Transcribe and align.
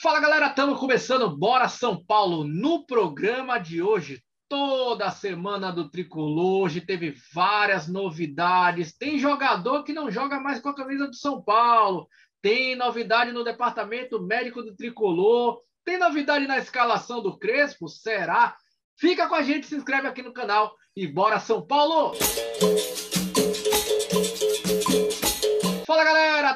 Fala 0.00 0.20
galera, 0.20 0.46
estamos 0.46 0.78
começando 0.78 1.36
Bora 1.36 1.68
São 1.68 2.00
Paulo 2.00 2.44
no 2.44 2.86
programa 2.86 3.58
de 3.58 3.82
hoje. 3.82 4.22
Toda 4.48 5.10
semana 5.10 5.72
do 5.72 5.90
Tricolor, 5.90 6.62
hoje 6.62 6.80
teve 6.80 7.16
várias 7.34 7.88
novidades. 7.88 8.96
Tem 8.96 9.18
jogador 9.18 9.82
que 9.82 9.92
não 9.92 10.08
joga 10.08 10.38
mais 10.38 10.60
com 10.60 10.68
a 10.68 10.74
camisa 10.74 11.08
do 11.08 11.16
São 11.16 11.42
Paulo. 11.42 12.06
Tem 12.40 12.76
novidade 12.76 13.32
no 13.32 13.42
departamento 13.42 14.22
médico 14.22 14.62
do 14.62 14.76
Tricolor. 14.76 15.60
Tem 15.84 15.98
novidade 15.98 16.46
na 16.46 16.58
escalação 16.58 17.20
do 17.20 17.36
Crespo? 17.36 17.88
Será? 17.88 18.56
Fica 18.96 19.26
com 19.26 19.34
a 19.34 19.42
gente, 19.42 19.66
se 19.66 19.74
inscreve 19.74 20.06
aqui 20.06 20.22
no 20.22 20.32
canal 20.32 20.72
e 20.94 21.08
bora 21.08 21.40
São 21.40 21.66
Paulo! 21.66 22.14
Fala 22.14 23.17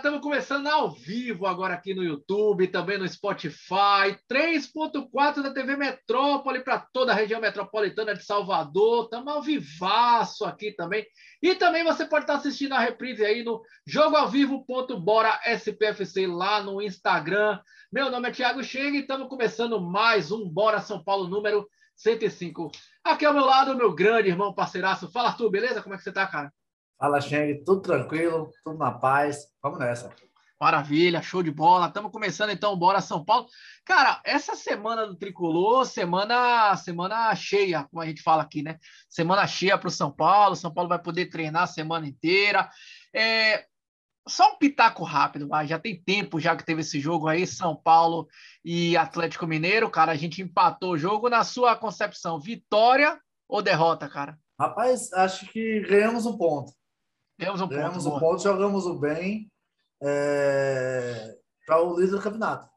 estamos 0.02 0.20
começando 0.20 0.66
ao 0.66 0.90
vivo 0.90 1.46
agora 1.46 1.74
aqui 1.74 1.94
no 1.94 2.02
YouTube, 2.02 2.66
também 2.66 2.98
no 2.98 3.08
Spotify, 3.08 4.18
3.4 4.28 5.42
da 5.44 5.54
TV 5.54 5.76
Metrópole 5.76 6.58
para 6.64 6.80
toda 6.80 7.12
a 7.12 7.14
região 7.14 7.40
metropolitana 7.40 8.12
de 8.12 8.24
Salvador, 8.24 9.04
estamos 9.04 9.32
ao 9.32 9.40
vivaço 9.40 10.44
aqui 10.44 10.72
também. 10.72 11.06
E 11.40 11.54
também 11.54 11.84
você 11.84 12.04
pode 12.04 12.24
estar 12.24 12.34
assistindo 12.34 12.72
a 12.72 12.80
reprise 12.80 13.24
aí 13.24 13.44
no 13.44 13.62
jogoalvivo.bora 13.86 15.38
SPFC 15.46 16.26
lá 16.26 16.60
no 16.60 16.82
Instagram. 16.82 17.60
Meu 17.92 18.10
nome 18.10 18.28
é 18.28 18.32
Thiago 18.32 18.64
Cheng 18.64 18.96
e 18.96 19.02
estamos 19.02 19.28
começando 19.28 19.80
mais 19.80 20.32
um 20.32 20.48
Bora 20.48 20.80
São 20.80 21.00
Paulo 21.04 21.28
número 21.28 21.64
105. 21.94 22.72
Aqui 23.04 23.24
ao 23.24 23.32
meu 23.32 23.44
lado, 23.44 23.76
meu 23.76 23.94
grande 23.94 24.28
irmão 24.28 24.52
parceiraço. 24.52 25.12
Fala, 25.12 25.28
Arthur, 25.28 25.48
beleza? 25.48 25.80
Como 25.80 25.94
é 25.94 25.96
que 25.96 26.02
você 26.02 26.10
tá, 26.10 26.26
cara? 26.26 26.52
Fala, 27.02 27.20
Cheng, 27.20 27.64
tudo 27.64 27.80
tranquilo, 27.80 28.48
tudo 28.62 28.78
na 28.78 28.92
paz. 28.92 29.48
Vamos 29.60 29.80
nessa. 29.80 30.14
Maravilha, 30.60 31.20
show 31.20 31.42
de 31.42 31.50
bola. 31.50 31.88
Estamos 31.88 32.12
começando 32.12 32.50
então, 32.50 32.76
bora 32.76 33.00
São 33.00 33.24
Paulo. 33.24 33.48
Cara, 33.84 34.22
essa 34.24 34.54
semana 34.54 35.04
do 35.04 35.16
Tricolor, 35.16 35.84
semana 35.84 36.76
semana 36.76 37.34
cheia, 37.34 37.88
como 37.90 38.00
a 38.00 38.06
gente 38.06 38.22
fala 38.22 38.44
aqui, 38.44 38.62
né? 38.62 38.78
Semana 39.08 39.48
cheia 39.48 39.76
para 39.76 39.88
o 39.88 39.90
São 39.90 40.12
Paulo. 40.12 40.54
São 40.54 40.72
Paulo 40.72 40.88
vai 40.88 41.00
poder 41.00 41.26
treinar 41.26 41.64
a 41.64 41.66
semana 41.66 42.06
inteira. 42.06 42.70
É, 43.12 43.64
só 44.28 44.52
um 44.52 44.58
pitaco 44.58 45.02
rápido, 45.02 45.48
vai. 45.48 45.66
Já 45.66 45.80
tem 45.80 46.00
tempo 46.00 46.38
já 46.38 46.54
que 46.54 46.64
teve 46.64 46.82
esse 46.82 47.00
jogo 47.00 47.26
aí, 47.26 47.48
São 47.48 47.74
Paulo 47.74 48.28
e 48.64 48.96
Atlético 48.96 49.44
Mineiro. 49.44 49.90
Cara, 49.90 50.12
a 50.12 50.16
gente 50.16 50.40
empatou 50.40 50.92
o 50.92 50.96
jogo. 50.96 51.28
Na 51.28 51.42
sua 51.42 51.74
concepção, 51.74 52.38
vitória 52.38 53.20
ou 53.48 53.60
derrota, 53.60 54.08
cara? 54.08 54.38
Rapaz, 54.56 55.12
acho 55.14 55.50
que 55.50 55.80
ganhamos 55.80 56.26
um 56.26 56.38
ponto. 56.38 56.80
Temos 57.44 57.60
um 57.60 57.66
Ganhamos 57.66 58.04
ponto. 58.04 58.08
boa. 58.10 58.20
ponto, 58.20 58.42
jogamos 58.42 58.86
o 58.86 58.94
bem 58.94 59.50
é, 60.00 61.36
para 61.66 61.82
o 61.82 61.98
líder 61.98 62.12
do 62.12 62.20
campeonato. 62.20 62.70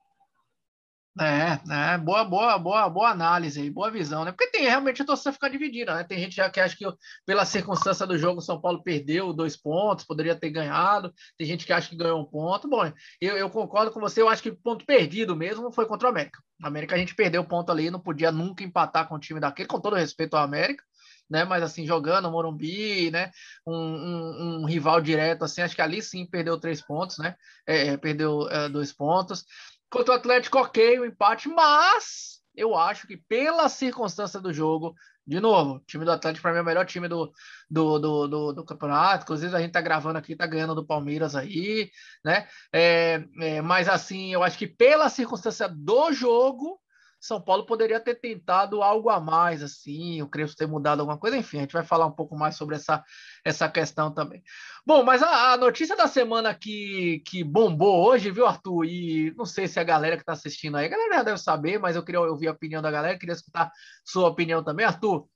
É, 1.17 1.61
né? 1.66 1.97
Boa, 1.99 2.25
boa, 2.25 2.58
boa, 2.58 2.89
boa 2.89 3.09
análise 3.09 3.61
aí, 3.61 3.69
boa 3.69 3.89
visão, 3.89 4.25
né? 4.25 4.31
Porque 4.31 4.52
tem 4.52 4.63
realmente 4.63 5.02
a 5.02 5.05
torcida 5.05 5.31
ficar 5.31 5.47
dividida, 5.47 5.95
né? 5.95 6.03
Tem 6.03 6.19
gente 6.19 6.36
já 6.36 6.49
que 6.49 6.59
acha 6.59 6.75
que 6.75 6.83
pela 7.25 7.45
circunstância 7.45 8.05
do 8.08 8.17
jogo 8.17 8.39
o 8.39 8.41
São 8.41 8.59
Paulo 8.59 8.83
perdeu 8.83 9.31
dois 9.31 9.55
pontos, 9.55 10.03
poderia 10.03 10.36
ter 10.36 10.49
ganhado. 10.49 11.13
Tem 11.38 11.47
gente 11.47 11.66
que 11.66 11.71
acha 11.71 11.88
que 11.88 11.95
ganhou 11.95 12.19
um 12.19 12.25
ponto. 12.25 12.67
Bom, 12.67 12.91
eu, 13.21 13.38
eu 13.38 13.49
concordo 13.49 13.91
com 13.91 13.99
você, 14.02 14.21
eu 14.21 14.27
acho 14.27 14.43
que 14.43 14.49
o 14.49 14.58
ponto 14.58 14.83
perdido 14.86 15.36
mesmo 15.38 15.71
foi 15.71 15.86
contra 15.86 16.08
o 16.08 16.11
América. 16.11 16.39
A 16.61 16.67
América 16.67 16.95
a 16.95 16.97
gente 16.97 17.16
perdeu 17.16 17.43
o 17.43 17.47
ponto 17.47 17.71
ali, 17.71 17.89
não 17.89 17.99
podia 17.99 18.31
nunca 18.31 18.63
empatar 18.63 19.08
com 19.08 19.16
o 19.16 19.19
time 19.19 19.39
daquele, 19.39 19.69
com 19.69 19.80
todo 19.80 19.95
respeito 19.95 20.36
ao 20.36 20.43
América. 20.43 20.83
Né, 21.28 21.44
mas 21.44 21.64
assim, 21.64 21.88
jogando 21.88 22.30
Morumbi, 22.30 23.09
né, 23.09 23.31
um, 23.66 23.73
um, 23.73 24.62
um 24.62 24.66
rival 24.66 25.02
direto, 25.02 25.44
assim, 25.44 25.62
acho 25.62 25.76
que 25.76 25.82
ali 25.82 26.00
sim 26.00 26.23
perdeu 26.23 26.59
três 26.59 26.82
pontos, 26.84 27.17
né, 27.17 27.36
é, 27.66 27.98
perdeu 27.98 28.48
é, 28.48 28.70
dois 28.70 28.94
pontos. 28.94 29.44
Contra 29.90 30.14
o 30.14 30.17
Atlético, 30.17 30.59
ok, 30.59 31.00
o 31.00 31.06
empate, 31.06 31.50
mas 31.50 32.36
eu 32.56 32.76
acho 32.76 33.08
que 33.08 33.17
pela 33.17 33.67
circunstância 33.70 34.40
do 34.40 34.54
jogo, 34.54 34.95
de 35.28 35.40
novo, 35.40 35.76
o 35.76 35.80
time 35.80 36.06
do 36.06 36.12
Atlético 36.12 36.44
para 36.44 36.52
mim 36.52 36.59
é 36.59 36.62
o 36.62 36.66
melhor 36.66 36.86
time 36.86 37.08
do, 37.08 37.32
do, 37.70 38.00
do, 38.00 38.28
do, 38.28 38.54
do 38.54 38.66
campeonato. 38.66 39.23
Inclusive, 39.23 39.55
a 39.55 39.60
gente 39.60 39.72
tá 39.72 39.82
gravando 39.82 40.20
aqui, 40.20 40.36
tá 40.36 40.45
ganhando 40.45 40.76
do 40.76 40.86
Palmeiras 40.86 41.36
aí, 41.36 41.89
né? 42.23 42.48
É, 42.72 43.23
é, 43.42 43.61
mas 43.61 43.89
assim, 43.89 44.32
eu 44.32 44.44
acho 44.44 44.58
que 44.58 44.67
pela 44.67 45.10
circunstância 45.10 45.67
do 45.67 46.14
jogo, 46.14 46.80
São 47.25 47.41
Paulo 47.41 47.65
poderia 47.65 47.99
ter 47.99 48.15
tentado 48.15 48.81
algo 48.83 49.09
a 49.09 49.19
mais, 49.19 49.63
assim, 49.63 50.21
o 50.21 50.30
Crespo 50.30 50.55
ter 50.55 50.67
mudado 50.67 50.99
alguma 50.99 51.17
coisa, 51.17 51.36
enfim, 51.36 51.58
a 51.58 51.61
gente 51.61 51.73
vai 51.73 51.83
falar 51.83 52.05
um 52.05 52.11
pouco 52.11 52.37
mais 52.37 52.55
sobre 52.55 52.75
essa, 52.75 53.03
essa 53.43 53.67
questão 53.67 54.13
também. 54.13 54.43
Bom, 54.86 55.03
mas 55.03 55.23
a, 55.23 55.53
a 55.53 55.58
notícia 55.58 55.95
da 55.95 56.08
semana 56.08 56.53
que, 56.53 57.23
que 57.25 57.43
bombou 57.43 58.05
hoje, 58.08 58.30
viu, 58.30 58.45
Arthur? 58.45 58.86
E 58.86 59.33
não 59.36 59.45
sei 59.45 59.67
se 59.67 59.80
a 59.80 59.83
galera 59.83 60.15
que 60.15 60.21
está 60.21 60.33
assistindo 60.33 60.77
aí, 60.77 60.86
a 60.86 60.89
galera 60.89 61.15
já 61.15 61.23
deve 61.23 61.37
saber, 61.39 61.80
mas 61.80 61.95
eu 61.95 62.03
queria 62.03 62.21
ouvir 62.21 62.47
a 62.47 62.52
opinião 62.52 62.81
da 62.81 62.91
galera, 62.91 63.17
queria 63.17 63.33
escutar 63.33 63.71
sua 64.03 64.30
opinião 64.30 64.63
também, 64.63 64.86
Arthur. 64.86 65.27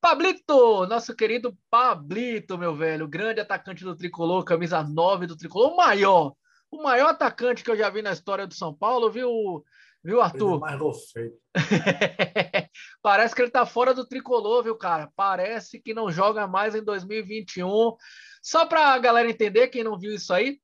Pablito, 0.00 0.86
nosso 0.86 1.14
querido 1.14 1.56
Pablito, 1.68 2.56
meu 2.56 2.74
velho, 2.74 3.08
grande 3.08 3.40
atacante 3.40 3.84
do 3.84 3.96
Tricolor, 3.96 4.44
camisa 4.44 4.82
9 4.82 5.26
do 5.26 5.36
Tricolor, 5.36 5.72
o 5.72 5.76
maior, 5.76 6.34
o 6.70 6.82
maior 6.82 7.08
atacante 7.08 7.64
que 7.64 7.70
eu 7.70 7.76
já 7.76 7.90
vi 7.90 8.02
na 8.02 8.12
história 8.12 8.46
do 8.46 8.54
São 8.54 8.72
Paulo, 8.72 9.10
viu, 9.10 9.64
viu 10.06 10.22
Arthur? 10.22 10.60
Mais 10.60 10.78
feito. 11.10 11.36
Parece 13.02 13.34
que 13.34 13.42
ele 13.42 13.50
tá 13.50 13.66
fora 13.66 13.92
do 13.92 14.06
tricolor, 14.06 14.62
viu, 14.62 14.76
cara? 14.76 15.10
Parece 15.16 15.80
que 15.80 15.92
não 15.92 16.10
joga 16.10 16.46
mais 16.46 16.74
em 16.76 16.84
2021. 16.84 17.96
Só 18.40 18.64
para 18.64 18.92
a 18.92 18.98
galera 18.98 19.28
entender, 19.28 19.66
quem 19.66 19.82
não 19.82 19.98
viu 19.98 20.14
isso 20.14 20.32
aí, 20.32 20.60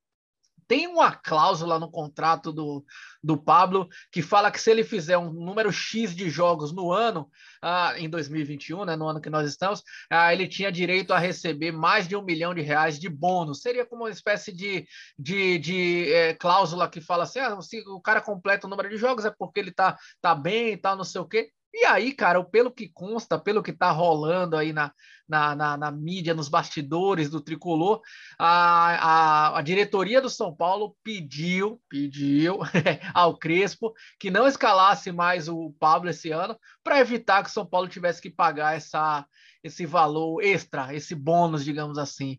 tem 0.66 0.86
uma 0.86 1.14
cláusula 1.14 1.78
no 1.78 1.90
contrato 1.90 2.52
do, 2.52 2.84
do 3.22 3.36
Pablo 3.36 3.88
que 4.10 4.22
fala 4.22 4.50
que 4.50 4.60
se 4.60 4.70
ele 4.70 4.84
fizer 4.84 5.16
um 5.18 5.32
número 5.32 5.72
X 5.72 6.14
de 6.14 6.28
jogos 6.28 6.72
no 6.72 6.92
ano, 6.92 7.30
ah, 7.60 7.94
em 7.96 8.08
2021, 8.08 8.84
né, 8.84 8.96
no 8.96 9.06
ano 9.06 9.20
que 9.20 9.30
nós 9.30 9.48
estamos, 9.48 9.82
ah, 10.10 10.32
ele 10.32 10.48
tinha 10.48 10.72
direito 10.72 11.12
a 11.12 11.18
receber 11.18 11.72
mais 11.72 12.08
de 12.08 12.16
um 12.16 12.22
milhão 12.22 12.54
de 12.54 12.60
reais 12.60 12.98
de 12.98 13.08
bônus. 13.08 13.60
Seria 13.60 13.86
como 13.86 14.02
uma 14.02 14.10
espécie 14.10 14.52
de, 14.52 14.86
de, 15.18 15.58
de 15.58 16.12
é, 16.12 16.34
cláusula 16.34 16.88
que 16.88 17.00
fala 17.00 17.24
assim: 17.24 17.38
ah, 17.38 17.60
se 17.60 17.80
o 17.86 18.00
cara 18.00 18.20
completa 18.20 18.66
o 18.66 18.70
número 18.70 18.88
de 18.88 18.96
jogos 18.96 19.24
é 19.24 19.30
porque 19.30 19.60
ele 19.60 19.72
tá, 19.72 19.96
tá 20.20 20.34
bem 20.34 20.72
e 20.72 20.76
tal, 20.76 20.96
não 20.96 21.04
sei 21.04 21.20
o 21.20 21.26
quê. 21.26 21.50
E 21.74 21.86
aí, 21.86 22.12
cara, 22.12 22.42
pelo 22.44 22.70
que 22.70 22.88
consta, 22.88 23.38
pelo 23.38 23.62
que 23.62 23.72
tá 23.72 23.90
rolando 23.90 24.56
aí 24.56 24.74
na, 24.74 24.92
na, 25.26 25.54
na, 25.54 25.76
na 25.78 25.90
mídia, 25.90 26.34
nos 26.34 26.48
bastidores 26.48 27.30
do 27.30 27.40
tricolor, 27.40 28.02
a, 28.38 29.54
a, 29.54 29.58
a, 29.58 29.62
diretoria 29.62 30.20
do 30.20 30.28
São 30.28 30.54
Paulo 30.54 30.94
pediu, 31.02 31.80
pediu 31.88 32.58
ao 33.14 33.38
Crespo 33.38 33.94
que 34.20 34.30
não 34.30 34.46
escalasse 34.46 35.10
mais 35.10 35.48
o 35.48 35.74
Pablo 35.80 36.10
esse 36.10 36.30
ano 36.30 36.58
para 36.84 37.00
evitar 37.00 37.42
que 37.42 37.48
o 37.48 37.52
São 37.52 37.64
Paulo 37.64 37.88
tivesse 37.88 38.20
que 38.20 38.30
pagar 38.30 38.76
essa, 38.76 39.26
esse 39.64 39.86
valor 39.86 40.42
extra, 40.42 40.94
esse 40.94 41.14
bônus, 41.14 41.64
digamos 41.64 41.96
assim. 41.96 42.38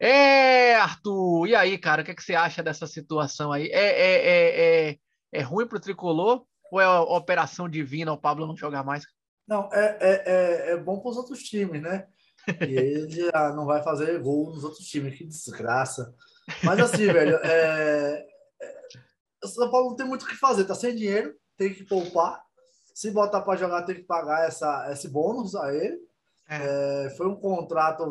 É, 0.00 0.74
Arthur, 0.74 1.46
e 1.46 1.54
aí, 1.54 1.78
cara, 1.78 2.02
o 2.02 2.04
que, 2.04 2.10
é 2.10 2.14
que 2.14 2.22
você 2.22 2.34
acha 2.34 2.62
dessa 2.64 2.86
situação 2.86 3.52
aí? 3.52 3.68
É, 3.68 3.86
é, 3.86 4.28
é, 4.28 4.90
é, 4.90 4.98
é 5.32 5.40
ruim 5.40 5.66
para 5.68 5.78
o 5.78 5.80
tricolor? 5.80 6.44
Ou 6.70 6.80
é 6.80 6.84
a 6.84 7.00
operação 7.00 7.68
divina 7.68 8.12
o 8.12 8.18
Pablo 8.18 8.46
não 8.46 8.56
jogar 8.56 8.84
mais? 8.84 9.04
Não, 9.46 9.68
é, 9.72 9.98
é, 10.00 10.22
é, 10.26 10.70
é 10.72 10.76
bom 10.76 10.98
para 10.98 11.10
os 11.10 11.16
outros 11.16 11.42
times, 11.42 11.80
né? 11.80 12.06
E 12.60 12.74
ele 12.76 13.10
já 13.10 13.52
não 13.54 13.64
vai 13.64 13.82
fazer 13.82 14.20
gol 14.20 14.50
nos 14.50 14.64
outros 14.64 14.86
times, 14.86 15.16
que 15.16 15.24
desgraça. 15.24 16.14
Mas 16.64 16.78
assim, 16.80 17.06
velho, 17.12 17.36
é, 17.36 18.26
é, 18.60 18.68
o 19.42 19.48
São 19.48 19.70
Paulo 19.70 19.90
não 19.90 19.96
tem 19.96 20.06
muito 20.06 20.22
o 20.22 20.28
que 20.28 20.36
fazer, 20.36 20.64
tá 20.64 20.74
sem 20.74 20.94
dinheiro, 20.94 21.34
tem 21.56 21.72
que 21.72 21.84
poupar. 21.84 22.44
Se 22.94 23.10
botar 23.10 23.42
para 23.42 23.58
jogar, 23.58 23.82
tem 23.82 23.96
que 23.96 24.04
pagar 24.04 24.46
essa, 24.46 24.90
esse 24.90 25.08
bônus 25.08 25.54
a 25.54 25.72
ele. 25.74 26.04
É. 26.48 27.12
foi 27.16 27.26
um 27.26 27.34
contrato 27.34 28.08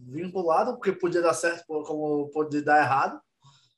vinculado, 0.00 0.74
porque 0.74 0.90
podia 0.92 1.22
dar 1.22 1.34
certo, 1.34 1.64
como 1.66 2.28
podia 2.30 2.62
dar 2.62 2.82
errado. 2.82 3.20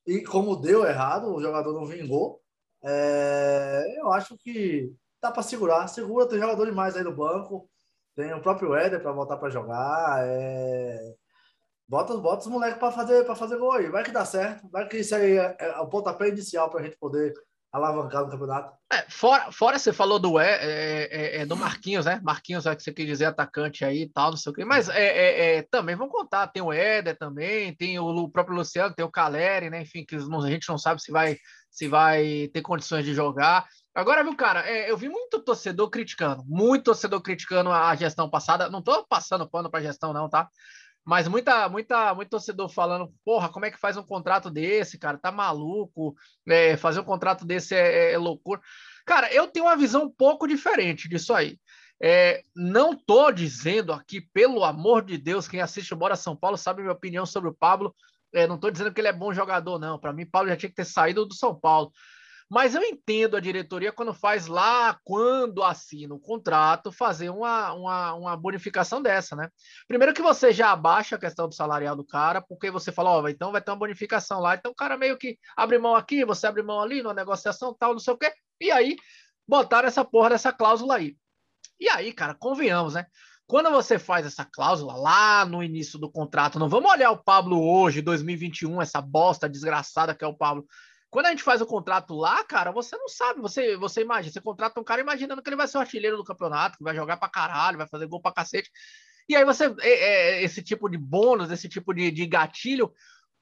E 0.07 0.23
como 0.23 0.57
deu 0.57 0.85
errado, 0.85 1.33
o 1.33 1.41
jogador 1.41 1.73
não 1.73 1.87
vingou. 1.87 2.42
É, 2.85 3.95
eu 3.99 4.13
acho 4.13 4.37
que 4.37 4.93
dá 5.21 5.31
para 5.31 5.43
segurar. 5.43 5.87
Segura, 5.89 6.29
tem 6.29 6.39
jogador 6.39 6.67
demais 6.67 6.97
aí 6.97 7.05
no 7.05 7.15
banco. 7.15 7.69
Tem 8.15 8.33
o 8.35 8.43
próprio 8.43 8.75
Éder 8.75 9.01
para 9.01 9.13
voltar 9.13 9.37
para 9.37 9.51
jogar. 9.51 10.25
É... 10.27 11.15
Bota, 11.89 12.17
bota 12.17 12.43
os 12.43 12.47
moleques 12.47 12.79
para 12.79 12.91
fazer, 12.91 13.25
fazer 13.35 13.59
gol 13.59 13.73
aí. 13.73 13.89
Vai 13.89 14.03
que 14.03 14.11
dá 14.11 14.25
certo. 14.25 14.69
Vai 14.71 14.87
que 14.89 14.99
isso 14.99 15.15
aí 15.15 15.39
é, 15.39 15.57
é 15.59 15.79
o 15.79 15.89
pontapé 15.89 16.29
inicial 16.29 16.71
para 16.71 16.81
a 16.81 16.83
gente 16.83 16.97
poder 16.99 17.33
alavancar 17.73 18.23
no 18.23 18.31
campeonato. 18.31 18.77
É, 18.93 19.03
fora, 19.09 19.51
fora 19.51 19.79
você 19.79 19.95
falou 19.95 20.19
do, 20.19 20.39
é, 20.39 20.59
é, 20.63 21.37
é, 21.39 21.47
do 21.47 21.57
Marquinhos, 21.57 22.05
né? 22.05 22.21
Marquinhos 22.23 22.67
é 22.67 22.77
que 22.77 22.83
você 22.83 22.93
quer 22.93 23.07
dizer 23.07 23.25
atacante 23.25 23.83
aí 23.83 24.03
e 24.03 24.09
tal, 24.09 24.31
não 24.31 24.37
sei 24.37 24.53
o 24.53 24.55
quê. 24.55 24.65
Mas 24.65 24.91
é, 24.91 25.63
também 25.71 25.97
vamos 25.97 26.13
contar. 26.13 26.49
Tem 26.49 26.63
o 26.63 26.73
Éder 26.73 27.17
também, 27.17 27.75
tem 27.75 27.99
o, 27.99 28.05
o 28.05 28.31
próprio 28.31 28.57
Luciano, 28.57 28.95
tem 28.95 29.05
o 29.05 29.11
Caleri, 29.11 29.71
né? 29.71 29.81
Enfim, 29.81 30.05
que 30.05 30.17
a 30.17 30.51
gente 30.51 30.69
não 30.69 30.77
sabe 30.77 31.01
se 31.01 31.11
vai, 31.11 31.39
se 31.73 31.89
vai 31.89 32.49
ter 32.53 32.61
condições 32.61 33.05
de 33.05 33.15
jogar. 33.15 33.67
Agora, 33.95 34.23
viu, 34.23 34.37
cara, 34.37 34.69
é, 34.69 34.91
eu 34.91 34.97
vi 34.97 35.09
muito 35.09 35.41
torcedor 35.41 35.89
criticando, 35.91 36.45
muito 36.47 36.85
torcedor 36.85 37.21
criticando 37.23 37.71
a 37.73 37.95
gestão 37.97 38.29
passada. 38.29 38.69
Não 38.69 38.83
tô 38.83 39.05
passando 39.07 39.49
pano 39.49 39.71
para 39.71 39.83
gestão, 39.83 40.13
não, 40.13 40.29
tá? 40.29 40.49
Mas 41.05 41.27
muita, 41.27 41.69
muita, 41.69 42.15
muito 42.15 42.29
torcedor 42.29 42.69
falando, 42.69 43.13
porra, 43.25 43.49
como 43.49 43.65
é 43.65 43.71
que 43.71 43.81
faz 43.81 43.97
um 43.97 44.05
contrato 44.05 44.51
desse, 44.51 44.99
cara? 44.99 45.19
Tá 45.19 45.33
maluco? 45.33 46.15
É, 46.47 46.77
fazer 46.77 47.01
um 47.01 47.05
contrato 47.05 47.45
desse 47.45 47.75
é, 47.75 48.11
é, 48.11 48.13
é, 48.13 48.19
loucura. 48.19 48.61
Cara, 49.05 49.33
eu 49.33 49.49
tenho 49.49 49.67
uma 49.67 49.77
visão 49.77 50.05
um 50.05 50.11
pouco 50.11 50.47
diferente 50.47 51.09
disso 51.09 51.35
aí. 51.35 51.59
É, 52.01 52.43
não 52.55 52.95
tô 52.95 53.33
dizendo 53.33 53.93
aqui, 53.93 54.21
pelo 54.33 54.65
amor 54.65 55.05
de 55.05 55.17
Deus, 55.17 55.49
quem 55.49 55.61
assiste 55.61 55.93
o 55.93 55.97
Bora 55.97 56.17
São 56.17 56.37
Paulo 56.37 56.57
sabe 56.57 56.83
minha 56.83 56.93
opinião 56.93 57.25
sobre 57.25 57.49
o 57.49 57.55
Pablo. 57.55 57.95
É, 58.33 58.47
não 58.47 58.59
tô 58.59 58.71
dizendo 58.71 58.93
que 58.93 59.01
ele 59.01 59.09
é 59.09 59.13
bom 59.13 59.33
jogador, 59.33 59.79
não. 59.79 59.99
Para 59.99 60.13
mim, 60.13 60.27
Pablo 60.27 60.49
já 60.49 60.57
tinha 60.57 60.71
que 60.71 60.77
ter 60.77 60.85
saído 60.85 61.27
do 61.27 61.35
São 61.35 61.55
Paulo. 61.55 61.93
Mas 62.51 62.75
eu 62.75 62.83
entendo 62.83 63.35
a 63.35 63.41
diretoria 63.41 63.91
quando 63.91 64.13
faz 64.13 64.47
lá, 64.47 64.99
quando 65.05 65.63
assina 65.63 66.15
o 66.15 66.21
contrato, 66.21 66.93
fazer 66.93 67.31
uma, 67.31 67.73
uma, 67.73 68.13
uma 68.13 68.37
bonificação 68.37 69.01
dessa, 69.01 69.35
né? 69.35 69.49
Primeiro 69.89 70.13
que 70.13 70.21
você 70.21 70.53
já 70.53 70.71
abaixa 70.71 71.17
a 71.17 71.19
questão 71.19 71.49
do 71.49 71.55
salarial 71.55 71.97
do 71.97 72.05
cara, 72.05 72.43
porque 72.43 72.71
você 72.71 72.93
fala, 72.93 73.09
ó, 73.09 73.23
oh, 73.23 73.29
então 73.29 73.53
vai 73.53 73.63
ter 73.63 73.71
uma 73.71 73.79
bonificação 73.79 74.39
lá. 74.39 74.55
Então 74.55 74.73
o 74.73 74.75
cara 74.75 74.99
meio 74.99 75.17
que 75.17 75.39
abre 75.57 75.79
mão 75.79 75.97
aqui, 75.97 76.27
você 76.27 76.47
abre 76.47 76.63
mão 76.63 76.79
ali, 76.79 77.03
numa 77.03 77.15
negociação 77.15 77.75
tal, 77.75 77.93
não 77.93 77.99
sei 77.99 78.13
o 78.13 78.19
quê. 78.19 78.31
E 78.61 78.71
aí 78.71 78.97
botaram 79.49 79.89
essa 79.89 80.05
porra 80.05 80.29
dessa 80.29 80.53
cláusula 80.53 80.97
aí. 80.97 81.17
E 81.81 81.89
aí, 81.89 82.13
cara, 82.13 82.35
convenhamos, 82.35 82.93
né? 82.93 83.07
Quando 83.47 83.71
você 83.71 83.99
faz 83.99 84.25
essa 84.25 84.45
cláusula 84.45 84.95
lá 84.95 85.45
no 85.45 85.63
início 85.63 85.99
do 85.99 86.11
contrato, 86.11 86.59
não 86.59 86.69
vamos 86.69 86.91
olhar 86.91 87.11
o 87.11 87.23
Pablo 87.23 87.61
hoje, 87.63 88.01
2021, 88.01 88.81
essa 88.81 89.01
bosta 89.01 89.49
desgraçada 89.49 90.15
que 90.15 90.25
é 90.25 90.27
o 90.27 90.37
Pablo. 90.37 90.67
Quando 91.11 91.27
a 91.27 91.31
gente 91.31 91.43
faz 91.43 91.61
o 91.61 91.67
contrato 91.67 92.15
lá, 92.15 92.43
cara, 92.43 92.73
você 92.73 92.97
não 92.97 93.07
sabe, 93.07 93.41
você, 93.41 93.77
você 93.77 94.01
imagina, 94.01 94.33
você 94.33 94.41
contrata 94.41 94.81
um 94.81 94.85
cara 94.85 95.03
imaginando 95.03 95.43
que 95.43 95.49
ele 95.51 95.57
vai 95.57 95.69
ser 95.69 95.77
o 95.77 95.81
artilheiro 95.81 96.17
do 96.17 96.25
campeonato, 96.25 96.79
que 96.79 96.85
vai 96.85 96.95
jogar 96.95 97.19
pra 97.19 97.29
caralho, 97.29 97.77
vai 97.77 97.87
fazer 97.87 98.07
gol 98.07 98.23
pra 98.23 98.33
cacete. 98.33 98.71
E 99.29 99.37
aí 99.37 99.45
você, 99.45 99.67
é, 99.81 99.91
é, 99.91 100.43
esse 100.43 100.63
tipo 100.63 100.89
de 100.89 100.97
bônus, 100.97 101.51
esse 101.51 101.69
tipo 101.69 101.93
de, 101.93 102.11
de 102.11 102.27
gatilho, 102.27 102.91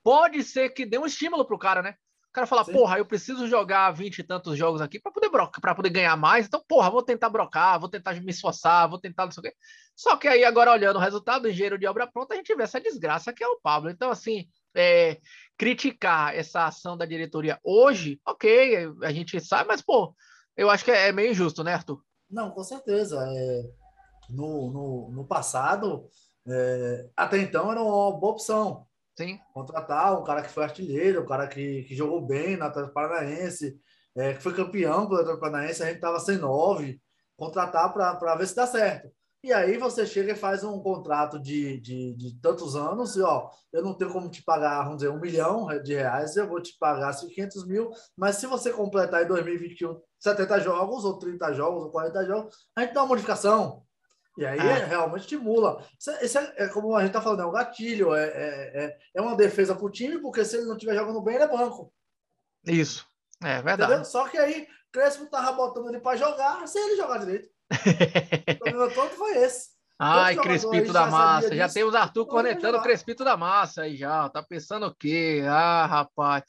pode 0.02 0.42
ser 0.42 0.70
que 0.70 0.84
dê 0.84 0.98
um 0.98 1.06
estímulo 1.06 1.46
pro 1.46 1.58
cara, 1.58 1.80
né? 1.80 1.94
O 2.30 2.32
cara 2.32 2.46
fala, 2.46 2.64
Sim. 2.64 2.72
porra, 2.72 2.96
eu 2.96 3.04
preciso 3.04 3.48
jogar 3.48 3.90
20 3.90 4.20
e 4.20 4.22
tantos 4.22 4.56
jogos 4.56 4.80
aqui 4.80 5.00
para 5.00 5.10
poder 5.10 5.28
para 5.60 5.74
poder 5.74 5.90
ganhar 5.90 6.16
mais. 6.16 6.46
Então, 6.46 6.62
porra, 6.66 6.88
vou 6.88 7.02
tentar 7.02 7.28
brocar, 7.28 7.80
vou 7.80 7.88
tentar 7.88 8.14
me 8.20 8.30
esforçar, 8.30 8.88
vou 8.88 9.00
tentar 9.00 9.24
não 9.24 9.32
sei 9.32 9.40
o 9.40 9.42
quê. 9.42 9.54
Só 9.96 10.16
que 10.16 10.28
aí, 10.28 10.44
agora, 10.44 10.70
olhando 10.70 10.96
o 10.96 11.00
resultado 11.00 11.42
do 11.42 11.50
engenheiro 11.50 11.76
de 11.76 11.88
obra 11.88 12.06
pronta, 12.06 12.34
a 12.34 12.36
gente 12.36 12.54
vê 12.54 12.62
essa 12.62 12.80
desgraça 12.80 13.32
que 13.32 13.42
é 13.42 13.48
o 13.48 13.58
Pablo. 13.60 13.90
Então, 13.90 14.12
assim, 14.12 14.48
é, 14.76 15.18
criticar 15.58 16.32
essa 16.32 16.66
ação 16.66 16.96
da 16.96 17.04
diretoria 17.04 17.58
hoje, 17.64 18.20
ok, 18.24 18.92
a 19.02 19.12
gente 19.12 19.40
sabe, 19.40 19.66
mas, 19.66 19.82
pô, 19.82 20.14
eu 20.56 20.70
acho 20.70 20.84
que 20.84 20.92
é, 20.92 21.10
meio 21.10 21.32
injusto, 21.32 21.64
né, 21.64 21.74
Arthur? 21.74 22.00
Não, 22.30 22.52
com 22.52 22.62
certeza. 22.62 23.18
É, 23.26 23.62
no, 24.28 24.70
no, 24.70 25.10
no 25.10 25.26
passado, 25.26 26.08
é, 26.46 27.10
até 27.16 27.38
então, 27.38 27.72
era 27.72 27.82
uma 27.82 28.12
boa 28.12 28.32
opção. 28.34 28.86
Sim. 29.20 29.38
Contratar 29.52 30.18
um 30.18 30.24
cara 30.24 30.42
que 30.42 30.48
foi 30.48 30.64
artilheiro, 30.64 31.22
um 31.22 31.26
cara 31.26 31.46
que, 31.46 31.82
que 31.82 31.94
jogou 31.94 32.26
bem 32.26 32.56
na 32.56 32.66
Atlético 32.66 32.94
Paranaense, 32.94 33.78
é, 34.16 34.32
que 34.32 34.42
foi 34.42 34.54
campeão 34.54 35.06
pelo 35.06 35.20
Atlético 35.20 35.40
Paranaense, 35.40 35.82
a 35.82 35.86
gente 35.86 35.96
estava 35.96 36.18
sem 36.18 36.38
nove, 36.38 36.98
contratar 37.36 37.92
para 37.92 38.34
ver 38.36 38.46
se 38.46 38.56
dá 38.56 38.66
certo. 38.66 39.10
E 39.42 39.52
aí 39.52 39.76
você 39.76 40.06
chega 40.06 40.32
e 40.32 40.36
faz 40.36 40.64
um 40.64 40.80
contrato 40.80 41.38
de, 41.38 41.78
de, 41.80 42.14
de, 42.14 42.40
tantos 42.40 42.76
anos 42.76 43.16
e, 43.16 43.22
ó, 43.22 43.50
eu 43.72 43.82
não 43.82 43.94
tenho 43.94 44.12
como 44.12 44.30
te 44.30 44.42
pagar, 44.42 44.84
vamos 44.84 44.98
dizer, 44.98 45.10
um 45.10 45.20
milhão 45.20 45.66
de 45.82 45.94
reais, 45.94 46.36
eu 46.36 46.46
vou 46.46 46.60
te 46.60 46.76
pagar 46.78 47.14
500 47.14 47.66
mil, 47.66 47.90
mas 48.16 48.36
se 48.36 48.46
você 48.46 48.72
completar 48.72 49.22
em 49.22 49.28
2021 49.28 50.00
70 50.18 50.60
jogos, 50.60 51.04
ou 51.04 51.18
30 51.18 51.52
jogos, 51.54 51.84
ou 51.84 51.90
40 51.90 52.26
jogos, 52.26 52.56
a 52.76 52.82
gente 52.82 52.94
dá 52.94 53.02
uma 53.02 53.08
modificação. 53.08 53.82
E 54.38 54.46
aí 54.46 54.58
é. 54.58 54.84
realmente 54.84 55.22
estimula. 55.22 55.84
Isso, 55.98 56.10
é, 56.10 56.24
isso 56.24 56.38
é, 56.38 56.54
é, 56.56 56.68
como 56.68 56.94
a 56.94 57.00
gente 57.00 57.10
está 57.10 57.20
falando, 57.20 57.42
é 57.42 57.46
um 57.46 57.52
gatilho, 57.52 58.14
é, 58.14 58.24
é, 58.24 58.84
é, 58.84 58.98
é 59.14 59.20
uma 59.20 59.36
defesa 59.36 59.74
para 59.74 59.84
o 59.84 59.90
time, 59.90 60.18
porque 60.18 60.44
se 60.44 60.56
ele 60.56 60.66
não 60.66 60.74
estiver 60.74 60.94
jogando 60.94 61.20
bem, 61.20 61.34
ele 61.34 61.44
é 61.44 61.48
banco. 61.48 61.92
Isso, 62.66 63.06
é 63.42 63.60
verdade. 63.62 63.92
Entendeu? 63.92 64.04
Só 64.04 64.28
que 64.28 64.38
aí 64.38 64.66
Crespo 64.92 65.26
tava 65.26 65.52
botando 65.52 65.88
ele 65.88 66.00
para 66.00 66.16
jogar 66.16 66.66
sem 66.66 66.82
ele 66.86 66.96
jogar 66.96 67.18
direito. 67.18 67.48
o 67.70 68.58
problema 68.58 68.90
todo 68.90 69.10
foi 69.10 69.36
esse. 69.38 69.70
Ai, 70.02 70.34
Crespito 70.34 70.94
da 70.94 71.06
Massa. 71.06 71.54
Já 71.54 71.68
temos 71.68 71.94
Arthur 71.94 72.24
cornetando 72.24 72.78
o 72.78 72.82
Crespito 72.82 73.22
da 73.22 73.36
Massa 73.36 73.82
aí 73.82 73.96
já. 73.96 74.30
Tá 74.30 74.42
pensando 74.42 74.86
o 74.86 74.94
quê? 74.94 75.42
Ah, 75.46 75.84
rapaz. 75.84 76.42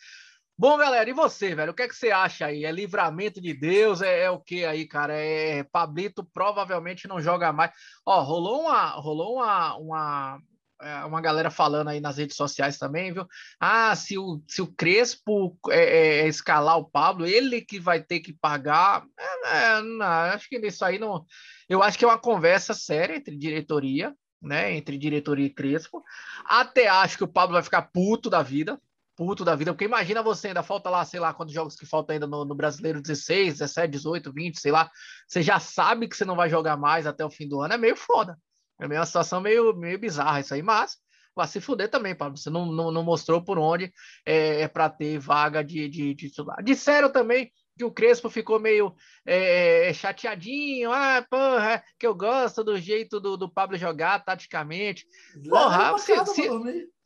Bom, 0.61 0.77
galera, 0.77 1.09
e 1.09 1.13
você, 1.13 1.55
velho? 1.55 1.71
O 1.71 1.73
que 1.73 1.81
é 1.81 1.87
que 1.87 1.95
você 1.95 2.11
acha 2.11 2.45
aí? 2.45 2.65
É 2.65 2.71
livramento 2.71 3.41
de 3.41 3.51
Deus? 3.51 3.99
É, 3.99 4.25
é 4.25 4.29
o 4.29 4.39
que 4.39 4.63
aí, 4.63 4.87
cara? 4.87 5.11
É 5.17 5.63
Pablito 5.63 6.23
provavelmente 6.23 7.07
não 7.07 7.19
joga 7.19 7.51
mais. 7.51 7.71
Ó, 8.05 8.21
rolou 8.21 8.61
uma, 8.61 8.89
rolou 8.89 9.37
uma, 9.37 9.75
uma, 9.77 10.39
é, 10.79 11.03
uma 11.03 11.19
galera 11.19 11.49
falando 11.49 11.87
aí 11.87 11.99
nas 11.99 12.17
redes 12.17 12.35
sociais 12.35 12.77
também, 12.77 13.11
viu? 13.11 13.25
Ah, 13.59 13.95
se 13.95 14.19
o, 14.19 14.39
se 14.47 14.61
o 14.61 14.71
Crespo 14.71 15.57
é, 15.71 15.79
é, 15.79 16.19
é 16.19 16.27
escalar 16.27 16.77
o 16.77 16.87
Pablo, 16.87 17.25
ele 17.25 17.61
que 17.61 17.79
vai 17.79 17.99
ter 17.99 18.19
que 18.19 18.31
pagar. 18.31 19.03
É, 19.43 19.81
não, 19.81 20.05
acho 20.05 20.47
que 20.47 20.59
isso 20.59 20.85
aí 20.85 20.99
não. 20.99 21.25
Eu 21.67 21.81
acho 21.81 21.97
que 21.97 22.05
é 22.05 22.07
uma 22.07 22.19
conversa 22.19 22.75
séria 22.75 23.15
entre 23.15 23.35
diretoria, 23.35 24.13
né? 24.39 24.71
Entre 24.73 24.95
diretoria 24.95 25.47
e 25.47 25.53
Crespo. 25.55 26.03
Até 26.45 26.87
acho 26.87 27.17
que 27.17 27.23
o 27.23 27.27
Pablo 27.27 27.53
vai 27.55 27.63
ficar 27.63 27.89
puto 27.91 28.29
da 28.29 28.43
vida, 28.43 28.79
puto 29.21 29.45
da 29.45 29.55
vida, 29.55 29.71
porque 29.71 29.85
imagina 29.85 30.23
você, 30.23 30.47
ainda 30.47 30.63
falta 30.63 30.89
lá, 30.89 31.05
sei 31.05 31.19
lá, 31.19 31.31
quantos 31.31 31.53
jogos 31.53 31.75
que 31.75 31.85
faltam 31.85 32.15
ainda 32.15 32.25
no, 32.25 32.43
no, 32.43 32.55
Brasileiro 32.55 32.99
16, 32.99 33.59
17, 33.59 33.91
18, 33.91 34.33
20, 34.33 34.59
sei 34.59 34.71
lá, 34.71 34.89
você 35.27 35.43
já 35.43 35.59
sabe 35.59 36.07
que 36.07 36.17
você 36.17 36.25
não 36.25 36.35
vai 36.35 36.49
jogar 36.49 36.75
mais 36.75 37.05
até 37.05 37.23
o 37.23 37.29
fim 37.29 37.47
do 37.47 37.61
ano, 37.61 37.75
é 37.75 37.77
meio 37.77 37.95
foda. 37.95 38.35
É 38.79 38.87
meio 38.87 38.99
uma 38.99 39.05
situação 39.05 39.39
meio, 39.39 39.75
meio 39.75 39.99
bizarra 39.99 40.39
isso 40.39 40.55
aí, 40.55 40.63
mas 40.63 40.97
vai 41.35 41.45
se 41.45 41.61
fuder 41.61 41.87
também, 41.87 42.15
Pablo. 42.15 42.35
Você 42.35 42.49
não, 42.49 42.65
não, 42.65 42.89
não 42.89 43.03
mostrou 43.03 43.43
por 43.43 43.59
onde 43.59 43.93
é, 44.25 44.61
é 44.61 44.67
para 44.67 44.89
ter 44.89 45.19
vaga 45.19 45.63
de, 45.63 45.87
de, 45.87 46.15
de 46.15 46.29
titular. 46.29 46.63
Disseram 46.63 47.11
também 47.11 47.51
que 47.77 47.85
o 47.85 47.91
Crespo 47.91 48.27
ficou 48.27 48.59
meio 48.59 48.91
é, 49.23 49.87
é 49.87 49.93
chateadinho, 49.93 50.91
ah, 50.91 51.23
porra, 51.29 51.83
que 51.99 52.07
eu 52.07 52.15
gosto 52.15 52.63
do 52.63 52.75
jeito 52.79 53.19
do, 53.19 53.37
do 53.37 53.47
Pablo 53.47 53.77
jogar 53.77 54.25
taticamente. 54.25 55.05
Porra, 55.47 55.95
se, 55.99 56.25
se, 56.25 56.49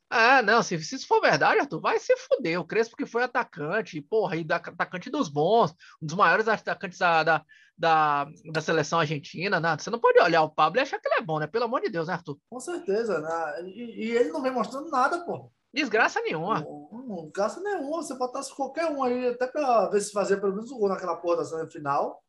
ah, 0.10 0.42
não, 0.42 0.62
se, 0.62 0.82
se 0.84 0.96
isso 0.96 1.08
for 1.08 1.20
verdade, 1.20 1.60
Arthur, 1.60 1.82
vai 1.82 1.98
se 2.00 2.16
fuder. 2.18 2.60
O 2.60 2.66
Crespo 2.66 2.96
que 2.96 3.06
foi 3.06 3.24
atacante, 3.24 4.02
porra, 4.02 4.36
e 4.36 4.44
da, 4.44 4.58
atacante 4.58 5.10
dos 5.10 5.30
bons, 5.30 5.72
um 6.02 6.06
dos 6.06 6.16
maiores 6.16 6.48
atacantes 6.48 7.00
da, 7.00 7.24
da, 7.24 7.46
da, 7.78 8.28
da, 8.52 8.62
seleção 8.62 9.00
argentina, 9.00 9.60
né? 9.60 9.76
Você 9.78 9.90
não 9.90 10.00
pode 10.00 10.20
olhar 10.20 10.44
o 10.44 10.50
Pablo 10.50 10.80
e 10.80 10.82
achar 10.82 11.00
que 11.00 11.08
ele 11.08 11.16
é 11.20 11.22
bom, 11.22 11.40
né? 11.40 11.48
Pelo 11.48 11.66
amor 11.66 11.82
de 11.82 11.90
Deus, 11.90 12.08
né, 12.08 12.14
Arthur? 12.14 12.38
Com 12.50 12.60
certeza, 12.60 13.20
né? 13.20 13.70
E, 13.70 14.06
e 14.06 14.12
ele 14.12 14.30
não 14.30 14.42
vem 14.42 14.52
mostrando 14.52 14.90
nada, 14.90 15.26
pô. 15.26 15.52
Desgraça 15.74 16.22
nenhuma. 16.22 16.62
Não, 16.62 17.24
desgraça 17.24 17.60
nenhuma. 17.60 18.02
Você 18.02 18.16
botasse 18.16 18.56
qualquer 18.56 18.86
um 18.86 19.04
aí, 19.04 19.28
até 19.28 19.46
pra 19.46 19.90
ver 19.90 20.00
se 20.00 20.14
fazer 20.14 20.38
pelo 20.38 20.56
menos 20.56 20.72
um 20.72 20.78
gol 20.78 20.88
naquela 20.88 21.18
porra 21.18 21.38
da 21.38 21.46
semifinal. 21.46 22.22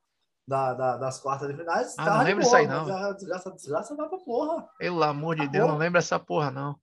Da, 0.49 0.75
da, 0.75 0.97
das 0.97 1.19
quartas 1.19 1.49
de 1.49 1.57
finais. 1.57 1.97
Ah, 1.99 2.19
não 2.19 2.25
lembro 2.25 2.45
isso 2.45 2.55
aí, 2.55 2.69
não. 2.69 2.85
Desgraça, 3.15 3.51
desgraça 3.51 3.97
vai 3.97 4.09
pra 4.09 4.19
porra. 4.19 4.69
Pelo 4.79 5.03
amor 5.03 5.35
de 5.35 5.45
tá 5.45 5.51
Deus, 5.51 5.65
porra. 5.65 5.73
não 5.73 5.81
lembro 5.81 5.99
essa 5.99 6.21
porra, 6.21 6.51
não. 6.53 6.77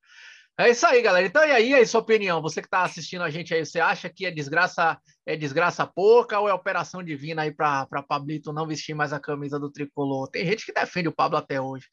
É 0.55 0.69
isso 0.69 0.85
aí, 0.85 1.01
galera. 1.01 1.25
Então, 1.25 1.43
e 1.43 1.51
aí, 1.51 1.73
aí 1.73 1.85
sua 1.85 2.01
opinião? 2.01 2.39
Você 2.39 2.61
que 2.61 2.67
está 2.67 2.83
assistindo 2.83 3.23
a 3.23 3.29
gente 3.29 3.51
aí, 3.53 3.65
você 3.65 3.79
acha 3.79 4.07
que 4.07 4.23
é 4.23 4.29
desgraça, 4.29 4.99
é 5.25 5.35
desgraça 5.35 5.87
pouca 5.87 6.39
ou 6.39 6.47
é 6.47 6.53
operação 6.53 7.01
divina 7.01 7.41
aí 7.41 7.51
para 7.51 7.87
Pablito 8.07 8.53
não 8.53 8.67
vestir 8.67 8.93
mais 8.93 9.11
a 9.11 9.19
camisa 9.19 9.59
do 9.59 9.71
tricolor? 9.71 10.29
Tem 10.29 10.45
gente 10.45 10.63
que 10.63 10.71
defende 10.71 11.07
o 11.07 11.15
Pablo 11.15 11.37
até 11.37 11.59
hoje. 11.59 11.87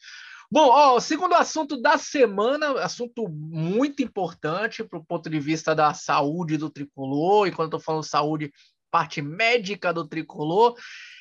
Bom, 0.52 0.68
ó, 0.68 0.96
o 0.96 1.00
segundo 1.00 1.34
assunto 1.36 1.80
da 1.80 1.96
semana, 1.96 2.72
assunto 2.82 3.28
muito 3.30 4.02
importante 4.02 4.84
para 4.84 4.98
o 4.98 5.04
ponto 5.04 5.30
de 5.30 5.40
vista 5.40 5.74
da 5.74 5.94
saúde 5.94 6.58
do 6.58 6.68
tricolor, 6.68 7.46
e 7.46 7.52
quando 7.52 7.72
eu 7.72 7.78
estou 7.78 7.80
falando 7.80 8.02
saúde, 8.02 8.52
parte 8.90 9.22
médica 9.22 9.92
do 9.92 10.06
tricolor, 10.06 10.74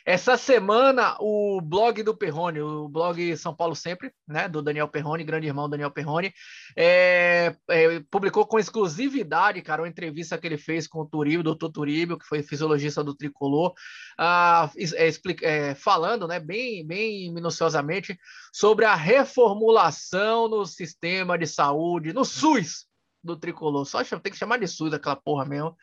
essa 0.06 0.38
semana, 0.38 1.16
o 1.20 1.62
blog 1.62 2.02
do 2.02 2.18
Perrone, 2.18 2.60
o 2.62 2.88
blog 2.90 3.38
São 3.38 3.56
Paulo 3.56 3.76
Sempre, 3.76 4.12
né, 4.28 4.50
do 4.50 4.60
Daniel 4.60 4.88
Perrone, 4.88 5.24
grande 5.24 5.46
irmão 5.46 5.70
Daniel 5.70 5.92
Perrone, 5.92 6.34
é, 6.76 7.56
é, 7.70 8.00
publicou 8.10 8.44
com 8.48 8.58
exclusividade, 8.58 9.62
cara, 9.62 9.84
uma 9.84 9.88
entrevista 9.88 10.36
que 10.36 10.48
ele 10.48 10.58
fez 10.58 10.88
com 10.88 11.02
o 11.02 11.06
Turíbio, 11.06 11.44
doutor 11.44 11.70
Turíbio, 11.70 12.18
que 12.18 12.26
foi 12.26 12.42
fisiologista 12.42 13.04
do 13.04 13.16
Tricolor, 13.16 13.74
ah, 14.18 14.72
é, 15.44 15.76
falando, 15.76 16.28
né, 16.28 16.40
bem, 16.40 16.84
bem 16.88 17.32
minuciosamente, 17.32 18.18
sobre 18.52 18.86
a 18.86 18.96
reformulação 18.96 20.48
no 20.48 20.66
sistema 20.66 21.38
de 21.38 21.46
saúde, 21.46 22.14
no 22.14 22.26
SUS 22.26 22.88
do 23.24 23.38
Tricolor. 23.38 23.86
Só 23.86 24.04
tem 24.04 24.32
que 24.32 24.40
chamar 24.40 24.58
de 24.58 24.68
SUS 24.68 24.92
aquela 24.92 25.16
porra 25.16 25.46
mesmo 25.46 25.78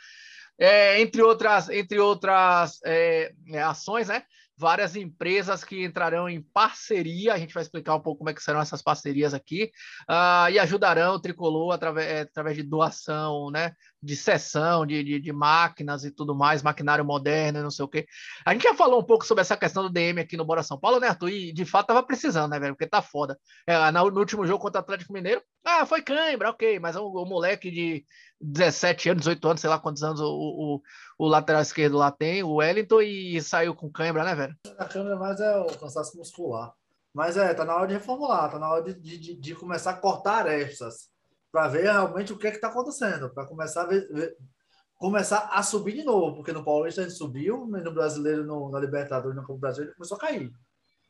é, 0.59 1.01
entre 1.01 1.23
outras, 1.23 1.69
entre 1.69 1.99
outras 1.99 2.81
é, 2.85 3.33
é, 3.49 3.63
ações, 3.63 4.09
né? 4.09 4.23
várias 4.57 4.97
empresas 4.97 5.63
que 5.63 5.85
entrarão 5.85 6.29
em 6.29 6.41
parceria. 6.41 7.35
A 7.35 7.39
gente 7.39 7.53
vai 7.53 7.63
explicar 7.63 7.95
um 7.95 8.01
pouco 8.01 8.19
como 8.19 8.31
é 8.31 8.35
que 8.35 8.43
serão 8.43 8.61
essas 8.61 8.83
parcerias 8.83 9.35
aqui 9.35 9.71
uh, 10.09 10.51
e 10.51 10.59
ajudarão 10.59 11.15
o 11.15 11.21
tricolor 11.21 11.73
através, 11.73 12.09
é, 12.09 12.21
através 12.23 12.57
de 12.57 12.63
doação, 12.63 13.51
né? 13.51 13.73
De 14.03 14.15
sessão, 14.15 14.87
de, 14.87 15.03
de, 15.03 15.21
de, 15.21 15.33
máquinas 15.33 16.05
e 16.05 16.11
tudo 16.11 16.35
mais, 16.35 16.63
maquinário 16.63 17.05
moderno, 17.05 17.63
não 17.63 17.71
sei 17.71 17.85
o 17.85 17.89
quê. 17.89 18.07
A 18.45 18.53
gente 18.53 18.63
já 18.63 18.75
falou 18.75 19.01
um 19.01 19.05
pouco 19.05 19.27
sobre 19.27 19.41
essa 19.41 19.57
questão 19.57 19.83
do 19.83 19.91
DM 19.91 20.21
aqui 20.21 20.37
no 20.37 20.45
Bora 20.45 20.63
São 20.63 20.79
Paulo, 20.79 21.01
né, 21.01 21.09
Arthur? 21.09 21.31
E 21.31 21.53
de 21.53 21.65
fato 21.65 21.87
tava 21.87 22.03
precisando, 22.03 22.51
né, 22.51 22.61
velho? 22.61 22.75
Porque 22.75 22.87
tá 22.87 23.01
foda. 23.01 23.39
É, 23.67 23.91
no, 23.91 24.11
no 24.11 24.21
último 24.21 24.47
jogo 24.47 24.63
contra 24.63 24.81
o 24.81 24.85
Atlético 24.85 25.13
Mineiro, 25.13 25.43
ah, 25.65 25.85
foi 25.85 26.03
cãibra, 26.03 26.51
ok, 26.51 26.79
mas 26.79 26.95
o, 26.95 27.07
o 27.07 27.25
moleque 27.25 27.71
de 27.71 28.05
17 28.41 29.11
anos, 29.11 29.23
18 29.23 29.49
anos, 29.49 29.61
sei 29.61 29.71
lá 29.71 29.79
quantos 29.79 30.03
anos 30.03 30.21
o, 30.21 30.27
o, 30.29 30.83
o, 31.19 31.27
lateral 31.27 31.63
esquerdo 31.63 31.97
lá 31.97 32.11
tem, 32.11 32.43
o 32.43 32.57
Wellington, 32.57 33.01
e 33.01 33.41
saiu 33.41 33.75
com 33.75 33.91
cãibra, 33.91 34.25
né, 34.25 34.35
velho? 34.35 34.55
A 34.79 34.85
câmera 34.85 35.17
mais 35.17 35.41
é 35.41 35.57
o 35.57 35.67
cansaço 35.79 36.17
muscular. 36.17 36.73
Mas 37.17 37.37
é, 37.39 37.55
tá 37.55 37.65
na 37.65 37.75
hora 37.75 37.87
de 37.87 37.95
reformular, 37.95 38.51
tá 38.51 38.59
na 38.59 38.71
hora 38.71 38.83
de, 38.83 39.19
de, 39.19 39.35
de 39.35 39.55
começar 39.55 39.93
a 39.93 39.97
cortar 39.97 40.41
arestas, 40.41 41.09
para 41.57 41.69
ver 41.69 41.85
realmente 41.85 42.35
o 42.35 42.37
que 42.37 42.49
é 42.49 42.51
que 42.51 42.59
tá 42.59 42.69
acontecendo, 42.69 43.31
para 43.31 43.47
começar 43.47 43.85
a 43.85 43.87
ver, 43.87 44.07
ver, 44.13 44.37
começar 44.99 45.49
a 45.51 45.63
subir 45.63 45.95
de 45.95 46.05
novo, 46.05 46.37
porque 46.37 46.53
no 46.53 46.63
Paulista 46.63 47.01
a 47.01 47.05
gente 47.05 47.17
subiu, 47.17 47.67
no 47.67 47.95
Brasileiro, 47.95 48.45
no, 48.45 48.71
na 48.71 48.79
Libertadores, 48.79 49.35
no 49.35 49.43
Copa 49.43 49.61
Brasil, 49.61 49.85
ele 49.85 49.95
começou 49.95 50.19
a 50.19 50.21
cair. 50.21 50.53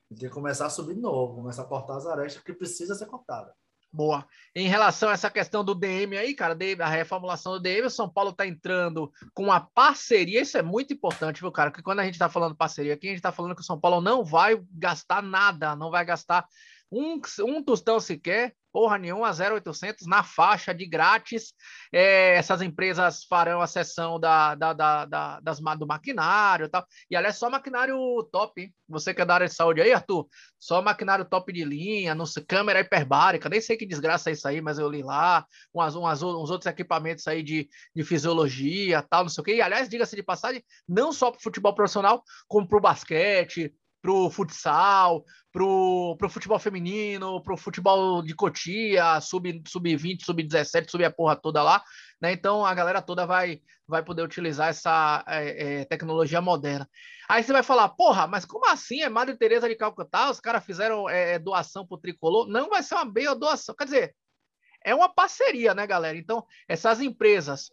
Tem 0.08 0.16
que 0.16 0.28
começar 0.28 0.66
a 0.66 0.70
subir 0.70 0.94
de 0.94 1.00
novo, 1.00 1.34
começar 1.34 1.62
a 1.62 1.66
cortar 1.66 1.96
as 1.96 2.06
arestas 2.06 2.44
que 2.44 2.52
precisa 2.52 2.94
ser 2.94 3.06
cortada. 3.06 3.52
Boa. 3.92 4.24
Em 4.54 4.68
relação 4.68 5.08
a 5.08 5.14
essa 5.14 5.28
questão 5.28 5.64
do 5.64 5.74
DM 5.74 6.16
aí, 6.16 6.32
cara, 6.32 6.56
a 6.78 6.88
reformulação 6.88 7.54
do 7.54 7.60
DM, 7.60 7.88
o 7.88 7.90
São 7.90 8.08
Paulo 8.08 8.30
está 8.30 8.46
entrando 8.46 9.10
com 9.34 9.44
uma 9.44 9.58
parceria, 9.58 10.42
isso 10.42 10.56
é 10.56 10.62
muito 10.62 10.94
importante, 10.94 11.40
viu, 11.40 11.50
cara? 11.50 11.72
Porque 11.72 11.82
quando 11.82 12.00
a 12.00 12.04
gente 12.04 12.14
está 12.14 12.28
falando 12.28 12.54
parceria 12.54 12.94
aqui, 12.94 13.08
a 13.08 13.10
gente 13.10 13.18
está 13.18 13.32
falando 13.32 13.56
que 13.56 13.62
o 13.62 13.64
São 13.64 13.80
Paulo 13.80 14.00
não 14.00 14.24
vai 14.24 14.62
gastar 14.70 15.24
nada, 15.24 15.74
não 15.74 15.90
vai 15.90 16.04
gastar 16.04 16.46
um, 16.90 17.20
um 17.40 17.62
tostão 17.62 18.00
sequer 18.00 18.54
porra 18.76 18.98
nenhuma, 18.98 19.32
0,800 19.32 20.06
na 20.06 20.22
faixa 20.22 20.74
de 20.74 20.84
grátis. 20.84 21.54
É, 21.90 22.36
essas 22.36 22.60
empresas 22.60 23.24
farão 23.24 23.62
a 23.62 23.66
sessão 23.66 24.20
da, 24.20 24.54
da, 24.54 24.74
da, 24.74 25.04
da, 25.06 25.40
das, 25.40 25.58
do 25.78 25.86
maquinário 25.86 26.66
e 26.66 26.68
tal. 26.68 26.84
E 27.10 27.16
aliás, 27.16 27.38
só 27.38 27.48
maquinário 27.48 27.96
top, 28.30 28.60
hein? 28.60 28.74
Você 28.86 29.14
que 29.14 29.22
é 29.22 29.24
da 29.24 29.32
área 29.32 29.46
de 29.46 29.54
saúde 29.54 29.80
aí, 29.80 29.94
Arthur? 29.94 30.28
Só 30.60 30.82
maquinário 30.82 31.24
top 31.24 31.54
de 31.54 31.64
linha, 31.64 32.14
sei, 32.26 32.44
câmera 32.44 32.80
hiperbárica, 32.80 33.48
nem 33.48 33.62
sei 33.62 33.78
que 33.78 33.86
desgraça 33.86 34.28
é 34.28 34.34
isso 34.34 34.46
aí, 34.46 34.60
mas 34.60 34.78
eu 34.78 34.90
li 34.90 35.02
lá. 35.02 35.46
Umas, 35.72 35.94
umas, 35.94 36.22
uns 36.22 36.50
outros 36.50 36.66
equipamentos 36.66 37.26
aí 37.26 37.42
de, 37.42 37.70
de 37.94 38.04
fisiologia 38.04 39.02
tal, 39.08 39.22
não 39.22 39.30
sei 39.30 39.40
o 39.40 39.44
quê. 39.46 39.54
E 39.54 39.62
aliás, 39.62 39.88
diga-se 39.88 40.14
de 40.14 40.22
passagem, 40.22 40.62
não 40.86 41.14
só 41.14 41.30
para 41.30 41.38
o 41.38 41.42
futebol 41.42 41.74
profissional, 41.74 42.22
como 42.46 42.68
para 42.68 42.76
o 42.76 42.82
basquete, 42.82 43.72
pro 44.06 44.30
futsal, 44.30 45.24
pro, 45.50 46.14
pro 46.16 46.28
futebol 46.28 46.60
feminino, 46.60 47.42
pro 47.42 47.56
futebol 47.56 48.22
de 48.22 48.36
Cotia, 48.36 49.20
sub, 49.20 49.60
sub-20, 49.66 50.24
sub-17, 50.24 50.88
sub 50.88 51.04
a 51.04 51.10
porra 51.10 51.34
toda 51.34 51.60
lá, 51.60 51.82
né? 52.22 52.30
Então 52.30 52.64
a 52.64 52.72
galera 52.72 53.02
toda 53.02 53.26
vai, 53.26 53.60
vai 53.84 54.04
poder 54.04 54.22
utilizar 54.22 54.68
essa 54.68 55.24
é, 55.26 55.80
é, 55.80 55.84
tecnologia 55.86 56.40
moderna. 56.40 56.88
Aí 57.28 57.42
você 57.42 57.52
vai 57.52 57.64
falar, 57.64 57.88
porra, 57.88 58.28
mas 58.28 58.44
como 58.44 58.70
assim? 58.70 59.02
É 59.02 59.08
Madre 59.08 59.36
Teresa 59.36 59.68
de 59.68 59.74
Calcutá, 59.74 60.30
os 60.30 60.38
caras 60.38 60.64
fizeram 60.64 61.10
é, 61.10 61.32
é 61.32 61.38
doação 61.40 61.84
pro 61.84 61.98
tricolor? 61.98 62.46
Não 62.46 62.68
vai 62.68 62.84
ser 62.84 62.94
uma 62.94 63.04
bem 63.04 63.26
doação. 63.36 63.74
Quer 63.74 63.86
dizer, 63.86 64.16
é 64.84 64.94
uma 64.94 65.12
parceria, 65.12 65.74
né, 65.74 65.84
galera? 65.84 66.16
Então, 66.16 66.46
essas 66.68 67.00
empresas 67.00 67.70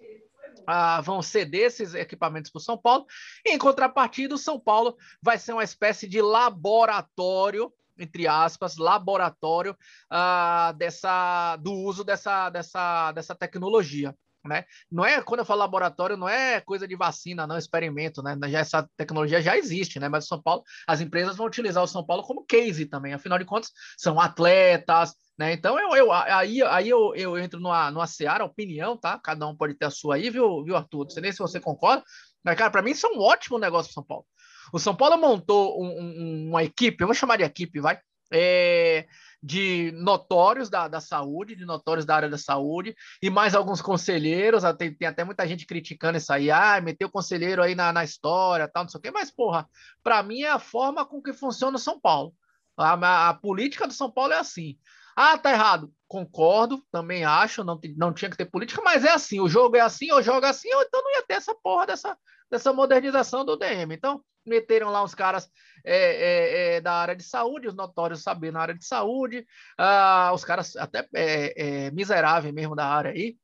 ah, 0.65 1.01
vão 1.01 1.21
ceder 1.21 1.67
esses 1.67 1.93
equipamentos 1.93 2.51
para 2.51 2.59
o 2.59 2.63
São 2.63 2.77
Paulo. 2.77 3.05
E, 3.45 3.51
em 3.51 3.57
contrapartida, 3.57 4.35
o 4.35 4.37
São 4.37 4.59
Paulo 4.59 4.97
vai 5.21 5.37
ser 5.37 5.53
uma 5.53 5.63
espécie 5.63 6.07
de 6.07 6.21
laboratório 6.21 7.71
entre 7.95 8.27
aspas, 8.27 8.77
laboratório 8.77 9.77
ah, 10.09 10.73
dessa, 10.75 11.55
do 11.57 11.71
uso 11.71 12.03
dessa, 12.03 12.49
dessa, 12.49 13.11
dessa 13.11 13.35
tecnologia. 13.35 14.15
Né? 14.45 14.65
Não 14.91 15.05
é 15.05 15.21
quando 15.21 15.39
eu 15.39 15.45
falo 15.45 15.59
laboratório, 15.59 16.17
não 16.17 16.27
é 16.27 16.59
coisa 16.59 16.85
de 16.85 16.95
vacina, 16.95 17.47
não 17.47 17.57
experimento, 17.57 18.21
né? 18.21 18.37
Já 18.49 18.59
essa 18.59 18.89
tecnologia 18.97 19.41
já 19.41 19.57
existe, 19.57 19.99
né? 19.99 20.09
Mas 20.09 20.25
o 20.25 20.27
São 20.27 20.41
Paulo, 20.41 20.63
as 20.85 20.99
empresas 20.99 21.37
vão 21.37 21.47
utilizar 21.47 21.81
o 21.81 21.87
São 21.87 22.05
Paulo 22.05 22.23
como 22.23 22.45
case 22.45 22.85
também. 22.85 23.13
Afinal 23.13 23.39
de 23.39 23.45
contas, 23.45 23.71
são 23.97 24.19
atletas, 24.19 25.13
né? 25.37 25.53
Então 25.53 25.79
eu, 25.79 25.95
eu 25.95 26.11
aí, 26.11 26.61
aí 26.61 26.89
eu, 26.89 27.15
eu 27.15 27.37
entro 27.37 27.59
numa, 27.59 27.89
numa 27.89 28.05
seara, 28.05 28.43
opinião, 28.43 28.97
tá? 28.97 29.17
Cada 29.17 29.47
um 29.47 29.55
pode 29.55 29.75
ter 29.75 29.85
a 29.85 29.89
sua 29.89 30.15
aí, 30.15 30.29
viu, 30.29 30.63
viu 30.63 30.75
Arthur? 30.75 31.05
Não 31.05 31.09
sei 31.09 31.21
nem 31.21 31.31
se 31.31 31.39
você 31.39 31.59
concorda, 31.59 32.03
mas 32.43 32.57
cara, 32.57 32.69
para 32.69 32.81
mim 32.81 32.91
isso 32.91 33.07
é 33.07 33.09
um 33.11 33.19
ótimo 33.19 33.57
negócio 33.57 33.87
para 33.87 33.93
São 33.93 34.03
Paulo. 34.03 34.25
O 34.73 34.79
São 34.79 34.95
Paulo 34.95 35.17
montou 35.17 35.81
um, 35.81 35.87
um, 35.87 36.49
uma 36.49 36.63
equipe, 36.63 37.01
eu 37.01 37.07
vou 37.07 37.15
chamar 37.15 37.37
de 37.37 37.43
equipe, 37.43 37.79
vai. 37.79 37.97
É, 38.31 39.05
de 39.43 39.91
notórios 39.91 40.69
da, 40.69 40.87
da 40.87 41.01
saúde, 41.01 41.53
de 41.53 41.65
notórios 41.65 42.05
da 42.05 42.15
área 42.15 42.29
da 42.29 42.37
saúde, 42.37 42.95
e 43.21 43.29
mais 43.29 43.53
alguns 43.53 43.81
conselheiros, 43.81 44.63
tem, 44.77 44.95
tem 44.95 45.07
até 45.09 45.25
muita 45.25 45.45
gente 45.45 45.65
criticando 45.65 46.17
isso 46.17 46.31
aí, 46.31 46.49
ah, 46.49 46.79
meteu 46.79 47.09
conselheiro 47.09 47.61
aí 47.61 47.75
na, 47.75 47.91
na 47.91 48.05
história, 48.05 48.69
tal, 48.69 48.83
não 48.83 48.89
sei 48.89 48.99
o 48.99 49.01
quê, 49.01 49.11
mas, 49.11 49.29
porra, 49.29 49.67
para 50.01 50.23
mim 50.23 50.43
é 50.43 50.49
a 50.49 50.59
forma 50.59 51.05
com 51.05 51.21
que 51.21 51.33
funciona 51.33 51.75
o 51.75 51.79
São 51.79 51.99
Paulo. 51.99 52.33
A, 52.77 53.29
a, 53.29 53.33
política 53.33 53.85
do 53.85 53.93
São 53.93 54.09
Paulo 54.09 54.31
é 54.31 54.39
assim. 54.39 54.77
Ah, 55.15 55.37
tá 55.37 55.51
errado. 55.51 55.91
Concordo, 56.07 56.81
também 56.89 57.25
acho, 57.25 57.65
não, 57.65 57.77
não 57.97 58.13
tinha 58.13 58.31
que 58.31 58.37
ter 58.37 58.45
política, 58.45 58.81
mas 58.81 59.03
é 59.03 59.11
assim, 59.11 59.41
o 59.41 59.49
jogo 59.49 59.75
é 59.75 59.81
assim, 59.81 60.09
ou 60.11 60.21
joga 60.21 60.49
assim, 60.49 60.73
ou 60.73 60.81
então 60.81 61.03
não 61.03 61.11
ia 61.11 61.23
ter 61.23 61.35
essa 61.35 61.53
porra 61.53 61.85
dessa, 61.85 62.17
dessa 62.49 62.71
modernização 62.71 63.43
do 63.43 63.57
DM. 63.57 63.93
Então, 63.93 64.23
meteram 64.45 64.89
lá 64.89 65.03
os 65.03 65.15
caras 65.15 65.49
é, 65.83 65.95
é, 65.95 66.75
é, 66.75 66.81
da 66.81 66.93
área 66.93 67.15
de 67.15 67.23
saúde, 67.23 67.67
os 67.67 67.75
notórios 67.75 68.23
saber 68.23 68.51
na 68.51 68.61
área 68.61 68.75
de 68.75 68.85
saúde, 68.85 69.45
ah, 69.77 70.31
os 70.33 70.43
caras 70.45 70.75
até 70.75 71.07
é, 71.13 71.85
é, 71.87 71.91
miseráveis 71.91 72.53
mesmo 72.53 72.75
da 72.75 72.87
área 72.87 73.11
aí, 73.11 73.37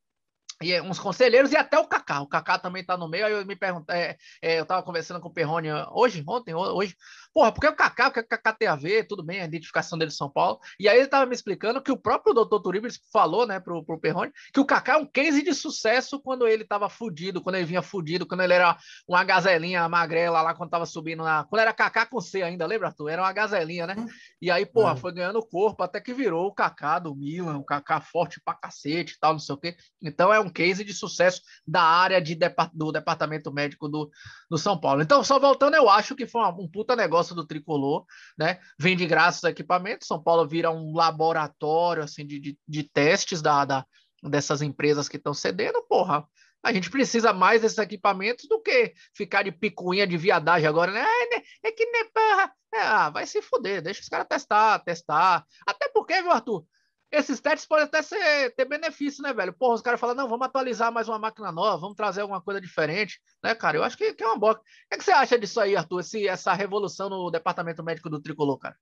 e 0.61 0.73
é, 0.73 0.81
uns 0.81 0.99
conselheiros 0.99 1.51
e 1.51 1.57
até 1.57 1.79
o 1.79 1.87
Kaká. 1.87 2.21
O 2.21 2.27
Kaká 2.27 2.59
também 2.59 2.81
está 2.81 2.97
no 2.97 3.07
meio. 3.07 3.25
Aí 3.25 3.31
eu 3.31 3.45
me 3.45 3.55
perguntei, 3.55 4.17
eu 4.41 4.63
estava 4.63 4.83
conversando 4.83 5.21
com 5.21 5.29
o 5.29 5.33
Perrone 5.33 5.69
hoje, 5.91 6.23
ontem, 6.27 6.53
hoje. 6.53 6.95
Porra, 7.33 7.51
porque 7.51 7.67
o 7.67 7.75
Kaká, 7.75 8.07
o 8.07 8.11
que 8.11 8.19
o 8.19 8.27
Kaká 8.27 8.53
tem 8.53 8.67
a 8.67 8.75
ver? 8.75 9.07
Tudo 9.07 9.23
bem, 9.23 9.41
a 9.41 9.45
identificação 9.45 9.97
dele 9.97 10.09
de 10.09 10.17
São 10.17 10.29
Paulo. 10.29 10.59
E 10.79 10.89
aí 10.89 10.97
ele 10.97 11.05
estava 11.05 11.25
me 11.25 11.35
explicando 11.35 11.81
que 11.81 11.91
o 11.91 11.97
próprio 11.97 12.33
doutor 12.33 12.59
Turibes 12.59 12.99
falou, 13.13 13.45
né, 13.45 13.59
pro, 13.59 13.83
pro 13.83 13.99
Perrone, 13.99 14.31
que 14.51 14.59
o 14.59 14.65
Kaká 14.65 14.93
é 14.93 14.97
um 14.97 15.05
case 15.05 15.43
de 15.43 15.53
sucesso 15.53 16.19
quando 16.19 16.47
ele 16.47 16.63
estava 16.63 16.89
fudido, 16.89 17.41
quando 17.41 17.55
ele 17.55 17.65
vinha 17.65 17.81
fudido, 17.81 18.25
quando 18.25 18.41
ele 18.41 18.53
era 18.53 18.77
uma 19.07 19.23
gazelinha 19.23 19.87
magrela 19.87 20.41
lá, 20.41 20.55
quando 20.55 20.69
estava 20.69 20.85
subindo 20.85 21.23
na. 21.23 21.43
Quando 21.43 21.61
era 21.61 21.73
Kaká 21.73 22.05
com 22.05 22.19
C 22.19 22.41
ainda, 22.41 22.65
lembra, 22.65 22.87
Arthur? 22.87 23.09
Era 23.09 23.21
uma 23.21 23.31
gazelinha, 23.31 23.85
né? 23.85 23.95
E 24.41 24.49
aí, 24.49 24.65
porra, 24.65 24.93
é. 24.93 24.95
foi 24.95 25.13
ganhando 25.13 25.45
corpo 25.45 25.83
até 25.83 26.01
que 26.01 26.13
virou 26.13 26.47
o 26.47 26.53
Kaká 26.53 26.99
do 26.99 27.15
Milan, 27.15 27.57
o 27.57 27.63
Kaká 27.63 28.01
forte 28.01 28.41
pra 28.43 28.55
cacete 28.55 29.13
e 29.13 29.19
tal, 29.19 29.33
não 29.33 29.39
sei 29.39 29.55
o 29.55 29.57
quê. 29.57 29.75
Então 30.01 30.33
é 30.33 30.39
um 30.39 30.49
case 30.49 30.83
de 30.83 30.93
sucesso 30.93 31.41
da 31.67 31.81
área 31.81 32.19
de, 32.19 32.37
do 32.73 32.91
departamento 32.91 33.51
médico 33.51 33.87
do, 33.87 34.09
do 34.49 34.57
São 34.57 34.79
Paulo. 34.79 35.01
Então, 35.01 35.23
só 35.23 35.39
voltando, 35.39 35.75
eu 35.75 35.89
acho 35.89 36.15
que 36.15 36.25
foi 36.25 36.41
um 36.41 36.67
puta 36.67 36.95
negócio 36.95 37.18
do 37.27 37.45
tricolor, 37.45 38.05
né? 38.37 38.59
Vem 38.79 38.95
de 38.95 39.05
graça 39.05 39.47
os 39.47 39.51
equipamentos, 39.51 40.07
São 40.07 40.21
Paulo 40.21 40.47
vira 40.47 40.71
um 40.71 40.93
laboratório 40.95 42.03
assim 42.03 42.25
de, 42.25 42.39
de, 42.39 42.57
de 42.67 42.83
testes 42.83 43.41
da, 43.41 43.65
da, 43.65 43.85
dessas 44.23 44.61
empresas 44.61 45.07
que 45.07 45.17
estão 45.17 45.33
cedendo, 45.33 45.83
porra. 45.87 46.25
A 46.61 46.73
gente 46.73 46.89
precisa 46.89 47.31
mais 47.31 47.61
desses 47.61 47.77
equipamentos 47.77 48.45
do 48.47 48.61
que 48.61 48.93
ficar 49.15 49.43
de 49.43 49.51
picuinha 49.51 50.05
de 50.05 50.17
viadagem 50.17 50.67
agora, 50.67 50.91
né? 50.91 51.01
É, 51.01 51.67
é 51.69 51.71
que 51.71 51.85
nem 51.85 52.09
porra. 52.11 52.51
É, 52.73 52.81
ah, 52.81 53.09
vai 53.09 53.25
se 53.25 53.41
fuder, 53.41 53.81
deixa 53.81 54.01
os 54.01 54.09
caras 54.09 54.27
testar, 54.27 54.79
testar. 54.79 55.45
Até 55.65 55.89
porque, 55.89 56.21
viu, 56.21 56.31
Arthur? 56.31 56.65
Esses 57.11 57.39
testes 57.39 57.67
podem 57.67 57.85
até 57.85 58.01
ser, 58.01 58.53
ter 58.55 58.65
benefício, 58.65 59.23
né, 59.23 59.33
velho? 59.33 59.53
Porra, 59.53 59.75
os 59.75 59.81
caras 59.81 59.99
falam, 59.99 60.15
não, 60.15 60.29
vamos 60.29 60.45
atualizar 60.45 60.91
mais 60.91 61.07
uma 61.09 61.17
máquina 61.17 61.51
nova, 61.51 61.77
vamos 61.77 61.95
trazer 61.95 62.21
alguma 62.21 62.41
coisa 62.41 62.61
diferente, 62.61 63.19
né, 63.43 63.55
cara? 63.55 63.77
Eu 63.77 63.83
acho 63.83 63.97
que, 63.97 64.13
que 64.13 64.23
é 64.23 64.27
uma 64.27 64.37
boa. 64.37 64.53
O 64.53 64.55
que, 64.55 64.95
é 64.95 64.97
que, 64.97 65.03
você 65.03 65.11
acha 65.11 65.37
disso 65.37 65.59
aí, 65.59 65.75
Arthur? 65.75 66.01
Esse, 66.01 66.27
essa 66.27 66.53
revolução 66.53 67.09
no 67.09 67.31
departamento 67.31 67.83
médico 67.83 68.09
do 68.09 68.21
Tricolor, 68.21 68.57
cara? 68.59 68.75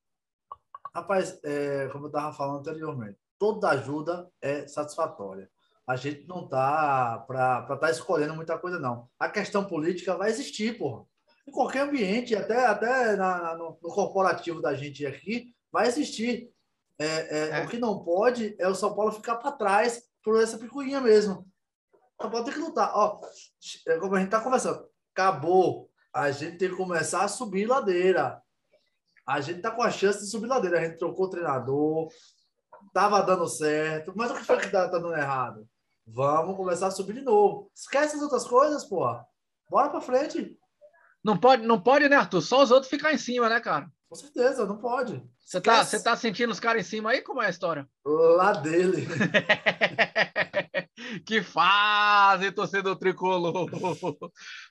Rapaz, 0.93 1.39
é, 1.43 1.87
como 1.91 2.05
eu 2.05 2.07
estava 2.07 2.33
falando 2.33 2.59
anteriormente, 2.59 3.17
toda 3.39 3.69
ajuda 3.69 4.29
é 4.41 4.67
satisfatória. 4.67 5.49
A 5.85 5.95
gente 5.95 6.27
não 6.27 6.45
tá 6.47 7.23
para 7.25 7.61
estar 7.61 7.77
tá 7.77 7.89
escolhendo 7.89 8.35
muita 8.35 8.57
coisa, 8.57 8.77
não. 8.77 9.07
A 9.17 9.29
questão 9.29 9.63
política 9.63 10.17
vai 10.17 10.29
existir, 10.29 10.77
porra. 10.77 11.05
Em 11.47 11.51
qualquer 11.51 11.87
ambiente, 11.87 12.35
até, 12.35 12.65
até 12.65 13.15
na, 13.15 13.55
no, 13.55 13.77
no 13.81 13.89
corporativo 13.89 14.61
da 14.61 14.73
gente 14.73 15.05
aqui, 15.05 15.55
vai 15.71 15.87
existir. 15.87 16.51
É, 16.99 17.05
é, 17.05 17.49
é. 17.59 17.65
O 17.65 17.67
que 17.67 17.77
não 17.77 18.03
pode 18.03 18.55
é 18.59 18.67
o 18.67 18.75
São 18.75 18.95
Paulo 18.95 19.11
ficar 19.11 19.35
para 19.35 19.51
trás 19.51 20.03
por 20.23 20.41
essa 20.41 20.57
picuinha 20.57 20.99
mesmo. 20.99 21.47
O 22.19 22.23
São 22.23 22.31
Paulo 22.31 22.45
tem 22.45 22.53
que 22.53 22.59
lutar. 22.59 22.91
Ó, 22.95 23.21
é 23.87 23.97
como 23.97 24.15
a 24.15 24.19
gente 24.19 24.27
está 24.27 24.41
conversando, 24.41 24.87
acabou. 25.13 25.89
A 26.13 26.31
gente 26.31 26.57
tem 26.57 26.69
que 26.69 26.75
começar 26.75 27.23
a 27.23 27.27
subir 27.27 27.67
ladeira. 27.67 28.41
A 29.27 29.39
gente 29.41 29.61
tá 29.61 29.69
com 29.69 29.83
a 29.83 29.91
chance 29.91 30.19
de 30.19 30.31
subir 30.31 30.47
ladeira. 30.47 30.79
A 30.79 30.83
gente 30.85 30.97
trocou 30.97 31.25
o 31.25 31.29
treinador, 31.29 32.07
tava 32.93 33.21
dando 33.21 33.47
certo, 33.47 34.13
mas 34.15 34.31
o 34.31 34.35
que 34.35 34.43
foi 34.43 34.57
que 34.57 34.69
tá, 34.69 34.89
tá 34.89 34.97
dando 34.97 35.15
errado? 35.15 35.67
Vamos 36.07 36.55
começar 36.55 36.87
a 36.87 36.91
subir 36.91 37.13
de 37.13 37.21
novo. 37.21 37.69
Esquece 37.75 38.15
as 38.15 38.21
outras 38.21 38.47
coisas, 38.47 38.85
pô. 38.85 39.05
Bora 39.69 39.89
para 39.89 40.01
frente. 40.01 40.57
Não 41.23 41.37
pode, 41.37 41.67
não 41.67 41.81
pode, 41.81 42.07
né, 42.07 42.15
Arthur? 42.15 42.41
Só 42.41 42.63
os 42.63 42.71
outros 42.71 42.89
ficar 42.89 43.13
em 43.13 43.17
cima, 43.17 43.49
né, 43.49 43.59
cara? 43.59 43.91
Com 44.09 44.15
certeza, 44.15 44.65
não 44.65 44.77
pode. 44.77 45.21
Você 45.45 45.59
tá, 45.59 45.83
você 45.83 46.01
tá 46.01 46.15
sentindo 46.15 46.51
os 46.51 46.61
caras 46.61 46.85
em 46.85 46.89
cima 46.89 47.11
aí? 47.11 47.21
Como 47.21 47.41
é 47.41 47.47
a 47.47 47.49
história? 47.49 47.85
Lá 48.05 48.53
dele. 48.53 49.05
que 51.25 51.41
fase, 51.41 52.49
torcedor 52.53 52.95
tricolor. 52.95 53.69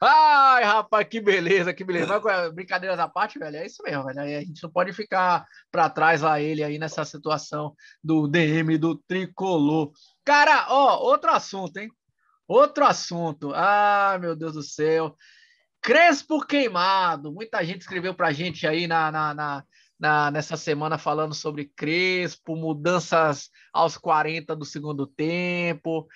Ai, 0.00 0.64
rapaz, 0.64 1.06
que 1.06 1.20
beleza, 1.20 1.74
que 1.74 1.84
beleza. 1.84 2.18
Mas, 2.18 2.54
brincadeiras 2.54 2.98
à 2.98 3.08
parte, 3.08 3.38
velho, 3.38 3.56
é 3.56 3.66
isso 3.66 3.82
mesmo, 3.82 4.04
velho. 4.04 4.20
A 4.20 4.40
gente 4.40 4.62
não 4.62 4.70
pode 4.70 4.94
ficar 4.94 5.44
para 5.70 5.90
trás 5.90 6.22
lá 6.22 6.40
ele 6.40 6.64
aí 6.64 6.78
nessa 6.78 7.04
situação 7.04 7.74
do 8.02 8.26
DM 8.26 8.78
do 8.78 8.96
tricolor. 9.06 9.92
Cara, 10.24 10.66
ó, 10.70 10.98
outro 10.98 11.30
assunto, 11.30 11.76
hein? 11.76 11.90
Outro 12.48 12.86
assunto. 12.86 13.52
Ah, 13.54 14.16
meu 14.18 14.34
Deus 14.34 14.54
do 14.54 14.62
céu. 14.62 15.14
Crespo 15.86 16.44
queimado. 16.44 17.32
Muita 17.32 17.64
gente 17.64 17.82
escreveu 17.82 18.12
pra 18.12 18.32
gente 18.32 18.66
aí 18.66 18.88
na, 18.88 19.12
na, 19.12 19.32
na 19.32 19.64
na, 19.96 20.32
nessa 20.32 20.56
semana 20.56 20.98
falando 20.98 21.32
sobre 21.32 21.70
Crespo, 21.76 22.56
mudanças 22.56 23.50
aos 23.72 23.96
40 23.96 24.56
do 24.56 24.64
segundo 24.64 25.06
tempo. 25.06 26.08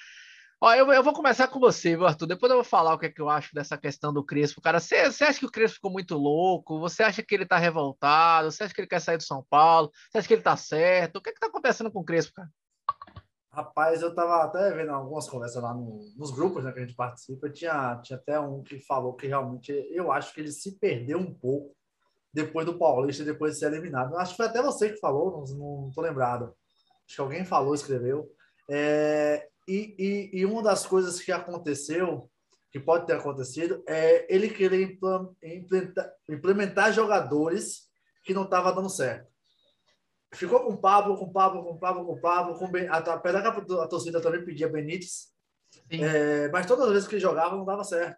Ó, 0.61 0.75
eu, 0.75 0.93
eu 0.93 1.05
vou 1.05 1.13
começar 1.13 1.47
com 1.47 1.61
você, 1.61 1.97
viu, 1.97 2.05
Arthur? 2.05 2.27
Depois 2.27 2.51
eu 2.51 2.57
vou 2.57 2.65
falar 2.65 2.95
o 2.95 2.99
que, 2.99 3.07
é 3.07 3.11
que 3.11 3.23
eu 3.23 3.31
acho 3.31 3.55
dessa 3.55 3.79
questão 3.79 4.13
do 4.13 4.25
Crespo. 4.25 4.61
Cara, 4.61 4.81
você, 4.81 4.97
acha 4.97 5.39
que 5.39 5.47
o 5.47 5.51
Crespo 5.51 5.77
ficou 5.77 5.93
muito 5.93 6.17
louco? 6.17 6.81
Você 6.81 7.05
acha 7.05 7.23
que 7.23 7.33
ele 7.33 7.47
tá 7.47 7.57
revoltado? 7.57 8.51
Você 8.51 8.65
acha 8.65 8.75
que 8.75 8.81
ele 8.81 8.89
quer 8.89 9.01
sair 9.01 9.19
do 9.19 9.23
São 9.23 9.47
Paulo? 9.49 9.93
Você 10.11 10.19
acha 10.19 10.27
que 10.27 10.35
ele 10.35 10.43
tá 10.43 10.57
certo? 10.57 11.17
O 11.17 11.23
que, 11.23 11.31
é 11.31 11.33
que 11.33 11.39
tá 11.39 11.47
acontecendo 11.47 11.93
com 11.93 12.01
o 12.01 12.05
Crespo, 12.05 12.35
cara? 12.35 12.51
Rapaz, 13.53 14.01
eu 14.01 14.15
tava 14.15 14.45
até 14.45 14.71
vendo 14.73 14.93
algumas 14.93 15.29
conversas 15.29 15.61
lá 15.61 15.75
no, 15.75 15.99
nos 16.17 16.31
grupos 16.31 16.63
né, 16.63 16.73
que 16.73 16.79
a 16.79 16.83
gente 16.83 16.95
participa. 16.95 17.51
Tinha, 17.51 17.97
tinha 17.97 18.17
até 18.17 18.39
um 18.39 18.63
que 18.63 18.79
falou 18.81 19.15
que 19.15 19.27
realmente 19.27 19.73
eu 19.91 20.13
acho 20.13 20.33
que 20.33 20.41
ele 20.41 20.53
se 20.53 20.79
perdeu 20.79 21.19
um 21.19 21.35
pouco 21.35 21.75
depois 22.33 22.65
do 22.65 22.79
Paulista, 22.79 23.25
depois 23.25 23.55
de 23.55 23.59
ser 23.59 23.67
eliminado. 23.67 24.17
Acho 24.17 24.33
que 24.33 24.37
foi 24.37 24.47
até 24.47 24.63
você 24.63 24.91
que 24.91 25.01
falou, 25.01 25.45
não, 25.49 25.83
não 25.83 25.91
tô 25.91 26.01
lembrado. 26.01 26.55
Acho 27.05 27.17
que 27.17 27.21
alguém 27.21 27.45
falou, 27.45 27.75
escreveu. 27.75 28.31
É, 28.69 29.49
e, 29.67 29.95
e, 29.99 30.41
e, 30.41 30.47
uma 30.47 30.63
das 30.63 30.87
coisas 30.87 31.21
que 31.21 31.33
aconteceu, 31.33 32.31
que 32.71 32.79
pode 32.79 33.07
ter 33.07 33.15
acontecido, 33.15 33.83
é 33.89 34.33
ele 34.33 34.49
querer 34.49 34.83
implementar, 34.83 36.13
implementar 36.29 36.93
jogadores 36.93 37.89
que 38.23 38.33
não 38.33 38.45
estavam 38.45 38.75
dando 38.75 38.89
certo. 38.89 39.30
Ficou 40.33 40.61
com 40.61 40.73
o 40.73 40.77
Pablo, 40.77 41.17
com 41.17 41.25
o 41.25 41.33
Pablo, 41.33 41.65
com 41.65 41.73
o 41.73 41.79
Pablo, 41.79 42.05
com 42.07 42.13
o 42.13 42.21
Pablo, 42.21 42.59
com 42.59 42.71
ben... 42.71 42.89
apesar 42.89 43.43
que 43.43 43.75
a, 43.75 43.87
torcida 43.89 44.21
também 44.21 44.45
pedia 44.45 44.69
Benítez, 44.69 45.33
é, 45.91 46.49
mas 46.51 46.67
todas 46.67 46.87
as 46.87 46.93
vezes 46.93 47.09
que 47.09 47.17
ele 47.17 47.23
jogava 47.23 47.57
não 47.57 47.65
dava 47.65 47.83
certo. 47.83 48.17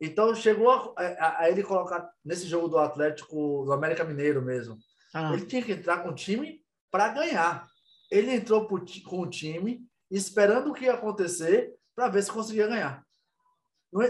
Então 0.00 0.34
chegou 0.34 0.70
a, 0.70 0.94
a, 0.96 1.42
a, 1.42 1.50
ele 1.50 1.62
colocar 1.62 2.10
nesse 2.24 2.46
jogo 2.46 2.68
do 2.68 2.78
Atlético, 2.78 3.64
do 3.64 3.72
América 3.72 4.04
Mineiro 4.04 4.42
mesmo. 4.42 4.76
Ah. 5.14 5.32
Ele 5.32 5.46
tinha 5.46 5.62
que 5.62 5.72
entrar 5.72 6.02
com 6.02 6.10
o 6.10 6.14
time 6.14 6.60
para 6.90 7.08
ganhar. 7.08 7.66
Ele 8.10 8.32
entrou 8.32 8.68
com 8.68 8.76
o 9.20 9.30
time 9.30 9.86
esperando 10.10 10.70
o 10.70 10.74
que 10.74 10.84
ia 10.84 10.94
acontecer 10.94 11.74
para 11.94 12.08
ver 12.08 12.22
se 12.22 12.30
conseguia 12.30 12.66
ganhar. 12.66 13.04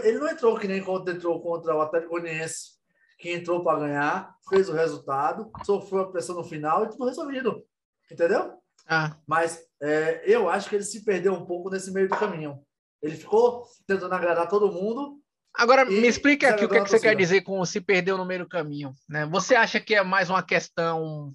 Ele 0.03 0.17
não 0.17 0.27
entrou 0.27 0.57
que 0.57 0.67
nem 0.67 0.79
entrou 0.79 1.41
contra 1.41 1.75
o 1.75 1.81
Atlético 1.81 2.13
Goianiense, 2.13 2.74
que 3.17 3.31
entrou 3.31 3.63
para 3.63 3.79
ganhar, 3.79 4.35
fez 4.49 4.69
o 4.69 4.73
resultado, 4.73 5.51
sofreu 5.65 6.01
a 6.01 6.11
pressão 6.11 6.35
no 6.35 6.43
final 6.43 6.83
e 6.83 6.89
tudo 6.89 7.05
resolvido. 7.05 7.63
Entendeu? 8.11 8.53
Ah. 8.87 9.17
Mas 9.25 9.65
é, 9.81 10.23
eu 10.25 10.49
acho 10.49 10.69
que 10.69 10.75
ele 10.75 10.83
se 10.83 11.03
perdeu 11.03 11.33
um 11.33 11.45
pouco 11.45 11.69
nesse 11.69 11.91
meio 11.91 12.07
do 12.07 12.17
caminho. 12.17 12.59
Ele 13.01 13.15
ficou 13.15 13.65
tentando 13.87 14.13
agradar 14.13 14.47
todo 14.47 14.71
mundo 14.71 15.19
Agora, 15.57 15.85
me 15.85 16.07
explica 16.07 16.49
aqui 16.49 16.65
o 16.65 16.69
que, 16.69 16.77
é 16.77 16.83
que 16.83 16.89
você 16.89 16.99
quer 16.99 17.15
dizer 17.15 17.41
com 17.41 17.63
se 17.65 17.79
perdeu 17.79 18.17
no 18.17 18.25
meio 18.25 18.41
do 18.41 18.49
caminho. 18.49 18.93
Né? 19.07 19.25
Você 19.27 19.55
acha 19.55 19.79
que 19.79 19.95
é 19.95 20.03
mais 20.03 20.29
uma 20.29 20.43
questão 20.43 21.33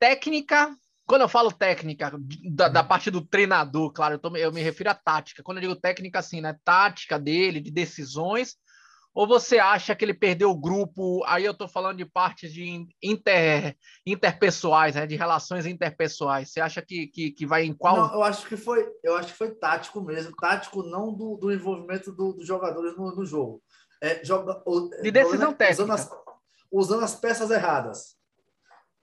técnica? 0.00 0.74
Quando 1.06 1.22
eu 1.22 1.28
falo 1.28 1.52
técnica, 1.52 2.12
da, 2.50 2.68
da 2.68 2.84
parte 2.84 3.10
do 3.10 3.20
treinador, 3.20 3.92
claro, 3.92 4.14
eu, 4.14 4.18
tô, 4.18 4.34
eu, 4.36 4.52
me 4.52 4.62
refiro 4.62 4.90
à 4.90 4.94
tática. 4.94 5.42
Quando 5.42 5.58
eu 5.58 5.62
digo 5.62 5.76
técnica, 5.76 6.18
assim, 6.18 6.40
né? 6.40 6.56
Tática 6.64 7.18
dele, 7.18 7.60
de 7.60 7.70
decisões, 7.70 8.56
ou 9.18 9.26
você 9.26 9.58
acha 9.58 9.96
que 9.96 10.04
ele 10.04 10.14
perdeu 10.14 10.48
o 10.48 10.56
grupo? 10.56 11.24
Aí 11.26 11.44
eu 11.44 11.50
estou 11.50 11.66
falando 11.66 11.96
de 11.96 12.04
partes 12.04 12.52
de 12.52 12.86
inter, 13.02 13.76
interpessoais, 14.06 14.94
né? 14.94 15.08
de 15.08 15.16
relações 15.16 15.66
interpessoais. 15.66 16.52
Você 16.52 16.60
acha 16.60 16.80
que, 16.80 17.08
que, 17.08 17.32
que 17.32 17.44
vai 17.44 17.64
em 17.64 17.74
qual? 17.74 17.96
Não, 17.96 18.14
eu 18.14 18.22
acho 18.22 18.46
que 18.46 18.56
foi, 18.56 18.88
eu 19.02 19.16
acho 19.16 19.32
que 19.32 19.38
foi 19.38 19.50
tático 19.50 20.00
mesmo. 20.00 20.36
Tático 20.36 20.84
não 20.84 21.12
do, 21.12 21.36
do 21.36 21.52
envolvimento 21.52 22.12
do, 22.12 22.32
dos 22.32 22.46
jogadores 22.46 22.96
no, 22.96 23.12
no 23.12 23.26
jogo. 23.26 23.60
É, 24.00 24.24
joga, 24.24 24.62
de 25.02 25.10
decisão 25.10 25.52
técnica. 25.52 25.82
Usando 25.82 25.92
as, 25.92 26.10
usando 26.70 27.04
as 27.04 27.16
peças 27.16 27.50
erradas. 27.50 28.16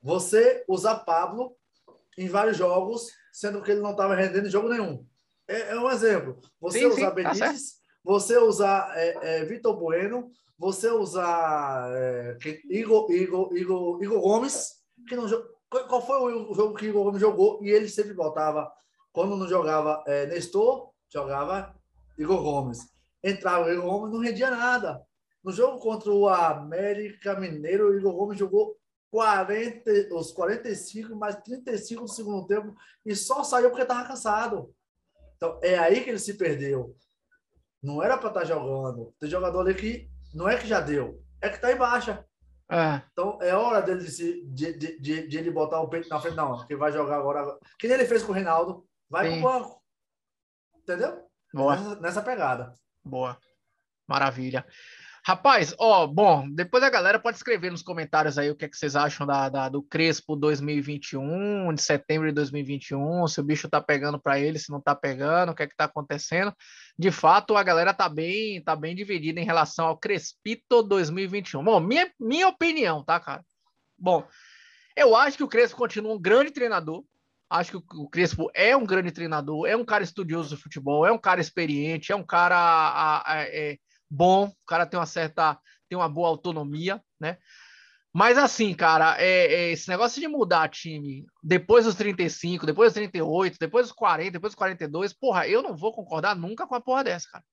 Você 0.01 0.63
usar 0.69 0.99
Pablo 0.99 1.57
em 2.17 2.29
vários 2.29 2.55
jogos, 2.55 3.09
sendo 3.33 3.61
que 3.61 3.69
ele 3.69 3.81
não 3.81 3.91
estava 3.91 4.15
rendendo 4.15 4.47
em 4.47 4.51
jogo 4.51 4.69
nenhum. 4.69 5.05
É, 5.45 5.71
é 5.71 5.75
um 5.77 5.89
exemplo. 5.89 6.39
Você 6.61 6.79
sim, 6.79 6.85
usar 6.85 6.95
sim, 6.95 7.03
tá 7.03 7.11
Benítez 7.11 7.83
você 8.05 8.37
usar 8.37 8.93
é, 8.95 9.39
é, 9.39 9.45
Vitor 9.45 9.75
Bueno, 9.75 10.31
você 10.59 10.91
usar 10.91 11.89
é, 11.91 12.37
Igor, 12.69 13.11
Igor, 13.11 13.57
Igor, 13.57 14.03
Igor 14.03 14.21
Gomes, 14.21 14.75
que 15.09 15.15
não 15.15 15.27
qual 15.67 16.05
foi 16.05 16.33
o 16.33 16.53
jogo 16.53 16.75
que 16.75 16.85
Igor 16.85 17.03
Gomes 17.03 17.19
jogou 17.19 17.59
e 17.63 17.69
ele 17.69 17.89
sempre 17.89 18.13
voltava 18.13 18.71
quando 19.11 19.35
não 19.35 19.47
jogava 19.47 20.03
é, 20.05 20.27
Nestor, 20.27 20.91
jogava 21.11 21.75
Igor 22.17 22.43
Gomes. 22.43 22.87
Entrava 23.23 23.65
o 23.65 23.73
Igor 23.73 23.85
Gomes, 23.85 24.13
não 24.13 24.19
rendia 24.19 24.51
nada. 24.51 25.03
No 25.43 25.51
jogo 25.51 25.79
contra 25.79 26.11
o 26.11 26.29
América 26.29 27.39
Mineiro, 27.39 27.89
o 27.89 27.97
Igor 27.97 28.13
Gomes 28.13 28.37
jogou 28.37 28.77
40, 29.09 30.13
os 30.13 30.31
45 30.31 31.15
mais 31.15 31.35
35 31.37 32.03
do 32.03 32.07
segundo 32.07 32.45
tempo 32.45 32.75
e 33.03 33.15
só 33.15 33.43
saiu 33.43 33.69
porque 33.69 33.81
estava 33.81 34.07
cansado. 34.07 34.71
Então, 35.35 35.59
é 35.63 35.77
aí 35.77 36.03
que 36.03 36.11
ele 36.11 36.19
se 36.19 36.35
perdeu. 36.35 36.95
Não 37.81 38.01
era 38.01 38.17
para 38.17 38.29
estar 38.29 38.41
tá 38.41 38.45
jogando. 38.45 39.13
Tem 39.19 39.29
jogador 39.29 39.61
ali 39.61 39.75
que 39.75 40.09
não 40.33 40.49
é 40.49 40.57
que 40.57 40.67
já 40.67 40.81
deu, 40.81 41.23
é 41.41 41.49
que 41.49 41.55
está 41.55 41.71
em 41.71 41.77
baixa. 41.77 42.25
É. 42.69 43.01
Então 43.11 43.37
é 43.41 43.55
hora 43.55 43.81
dele 43.81 44.03
de, 44.03 44.43
de, 44.47 44.99
de, 44.99 45.27
de, 45.27 45.37
ele 45.37 45.51
botar 45.51 45.79
o 45.81 45.87
peito 45.87 46.09
na 46.09 46.19
frente, 46.19 46.35
não, 46.35 46.65
que 46.65 46.75
vai 46.75 46.91
jogar 46.91 47.17
agora. 47.17 47.57
Que 47.77 47.87
nem 47.87 47.97
ele 47.97 48.07
fez 48.07 48.23
com 48.23 48.31
o 48.31 48.35
Reinaldo. 48.35 48.87
Vai 49.09 49.29
Sim. 49.29 49.41
pro 49.41 49.51
banco. 49.51 49.83
Entendeu? 50.77 51.29
Boa. 51.53 51.75
Nessa, 51.75 52.01
nessa 52.01 52.21
pegada. 52.21 52.73
Boa. 53.03 53.37
Maravilha. 54.07 54.65
Rapaz, 55.27 55.73
ó, 55.79 56.05
bom, 56.05 56.47
depois 56.51 56.83
a 56.83 56.89
galera 56.89 57.17
pode 57.17 57.37
escrever 57.37 57.71
nos 57.71 57.81
comentários 57.81 58.37
aí 58.37 58.51
o 58.51 58.55
que, 58.55 58.65
é 58.65 58.67
que 58.69 58.77
vocês 58.77 58.95
acham 58.95 59.25
da, 59.25 59.49
da, 59.49 59.67
do 59.67 59.81
Crespo 59.81 60.35
2021, 60.35 61.73
de 61.73 61.81
setembro 61.81 62.27
de 62.27 62.33
2021, 62.33 63.27
se 63.27 63.41
o 63.41 63.43
bicho 63.43 63.67
tá 63.67 63.81
pegando 63.81 64.21
para 64.21 64.39
ele, 64.39 64.59
se 64.59 64.71
não 64.71 64.79
tá 64.79 64.93
pegando, 64.93 65.51
o 65.51 65.55
que 65.55 65.63
é 65.63 65.67
que 65.67 65.75
tá 65.75 65.85
acontecendo. 65.85 66.53
De 66.95 67.09
fato, 67.09 67.57
a 67.57 67.63
galera 67.63 67.91
tá 67.91 68.07
bem, 68.07 68.63
tá 68.63 68.75
bem 68.75 68.95
dividida 68.95 69.39
em 69.39 69.45
relação 69.45 69.87
ao 69.87 69.97
Crespito 69.97 70.83
2021. 70.83 71.63
Bom, 71.63 71.79
minha, 71.79 72.07
minha 72.19 72.47
opinião, 72.47 73.03
tá, 73.03 73.19
cara? 73.19 73.43
Bom, 73.97 74.27
eu 74.95 75.15
acho 75.15 75.37
que 75.37 75.43
o 75.43 75.47
Crespo 75.47 75.75
continua 75.75 76.13
um 76.13 76.21
grande 76.21 76.51
treinador, 76.51 77.03
Acho 77.47 77.79
que 77.79 77.95
o 77.95 78.09
Crespo 78.09 78.49
é 78.55 78.75
um 78.75 78.85
grande 78.85 79.11
treinador, 79.11 79.67
é 79.67 79.77
um 79.77 79.85
cara 79.85 80.03
estudioso 80.03 80.55
do 80.55 80.61
futebol, 80.61 81.05
é 81.05 81.11
um 81.11 81.17
cara 81.17 81.39
experiente, 81.39 82.11
é 82.11 82.15
um 82.15 82.25
cara 82.25 82.57
a, 82.57 83.33
a, 83.33 83.43
é, 83.43 83.77
bom, 84.15 84.45
o 84.45 84.65
cara 84.65 84.85
tem 84.85 84.99
uma 84.99 85.05
certa, 85.05 85.59
tem 85.89 85.97
uma 85.97 86.09
boa 86.09 86.29
autonomia, 86.29 87.01
né? 87.19 87.37
Mas 88.13 88.37
assim, 88.37 88.73
cara, 88.73 89.17
é, 89.19 89.53
é, 89.53 89.71
esse 89.71 89.89
negócio 89.89 90.21
de 90.21 90.27
mudar 90.29 90.69
time 90.69 91.25
depois 91.43 91.83
dos 91.83 91.95
35, 91.95 92.65
depois 92.65 92.87
dos 92.87 92.93
38, 92.93 93.57
depois 93.59 93.87
dos 93.87 93.91
40, 93.91 94.31
depois 94.31 94.53
dos 94.53 94.57
42, 94.57 95.11
porra, 95.13 95.45
eu 95.47 95.61
não 95.61 95.75
vou 95.75 95.93
concordar 95.93 96.33
nunca 96.33 96.65
com 96.65 96.75
a 96.75 96.81
porra 96.81 97.03
dessa, 97.03 97.27
cara. 97.29 97.43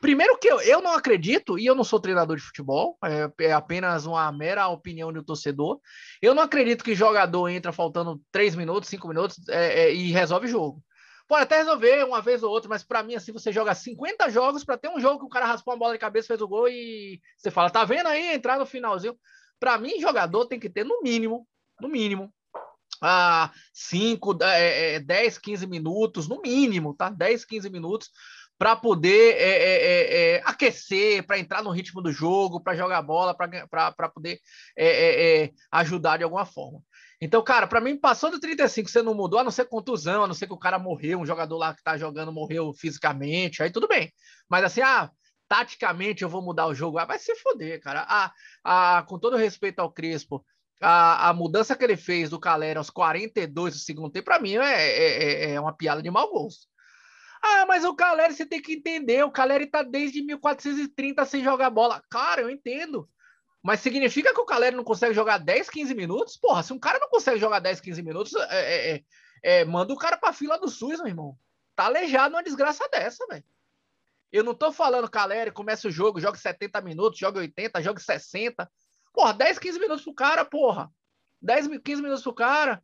Primeiro 0.00 0.38
que 0.38 0.48
eu, 0.48 0.60
eu 0.62 0.80
não 0.80 0.92
acredito, 0.92 1.58
e 1.58 1.66
eu 1.66 1.74
não 1.74 1.84
sou 1.84 2.00
treinador 2.00 2.36
de 2.36 2.42
futebol, 2.42 2.96
é, 3.04 3.48
é 3.48 3.52
apenas 3.52 4.06
uma 4.06 4.30
mera 4.30 4.68
opinião 4.68 5.12
do 5.12 5.24
torcedor. 5.24 5.80
Eu 6.22 6.34
não 6.34 6.44
acredito 6.44 6.84
que 6.84 6.94
jogador 6.94 7.48
entra 7.48 7.72
faltando 7.72 8.18
3 8.30 8.54
minutos, 8.54 8.88
5 8.88 9.08
minutos 9.08 9.36
é, 9.48 9.88
é, 9.88 9.94
e 9.94 10.12
resolve 10.12 10.46
o 10.46 10.50
jogo. 10.50 10.82
Pode 11.30 11.44
até 11.44 11.58
resolver 11.58 12.04
uma 12.04 12.20
vez 12.20 12.42
ou 12.42 12.50
outra, 12.50 12.68
mas 12.68 12.82
para 12.82 13.04
mim, 13.04 13.14
assim, 13.14 13.30
você 13.30 13.52
joga 13.52 13.72
50 13.72 14.28
jogos 14.30 14.64
para 14.64 14.76
ter 14.76 14.88
um 14.88 14.98
jogo 14.98 15.20
que 15.20 15.26
o 15.26 15.28
cara 15.28 15.46
raspou 15.46 15.72
uma 15.72 15.78
bola 15.78 15.92
de 15.92 15.98
cabeça, 16.00 16.26
fez 16.26 16.40
o 16.40 16.48
gol 16.48 16.68
e 16.68 17.20
você 17.36 17.52
fala, 17.52 17.70
tá 17.70 17.84
vendo 17.84 18.08
aí 18.08 18.34
entrar 18.34 18.58
no 18.58 18.66
finalzinho? 18.66 19.16
Para 19.60 19.78
mim, 19.78 20.00
jogador 20.00 20.46
tem 20.46 20.58
que 20.58 20.68
ter 20.68 20.84
no 20.84 21.00
mínimo, 21.02 21.46
no 21.80 21.88
mínimo, 21.88 22.34
ah, 23.00 23.52
5, 23.72 24.38
é, 24.42 24.98
10, 24.98 25.38
15 25.38 25.68
minutos, 25.68 26.26
no 26.26 26.40
mínimo, 26.42 26.94
tá? 26.94 27.10
10, 27.10 27.44
15 27.44 27.70
minutos 27.70 28.10
para 28.60 28.76
poder 28.76 29.36
é, 29.38 29.48
é, 29.48 29.72
é, 29.72 30.32
é 30.34 30.42
aquecer, 30.44 31.26
para 31.26 31.38
entrar 31.38 31.62
no 31.62 31.70
ritmo 31.70 32.02
do 32.02 32.12
jogo, 32.12 32.60
para 32.60 32.76
jogar 32.76 33.00
bola, 33.00 33.34
para 33.34 34.08
poder 34.10 34.38
é, 34.76 35.44
é, 35.44 35.50
ajudar 35.72 36.18
de 36.18 36.24
alguma 36.24 36.44
forma. 36.44 36.82
Então, 37.22 37.42
cara, 37.42 37.66
para 37.66 37.80
mim, 37.80 37.96
passou 37.96 38.30
do 38.30 38.38
35, 38.38 38.90
você 38.90 39.00
não 39.00 39.14
mudou, 39.14 39.38
a 39.38 39.44
não 39.44 39.50
ser 39.50 39.64
contusão, 39.64 40.24
a 40.24 40.26
não 40.26 40.34
ser 40.34 40.46
que 40.46 40.52
o 40.52 40.58
cara 40.58 40.78
morreu, 40.78 41.20
um 41.20 41.24
jogador 41.24 41.56
lá 41.56 41.74
que 41.74 41.82
tá 41.82 41.96
jogando 41.96 42.30
morreu 42.30 42.70
fisicamente, 42.74 43.62
aí 43.62 43.70
tudo 43.70 43.88
bem. 43.88 44.12
Mas 44.46 44.62
assim, 44.62 44.82
ah, 44.82 45.10
taticamente 45.48 46.22
eu 46.22 46.28
vou 46.28 46.42
mudar 46.42 46.66
o 46.66 46.74
jogo. 46.74 46.98
Ah, 46.98 47.06
vai 47.06 47.18
se 47.18 47.34
foder, 47.36 47.80
cara. 47.80 48.04
Ah, 48.06 48.30
ah, 48.62 49.02
com 49.08 49.18
todo 49.18 49.38
respeito 49.38 49.78
ao 49.78 49.90
Crespo, 49.90 50.44
a, 50.82 51.30
a 51.30 51.32
mudança 51.32 51.74
que 51.74 51.82
ele 51.82 51.96
fez 51.96 52.28
do 52.28 52.38
Caleri 52.38 52.76
aos 52.76 52.90
42 52.90 53.72
do 53.72 53.80
segundo 53.80 54.10
tempo, 54.10 54.26
para 54.26 54.38
mim, 54.38 54.56
é, 54.56 55.48
é, 55.48 55.50
é 55.52 55.60
uma 55.60 55.74
piada 55.74 56.02
de 56.02 56.10
mau 56.10 56.30
gosto. 56.30 56.68
Ah, 57.42 57.64
mas 57.66 57.84
o 57.84 57.94
Caleri 57.94 58.34
você 58.34 58.44
tem 58.44 58.60
que 58.60 58.74
entender, 58.74 59.24
o 59.24 59.30
Caleri 59.30 59.66
tá 59.66 59.82
desde 59.82 60.22
1430 60.22 61.24
sem 61.24 61.42
jogar 61.42 61.70
bola. 61.70 62.02
Cara, 62.10 62.42
eu 62.42 62.50
entendo. 62.50 63.08
Mas 63.62 63.80
significa 63.80 64.32
que 64.32 64.40
o 64.40 64.46
Caleri 64.46 64.76
não 64.76 64.84
consegue 64.84 65.14
jogar 65.14 65.38
10, 65.38 65.68
15 65.68 65.94
minutos? 65.94 66.36
Porra, 66.36 66.62
se 66.62 66.72
um 66.72 66.78
cara 66.78 66.98
não 66.98 67.08
consegue 67.08 67.38
jogar 67.38 67.60
10, 67.60 67.80
15 67.80 68.02
minutos, 68.02 68.34
é, 68.34 68.48
é, 68.50 68.94
é, 68.94 69.02
é 69.42 69.64
manda 69.64 69.92
o 69.92 69.98
cara 69.98 70.16
pra 70.16 70.32
fila 70.32 70.58
do 70.58 70.68
SUS, 70.68 70.98
meu 70.98 71.08
irmão. 71.08 71.38
Tá 71.74 71.84
aleijado 71.84 72.32
numa 72.32 72.42
desgraça 72.42 72.88
dessa, 72.90 73.26
velho. 73.26 73.44
Eu 74.32 74.44
não 74.44 74.54
tô 74.54 74.70
falando, 74.70 75.10
Caleri, 75.10 75.50
começa 75.50 75.88
o 75.88 75.90
jogo, 75.90 76.20
joga 76.20 76.38
70 76.38 76.80
minutos, 76.82 77.18
joga 77.18 77.40
80, 77.40 77.82
joga 77.82 78.00
60. 78.00 78.70
Porra, 79.12 79.34
10, 79.34 79.58
15 79.58 79.80
minutos 79.80 80.04
pro 80.04 80.14
cara, 80.14 80.44
porra. 80.44 80.90
10, 81.42 81.78
15 81.78 82.02
minutos 82.02 82.22
pro 82.22 82.34
cara. 82.34 82.82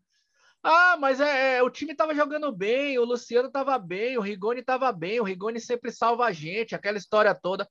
Ah, 0.69 0.97
mas 0.99 1.21
é, 1.21 1.59
é, 1.59 1.63
o 1.63 1.71
time 1.71 1.95
tava 1.95 2.13
jogando 2.13 2.51
bem, 2.51 2.99
o 2.99 3.05
Luciano 3.05 3.49
tava 3.49 3.79
bem, 3.79 4.19
o 4.19 4.21
Rigoni 4.21 4.65
tava 4.65 4.91
bem, 4.91 5.21
o 5.21 5.23
Rigoni 5.23 5.61
sempre 5.61 5.93
salva 5.93 6.25
a 6.25 6.33
gente, 6.33 6.75
aquela 6.75 6.99
história 6.99 7.33
toda. 7.33 7.69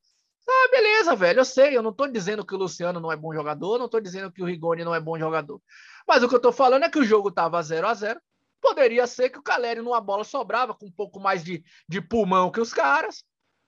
Ah, 0.47 0.69
beleza, 0.71 1.13
velho, 1.13 1.41
eu 1.41 1.45
sei, 1.45 1.75
eu 1.75 1.81
não 1.81 1.91
tô 1.91 2.08
dizendo 2.08 2.45
que 2.45 2.55
o 2.55 2.58
Luciano 2.58 3.01
não 3.01 3.12
é 3.12 3.17
bom 3.17 3.34
jogador, 3.34 3.77
não 3.77 3.89
tô 3.89 3.99
dizendo 3.99 4.31
que 4.31 4.41
o 4.41 4.45
Rigoni 4.45 4.86
não 4.86 4.95
é 4.95 5.01
bom 5.01 5.19
jogador. 5.19 5.62
Mas 6.08 6.23
o 6.23 6.29
que 6.29 6.36
eu 6.36 6.39
tô 6.39 6.53
falando 6.53 6.84
é 6.84 6.89
que 6.89 6.97
o 6.97 7.03
jogo 7.03 7.29
tava 7.29 7.62
0 7.62 7.86
a 7.86 7.93
0 7.93 8.21
Poderia 8.62 9.05
ser 9.08 9.29
que 9.29 9.39
o 9.39 9.43
Caleri 9.43 9.81
numa 9.81 9.99
bola 9.99 10.23
sobrava 10.23 10.73
com 10.73 10.86
um 10.86 10.91
pouco 10.91 11.19
mais 11.19 11.43
de, 11.43 11.65
de 11.89 11.99
pulmão 11.99 12.49
que 12.49 12.62
os 12.62 12.73
caras, 12.73 13.25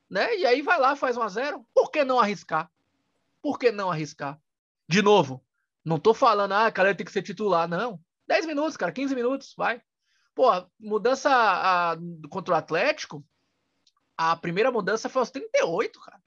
né? 0.09 0.37
E 0.37 0.45
aí 0.45 0.61
vai 0.61 0.79
lá, 0.79 0.95
faz 0.95 1.17
1 1.17 1.21
a 1.21 1.27
0 1.27 1.67
Por 1.73 1.91
que 1.91 2.05
não 2.05 2.17
arriscar? 2.17 2.71
Por 3.41 3.59
que 3.59 3.73
não 3.73 3.91
arriscar? 3.91 4.39
De 4.87 5.01
novo, 5.01 5.43
não 5.83 5.99
tô 5.99 6.13
falando, 6.13 6.53
ah, 6.53 6.71
cara, 6.71 6.95
tem 6.95 7.05
que 7.05 7.11
ser 7.11 7.23
titular, 7.23 7.67
não. 7.67 7.99
10 8.27 8.45
minutos, 8.45 8.77
cara, 8.77 8.91
15 8.91 9.15
minutos, 9.15 9.53
vai. 9.57 9.81
Pô, 10.35 10.49
mudança 10.79 11.29
a, 11.31 11.97
contra 12.29 12.53
o 12.53 12.57
Atlético, 12.57 13.25
a 14.17 14.35
primeira 14.35 14.71
mudança 14.71 15.09
foi 15.09 15.21
aos 15.21 15.31
38, 15.31 15.99
cara. 15.99 16.21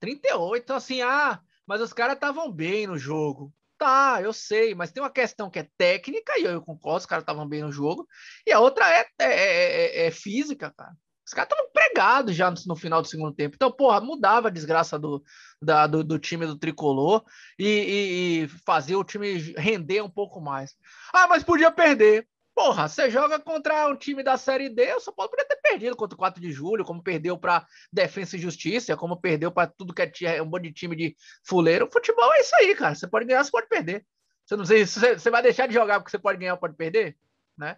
38, 0.00 0.62
então 0.62 0.76
assim, 0.76 1.00
ah, 1.02 1.40
mas 1.66 1.80
os 1.80 1.92
caras 1.92 2.14
estavam 2.14 2.50
bem 2.50 2.86
no 2.86 2.98
jogo. 2.98 3.52
Tá, 3.78 4.22
eu 4.22 4.32
sei, 4.32 4.74
mas 4.74 4.90
tem 4.90 5.02
uma 5.02 5.10
questão 5.10 5.50
que 5.50 5.58
é 5.58 5.68
técnica, 5.76 6.38
e 6.38 6.44
eu 6.44 6.62
concordo, 6.62 7.00
os 7.00 7.06
caras 7.06 7.22
estavam 7.22 7.46
bem 7.46 7.62
no 7.62 7.70
jogo, 7.70 8.08
e 8.46 8.52
a 8.52 8.58
outra 8.58 8.88
é, 8.90 9.06
é, 9.18 9.26
é, 9.26 10.06
é 10.06 10.10
física, 10.10 10.72
cara. 10.74 10.96
Os 11.26 11.34
caras 11.34 11.50
estavam 11.50 11.72
pregados 11.72 12.36
já 12.36 12.52
no, 12.66 12.76
final 12.76 13.02
do 13.02 13.08
segundo 13.08 13.34
tempo. 13.34 13.56
Então, 13.56 13.72
porra, 13.72 14.00
mudava 14.00 14.46
a 14.46 14.50
desgraça 14.50 14.96
do, 14.96 15.24
da, 15.60 15.86
do, 15.86 16.04
do, 16.04 16.18
time 16.18 16.46
do 16.46 16.56
tricolor 16.56 17.24
e, 17.58 17.66
e, 17.66 18.44
e 18.44 18.48
fazia 18.64 18.96
o 18.96 19.02
time 19.02 19.36
render 19.56 20.02
um 20.02 20.10
pouco 20.10 20.40
mais. 20.40 20.76
Ah, 21.12 21.26
mas 21.26 21.42
podia 21.42 21.70
perder. 21.72 22.28
Porra, 22.54 22.88
você 22.88 23.10
joga 23.10 23.38
contra 23.38 23.86
um 23.88 23.96
time 23.96 24.22
da 24.22 24.38
Série 24.38 24.70
D, 24.70 24.98
São 25.00 25.12
Paulo 25.12 25.30
poderia 25.30 25.48
ter 25.48 25.60
perdido 25.60 25.94
contra 25.94 26.14
o 26.14 26.18
4 26.18 26.40
de 26.40 26.50
julho, 26.50 26.86
como 26.86 27.02
perdeu 27.02 27.36
para 27.36 27.66
Defesa 27.92 28.36
e 28.36 28.40
Justiça, 28.40 28.96
como 28.96 29.20
perdeu 29.20 29.52
para 29.52 29.66
tudo 29.66 29.92
que 29.92 30.24
é 30.24 30.40
um 30.40 30.46
monte 30.46 30.62
de 30.62 30.72
time 30.72 30.96
de 30.96 31.16
fuleiro. 31.44 31.86
Futebol 31.92 32.32
é 32.32 32.40
isso 32.40 32.54
aí, 32.56 32.74
cara. 32.74 32.94
Você 32.94 33.06
pode 33.06 33.26
ganhar, 33.26 33.44
você 33.44 33.50
pode 33.50 33.68
perder. 33.68 34.06
Você 34.46 34.56
não 34.56 34.64
sei 34.64 34.86
se 34.86 35.18
você 35.18 35.28
vai 35.28 35.42
deixar 35.42 35.66
de 35.66 35.74
jogar 35.74 35.98
porque 35.98 36.10
você 36.10 36.18
pode 36.18 36.38
ganhar 36.38 36.54
ou 36.54 36.60
pode 36.60 36.76
perder, 36.76 37.16
né? 37.58 37.76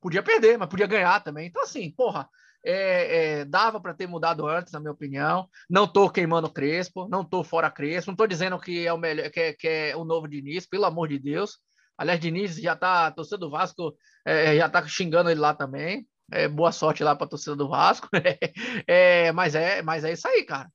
Podia 0.00 0.22
perder, 0.22 0.56
mas 0.58 0.68
podia 0.68 0.86
ganhar 0.86 1.18
também. 1.24 1.48
Então, 1.48 1.62
assim, 1.62 1.90
porra, 1.90 2.28
é, 2.64 3.40
é, 3.40 3.44
dava 3.44 3.80
para 3.80 3.94
ter 3.94 4.06
mudado 4.06 4.46
antes, 4.46 4.72
na 4.72 4.80
minha 4.80 4.92
opinião. 4.92 5.48
Não 5.68 5.84
estou 5.84 6.10
queimando 6.10 6.50
Crespo, 6.50 7.08
não 7.08 7.22
estou 7.22 7.42
fora 7.42 7.70
Crespo, 7.70 8.10
não 8.10 8.14
estou 8.14 8.26
dizendo 8.26 8.58
que 8.58 8.86
é 8.86 8.92
o 8.92 8.98
melhor, 8.98 9.30
que 9.30 9.40
é, 9.40 9.52
que 9.52 9.68
é, 9.68 9.96
o 9.96 10.04
novo 10.04 10.28
Diniz, 10.28 10.66
pelo 10.66 10.84
amor 10.84 11.08
de 11.08 11.18
Deus. 11.18 11.58
Aliás, 11.96 12.20
Diniz 12.20 12.56
já 12.56 12.72
está, 12.74 13.10
torcida 13.10 13.38
do 13.38 13.50
Vasco 13.50 13.94
é, 14.24 14.56
já 14.56 14.66
está 14.66 14.86
xingando 14.86 15.30
ele 15.30 15.40
lá 15.40 15.54
também. 15.54 16.06
É, 16.32 16.46
boa 16.48 16.70
sorte 16.70 17.02
lá 17.02 17.16
para 17.16 17.26
torcida 17.26 17.56
do 17.56 17.68
Vasco. 17.68 18.08
É, 18.86 19.32
mas 19.32 19.54
é, 19.54 19.82
mas 19.82 20.04
é 20.04 20.12
isso 20.12 20.26
aí, 20.28 20.44
cara. 20.44 20.68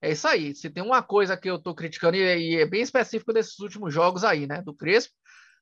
É 0.00 0.10
isso 0.12 0.26
aí. 0.26 0.54
Se 0.54 0.68
tem 0.70 0.82
uma 0.82 1.02
coisa 1.02 1.36
que 1.36 1.48
eu 1.48 1.56
estou 1.56 1.74
criticando 1.74 2.16
e, 2.16 2.54
e, 2.54 2.56
é 2.56 2.66
bem 2.66 2.82
específico 2.82 3.32
desses 3.32 3.58
últimos 3.60 3.94
jogos 3.94 4.24
aí, 4.24 4.46
né, 4.46 4.60
do 4.62 4.74
Crespo, 4.74 5.14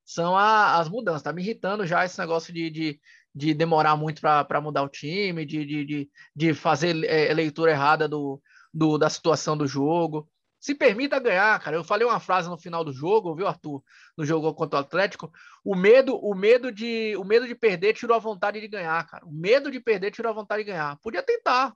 são 0.04 0.36
a, 0.36 0.78
as 0.78 0.88
mudanças. 0.88 1.22
Tá 1.22 1.32
me 1.32 1.42
irritando 1.42 1.86
já 1.86 2.04
esse 2.04 2.18
negócio 2.18 2.52
de, 2.52 2.70
de 2.70 3.00
de 3.34 3.54
demorar 3.54 3.96
muito 3.96 4.20
para 4.20 4.60
mudar 4.60 4.82
o 4.82 4.88
time, 4.88 5.44
de, 5.44 5.64
de, 5.64 5.84
de, 5.84 6.10
de 6.34 6.54
fazer 6.54 7.04
é, 7.04 7.32
leitura 7.32 7.70
errada 7.70 8.08
do, 8.08 8.40
do, 8.72 8.98
da 8.98 9.08
situação 9.08 9.56
do 9.56 9.66
jogo. 9.66 10.28
Se 10.60 10.74
permita 10.74 11.18
ganhar, 11.18 11.58
cara. 11.60 11.76
Eu 11.76 11.84
falei 11.84 12.06
uma 12.06 12.20
frase 12.20 12.48
no 12.48 12.58
final 12.58 12.84
do 12.84 12.92
jogo, 12.92 13.34
viu, 13.34 13.46
Arthur? 13.46 13.82
No 14.16 14.26
jogo 14.26 14.52
contra 14.52 14.78
o 14.78 14.82
Atlético. 14.82 15.32
O 15.64 15.74
medo, 15.74 16.16
o 16.16 16.34
medo 16.34 16.70
de, 16.70 17.16
o 17.16 17.24
medo 17.24 17.46
de 17.46 17.54
perder 17.54 17.94
tirou 17.94 18.14
a 18.14 18.20
vontade 18.20 18.60
de 18.60 18.68
ganhar, 18.68 19.06
cara. 19.06 19.24
O 19.24 19.32
medo 19.32 19.70
de 19.70 19.80
perder 19.80 20.10
tirou 20.10 20.30
a 20.30 20.34
vontade 20.34 20.62
de 20.62 20.70
ganhar. 20.70 20.98
Podia 20.98 21.22
tentar. 21.22 21.74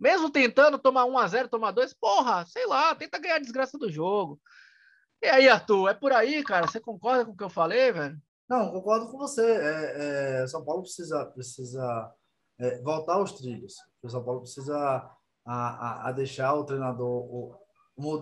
Mesmo 0.00 0.30
tentando 0.30 0.80
tomar 0.80 1.04
1 1.04 1.18
a 1.18 1.28
0, 1.28 1.48
tomar 1.48 1.70
2, 1.70 1.94
porra, 1.94 2.44
sei 2.46 2.66
lá, 2.66 2.92
tenta 2.92 3.20
ganhar 3.20 3.36
a 3.36 3.40
desgraça 3.40 3.78
do 3.78 3.88
jogo. 3.88 4.40
E 5.22 5.28
aí, 5.28 5.48
Arthur, 5.48 5.88
é 5.88 5.94
por 5.94 6.12
aí, 6.12 6.42
cara? 6.42 6.66
Você 6.66 6.80
concorda 6.80 7.24
com 7.24 7.30
o 7.30 7.36
que 7.36 7.44
eu 7.44 7.48
falei, 7.48 7.92
velho? 7.92 8.20
Não, 8.52 8.70
concordo 8.70 9.10
com 9.10 9.16
você. 9.16 9.40
É, 9.40 10.42
é, 10.42 10.46
São 10.46 10.62
Paulo 10.62 10.82
precisa, 10.82 11.24
precisa 11.24 12.12
é, 12.60 12.82
voltar 12.82 13.14
aos 13.14 13.32
trilhos. 13.32 13.76
O 14.02 14.10
São 14.10 14.22
Paulo 14.22 14.40
precisa 14.42 14.76
a, 14.76 15.08
a, 15.46 16.08
a 16.10 16.12
deixar 16.12 16.52
o 16.52 16.62
treinador 16.62 17.58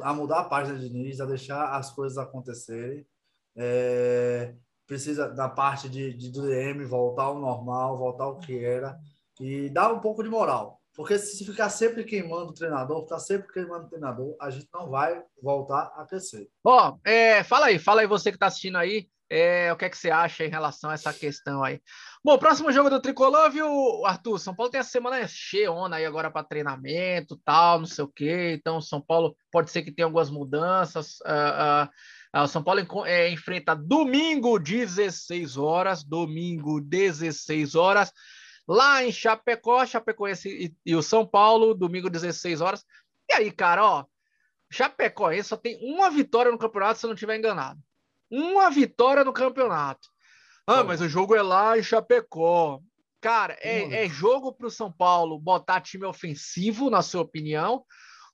a 0.05 0.15
mudar 0.15 0.41
a 0.41 0.45
página 0.45 0.79
de 0.79 0.89
Diniz, 0.89 1.21
a 1.21 1.27
deixar 1.27 1.75
as 1.75 1.91
coisas 1.91 2.17
acontecerem. 2.17 3.05
É, 3.57 4.55
precisa 4.87 5.29
da 5.29 5.49
parte 5.49 5.89
de, 5.89 6.15
de 6.15 6.31
do 6.31 6.43
DM 6.43 6.85
voltar 6.85 7.25
ao 7.25 7.41
normal, 7.41 7.99
voltar 7.99 8.25
ao 8.25 8.39
que 8.39 8.65
era 8.65 8.97
e 9.41 9.69
dar 9.69 9.93
um 9.93 9.99
pouco 9.99 10.23
de 10.23 10.29
moral. 10.29 10.81
Porque 10.95 11.19
se 11.19 11.45
ficar 11.45 11.71
sempre 11.71 12.05
queimando 12.05 12.51
o 12.51 12.55
treinador, 12.55 13.03
ficar 13.03 13.19
sempre 13.19 13.53
queimando 13.53 13.87
o 13.87 13.89
treinador, 13.89 14.37
a 14.41 14.49
gente 14.49 14.69
não 14.73 14.89
vai 14.91 15.25
voltar 15.43 15.93
a 15.97 16.07
crescer. 16.07 16.49
Ó, 16.63 16.97
é, 17.05 17.43
fala 17.43 17.67
aí, 17.67 17.81
fala 17.81 18.03
aí 18.03 18.07
você 18.07 18.31
que 18.31 18.37
está 18.37 18.47
assistindo 18.47 18.79
aí. 18.79 19.09
É, 19.33 19.73
o 19.73 19.77
que 19.77 19.85
é 19.85 19.89
que 19.89 19.97
você 19.97 20.11
acha 20.11 20.45
em 20.45 20.49
relação 20.49 20.91
a 20.91 20.95
essa 20.95 21.13
questão 21.13 21.63
aí? 21.63 21.81
Bom, 22.25 22.37
próximo 22.37 22.73
jogo 22.73 22.91
do 22.91 23.01
Tricolor, 23.01 23.49
viu, 23.49 24.05
Arthur? 24.05 24.41
São 24.41 24.53
Paulo 24.53 24.73
tem 24.73 24.81
a 24.81 24.85
semana 24.85 25.25
cheia 25.29 25.71
aí 25.93 26.05
agora 26.05 26.33
para 26.33 26.43
treinamento, 26.43 27.41
tal, 27.45 27.79
não 27.79 27.87
sei 27.87 28.03
o 28.05 28.09
quê. 28.09 28.57
Então, 28.59 28.81
São 28.81 29.01
Paulo 29.01 29.37
pode 29.53 29.71
ser 29.71 29.83
que 29.83 29.93
tenha 29.93 30.07
algumas 30.07 30.31
mudanças. 30.31 31.21
Uh, 31.21 32.43
uh, 32.43 32.49
São 32.49 32.61
Paulo 32.61 32.81
é, 33.07 33.31
enfrenta 33.31 33.77
domingo, 33.77 34.59
16 34.59 35.57
horas. 35.57 36.03
Domingo, 36.03 36.81
16 36.81 37.77
horas. 37.77 38.13
Lá 38.67 39.05
em 39.05 39.13
Chapecó, 39.13 39.87
Chapecoense 39.87 40.49
e, 40.49 40.91
e 40.91 40.97
o 40.97 41.03
São 41.03 41.25
Paulo, 41.25 41.73
domingo, 41.73 42.11
16 42.11 42.61
horas. 42.61 42.85
E 43.31 43.35
aí, 43.35 43.53
cara, 43.53 43.85
ó, 43.87 44.05
Chapecoense 44.73 45.51
só 45.51 45.57
tem 45.57 45.79
uma 45.83 46.11
vitória 46.11 46.51
no 46.51 46.59
campeonato, 46.59 46.99
se 46.99 47.07
eu 47.07 47.09
não 47.09 47.15
estiver 47.15 47.39
enganado 47.39 47.81
uma 48.31 48.71
vitória 48.71 49.25
no 49.25 49.33
campeonato. 49.33 50.09
Ah, 50.67 50.85
mas 50.85 51.01
o 51.01 51.09
jogo 51.09 51.35
é 51.35 51.43
lá 51.43 51.77
em 51.77 51.83
Chapecó. 51.83 52.81
Cara, 53.21 53.59
é, 53.61 54.05
é 54.05 54.09
jogo 54.09 54.53
para 54.53 54.69
o 54.69 54.71
São 54.71 54.91
Paulo 54.91 55.39
botar 55.39 55.81
time 55.81 56.07
ofensivo, 56.07 56.89
na 56.89 57.03
sua 57.03 57.23
opinião? 57.23 57.85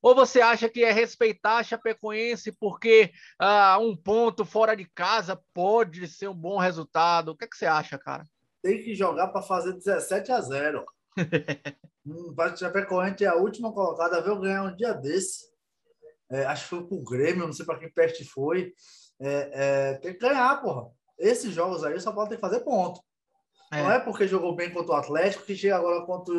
Ou 0.03 0.15
você 0.15 0.41
acha 0.41 0.69
que 0.69 0.85
é 0.85 0.93
respeitar 0.93 1.57
a 1.57 1.63
Chapecoense 1.63 2.53
porque 2.53 3.11
ah, 3.39 3.79
um 3.81 3.97
ponto 3.97 4.45
fora 4.45 4.77
de 4.77 4.85
casa 4.85 5.41
pode 5.53 6.07
ser 6.07 6.29
um 6.29 6.35
bom 6.35 6.59
resultado? 6.59 7.31
O 7.31 7.37
que, 7.37 7.45
é 7.45 7.49
que 7.49 7.57
você 7.57 7.67
acha, 7.67 7.99
cara? 7.99 8.25
Tem 8.63 8.83
que 8.83 8.95
jogar 8.95 9.29
para 9.29 9.43
fazer 9.43 9.73
17 9.73 10.31
a 10.31 10.41
0. 10.41 10.85
o 12.07 12.57
Chapecoense 12.57 13.25
é 13.25 13.29
a 13.29 13.35
última 13.35 13.73
colocada, 13.73 14.21
veio 14.21 14.41
ganhar 14.41 14.63
um 14.63 14.77
dia 14.77 14.93
desse. 14.93 15.47
É, 16.31 16.45
acho 16.45 16.65
que 16.65 16.71
foi 16.71 16.87
pro 16.87 17.03
Grêmio, 17.03 17.47
não 17.47 17.53
sei 17.53 17.65
para 17.65 17.79
que 17.79 17.89
peste 17.89 18.25
foi 18.25 18.73
é, 19.21 19.51
é, 19.53 19.95
tem 19.95 20.13
que 20.13 20.19
ganhar, 20.19 20.61
porra. 20.61 20.91
Esses 21.19 21.53
jogos 21.53 21.83
aí 21.83 21.99
São 22.01 22.15
Paulo 22.15 22.29
tem 22.29 22.37
que 22.37 22.43
fazer 22.43 22.61
ponto. 22.61 23.01
É. 23.73 23.83
Não 23.83 23.91
é 23.91 23.99
porque 23.99 24.29
jogou 24.29 24.55
bem 24.55 24.71
contra 24.71 24.93
o 24.93 24.97
Atlético 24.97 25.45
que 25.45 25.57
chega 25.57 25.77
agora 25.77 26.05
contra, 26.05 26.35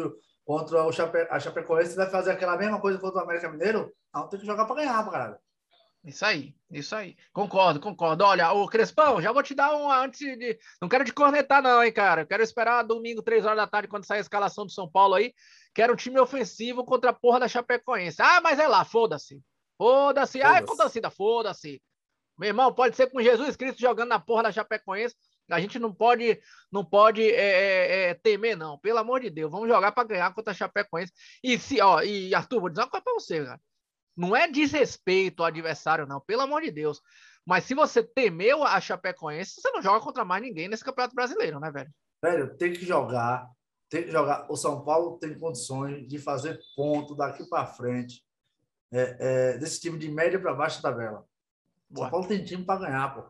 contra 0.45 0.83
o 0.83 0.91
Chape, 0.91 1.27
a 1.29 1.39
Chapecoense 1.39 1.95
vai 1.95 2.09
fazer 2.09 2.31
aquela 2.31 2.57
mesma 2.57 2.79
coisa 2.79 2.99
contra 2.99 3.19
o 3.19 3.23
América 3.23 3.49
Mineiro. 3.49 3.91
Não, 4.13 4.27
tem 4.27 4.39
que 4.39 4.45
jogar 4.45 4.65
para 4.65 4.77
ganhar, 4.77 5.09
caralho. 5.09 5.37
Isso 6.05 6.25
aí, 6.25 6.55
isso 6.71 6.95
aí. 6.95 7.17
Concordo, 7.33 7.81
concordo. 7.81 8.23
Olha, 8.23 8.53
o 8.53 8.65
Crespão, 8.67 9.21
já 9.21 9.33
vou 9.33 9.43
te 9.43 9.53
dar 9.53 9.75
um 9.75 9.91
antes 9.91 10.19
de. 10.19 10.57
Não 10.81 10.87
quero 10.87 11.03
te 11.03 11.11
cornetar, 11.11 11.61
não, 11.61 11.83
hein, 11.83 11.91
cara. 11.91 12.25
quero 12.25 12.41
esperar 12.41 12.83
domingo, 12.83 13.21
três 13.21 13.45
horas 13.45 13.57
da 13.57 13.67
tarde, 13.67 13.89
quando 13.89 14.05
sair 14.05 14.19
a 14.19 14.21
escalação 14.21 14.65
do 14.65 14.71
São 14.71 14.89
Paulo 14.89 15.15
aí. 15.15 15.33
Quero 15.75 15.91
um 15.91 15.97
time 15.97 16.17
ofensivo 16.19 16.85
contra 16.85 17.09
a 17.09 17.13
porra 17.13 17.41
da 17.41 17.47
Chapecoense. 17.47 18.21
Ah, 18.21 18.39
mas 18.41 18.57
é 18.57 18.67
lá, 18.67 18.85
foda-se. 18.85 19.41
Foda-se. 19.77 20.39
Foda 20.39 20.53
ah, 20.53 20.57
é 20.57 20.61
com 20.61 20.77
torcida, 20.77 21.09
foda-se. 21.09 21.81
Meu 22.37 22.49
irmão, 22.49 22.73
pode 22.73 22.95
ser 22.95 23.07
com 23.09 23.21
Jesus 23.21 23.55
Cristo 23.55 23.79
jogando 23.79 24.09
na 24.09 24.19
porra 24.19 24.43
da 24.43 24.51
Chapecoense. 24.51 25.15
A 25.49 25.59
gente 25.59 25.79
não 25.79 25.93
pode, 25.93 26.39
não 26.71 26.83
pode 26.83 27.23
é, 27.23 27.29
é, 27.31 28.09
é 28.09 28.13
temer, 28.13 28.55
não. 28.55 28.77
Pelo 28.77 28.99
amor 28.99 29.21
de 29.21 29.29
Deus, 29.29 29.51
vamos 29.51 29.67
jogar 29.67 29.91
para 29.91 30.07
ganhar 30.07 30.33
contra 30.33 30.51
a 30.51 30.55
Chapecoense. 30.55 31.11
E 31.43 31.57
se, 31.57 31.81
ó, 31.81 32.01
e 32.01 32.35
Arthur, 32.35 32.59
vou 32.59 32.69
dizer 32.69 32.81
uma 32.81 32.89
coisa 32.89 33.03
para 33.03 33.13
você, 33.13 33.43
cara. 33.43 33.61
Não 34.15 34.35
é 34.35 34.47
desrespeito 34.47 35.41
ao 35.41 35.47
adversário, 35.47 36.05
não. 36.05 36.19
Pelo 36.21 36.41
amor 36.41 36.61
de 36.61 36.71
Deus. 36.71 37.01
Mas 37.45 37.63
se 37.63 37.73
você 37.73 38.03
temeu 38.03 38.63
a 38.63 38.81
Chapecoense, 38.81 39.61
você 39.61 39.71
não 39.71 39.81
joga 39.81 40.03
contra 40.03 40.25
mais 40.25 40.41
ninguém 40.41 40.67
nesse 40.67 40.83
Campeonato 40.83 41.15
Brasileiro, 41.15 41.59
né, 41.59 41.71
velho? 41.71 41.89
Velho, 42.21 42.57
tem 42.57 42.73
que 42.73 42.85
jogar. 42.85 43.49
Tem 43.89 44.03
que 44.03 44.11
jogar. 44.11 44.51
O 44.51 44.57
São 44.57 44.83
Paulo 44.83 45.17
tem 45.17 45.39
condições 45.39 46.05
de 46.07 46.19
fazer 46.19 46.59
ponto 46.75 47.15
daqui 47.15 47.47
para 47.47 47.65
frente. 47.65 48.21
É, 48.91 49.17
é, 49.19 49.57
desse 49.57 49.79
time 49.81 49.97
de 49.97 50.09
média 50.09 50.39
para 50.39 50.53
baixo 50.53 50.81
da 50.81 50.89
tabela. 50.89 51.25
O 51.89 51.99
São 51.99 52.09
Paulo 52.09 52.27
tem 52.27 52.43
time 52.43 52.63
para 52.63 52.81
ganhar, 52.81 53.13
pô. 53.13 53.23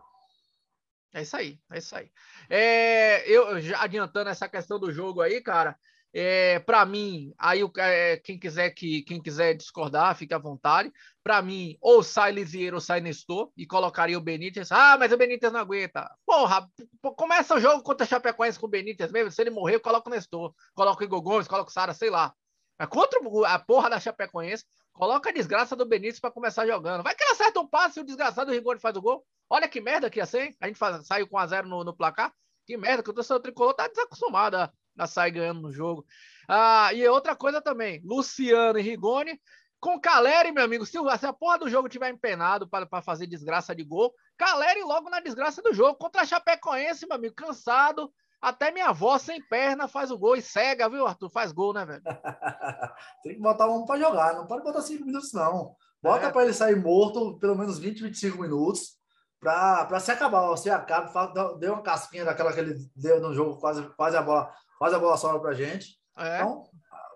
É 1.13 1.21
isso 1.21 1.35
aí, 1.35 1.59
é 1.71 1.77
isso 1.77 1.95
aí. 1.95 2.11
É, 2.49 3.29
eu 3.29 3.59
já 3.61 3.81
adiantando 3.81 4.29
essa 4.29 4.47
questão 4.47 4.79
do 4.79 4.91
jogo 4.91 5.21
aí, 5.21 5.41
cara. 5.41 5.77
É, 6.13 6.59
para 6.59 6.85
mim, 6.85 7.33
aí 7.37 7.61
é, 7.77 8.17
quem 8.17 8.39
quiser 8.39 8.71
que 8.71 9.03
quem 9.03 9.21
quiser 9.21 9.53
discordar, 9.53 10.15
fique 10.15 10.33
à 10.33 10.37
vontade. 10.37 10.91
Para 11.23 11.41
mim, 11.41 11.77
ou 11.81 12.01
sai 12.01 12.31
Lisieiro 12.31 12.77
ou 12.77 12.81
sai 12.81 13.01
Nestor 13.01 13.51
e 13.55 13.65
colocaria 13.65 14.17
o 14.17 14.21
Benítez. 14.21 14.71
Ah, 14.71 14.97
mas 14.97 15.11
o 15.11 15.17
Benítez 15.17 15.51
não 15.51 15.59
aguenta. 15.59 16.09
Porra, 16.25 16.67
começa 17.15 17.55
o 17.55 17.59
jogo 17.59 17.83
contra 17.83 18.05
o 18.05 18.09
Chapecoense 18.09 18.59
com 18.59 18.65
o 18.65 18.69
Benítez 18.69 19.11
mesmo. 19.11 19.31
Se 19.31 19.41
ele 19.41 19.49
morrer, 19.49 19.75
eu 19.75 19.81
coloco 19.81 20.09
o 20.09 20.13
Nestor, 20.13 20.53
coloco 20.73 21.01
o 21.01 21.03
Igor 21.03 21.21
Gomes, 21.21 21.47
coloco 21.47 21.69
o 21.69 21.73
Sara, 21.73 21.93
sei 21.93 22.09
lá. 22.09 22.33
Mas 22.79 22.89
contra 22.89 23.19
a 23.47 23.59
porra 23.59 23.89
da 23.89 23.99
Chapecoense, 23.99 24.65
coloca 24.97 25.29
a 25.29 25.33
desgraça 25.33 25.75
do 25.75 25.85
Benítez 25.85 26.19
para 26.19 26.31
começar 26.31 26.65
jogando. 26.65 27.03
Vai 27.03 27.13
que 27.13 27.23
ele 27.23 27.31
acerta 27.31 27.59
um 27.59 27.67
passe 27.67 27.99
e 27.99 28.01
o 28.01 28.05
desgraçado 28.05 28.47
do 28.49 28.53
Rigoni 28.53 28.79
faz 28.79 28.95
o 28.97 29.01
gol. 29.01 29.23
Olha 29.47 29.67
que 29.67 29.79
merda 29.79 30.09
que 30.09 30.19
ia 30.19 30.25
ser. 30.25 30.55
A 30.59 30.65
gente 30.65 30.77
faz, 30.77 31.05
saiu 31.05 31.27
com 31.27 31.37
a 31.37 31.45
zero 31.45 31.67
no, 31.67 31.83
no 31.83 31.95
placar. 31.95 32.33
Que 32.65 32.75
merda 32.75 33.03
que 33.03 33.09
o 33.11 33.13
torcedor 33.13 33.41
tricolor 33.41 33.75
tá 33.75 33.87
desacostumado 33.87 34.57
a, 34.57 34.71
a 34.97 35.07
sair 35.07 35.31
ganhando 35.31 35.61
no 35.61 35.71
jogo. 35.71 36.03
Ah, 36.49 36.91
e 36.93 37.07
outra 37.07 37.35
coisa 37.35 37.61
também, 37.61 38.01
Luciano 38.03 38.79
e 38.79 38.81
Rigoni, 38.81 39.39
com 39.79 40.01
Caleri, 40.01 40.51
meu 40.51 40.63
amigo, 40.63 40.85
se, 40.85 40.97
se 41.19 41.25
a 41.25 41.31
porra 41.31 41.59
do 41.59 41.69
jogo 41.69 41.87
tiver 41.87 42.09
empenado 42.09 42.67
para 42.67 43.01
fazer 43.01 43.27
desgraça 43.27 43.75
de 43.75 43.83
gol, 43.83 44.13
Caleri 44.35 44.81
logo 44.81 45.09
na 45.09 45.19
desgraça 45.19 45.61
do 45.61 45.73
jogo, 45.73 45.99
contra 45.99 46.23
a 46.23 46.25
Chapecoense, 46.25 47.05
meu 47.05 47.15
amigo, 47.15 47.35
cansado, 47.35 48.11
até 48.41 48.71
minha 48.71 48.89
avó 48.89 49.17
sem 49.17 49.41
perna 49.47 49.87
faz 49.87 50.11
o 50.11 50.17
gol 50.17 50.35
e 50.35 50.41
cega, 50.41 50.89
viu, 50.89 51.05
Arthur? 51.05 51.29
Faz 51.29 51.51
gol, 51.51 51.73
né, 51.73 51.85
velho? 51.85 52.03
Tem 53.23 53.35
que 53.35 53.41
botar 53.41 53.67
um 53.67 53.85
para 53.85 53.99
jogar, 53.99 54.35
não 54.35 54.45
pode 54.45 54.63
botar 54.63 54.81
cinco 54.81 55.05
minutos, 55.05 55.33
não. 55.33 55.75
Bota 56.01 56.27
é. 56.27 56.31
para 56.31 56.43
ele 56.43 56.53
sair 56.53 56.75
morto 56.75 57.39
pelo 57.39 57.57
menos 57.57 57.79
20, 57.79 58.03
25 58.03 58.41
minutos 58.41 58.97
para 59.39 59.99
se 59.99 60.11
acabar. 60.11 60.47
Você 60.47 60.69
acaba, 60.69 61.27
deu 61.59 61.73
uma 61.73 61.81
casquinha 61.81 62.25
daquela 62.25 62.53
que 62.53 62.59
ele 62.59 62.75
deu 62.95 63.19
no 63.19 63.33
jogo, 63.33 63.59
quase, 63.59 63.87
quase 63.95 64.15
a 64.15 64.21
bola 64.21 64.53
Faz 64.77 64.93
a 64.93 64.99
bola 64.99 65.17
sobra 65.17 65.39
pra 65.39 65.53
gente. 65.53 65.97
É. 66.17 66.37
Então, 66.37 66.63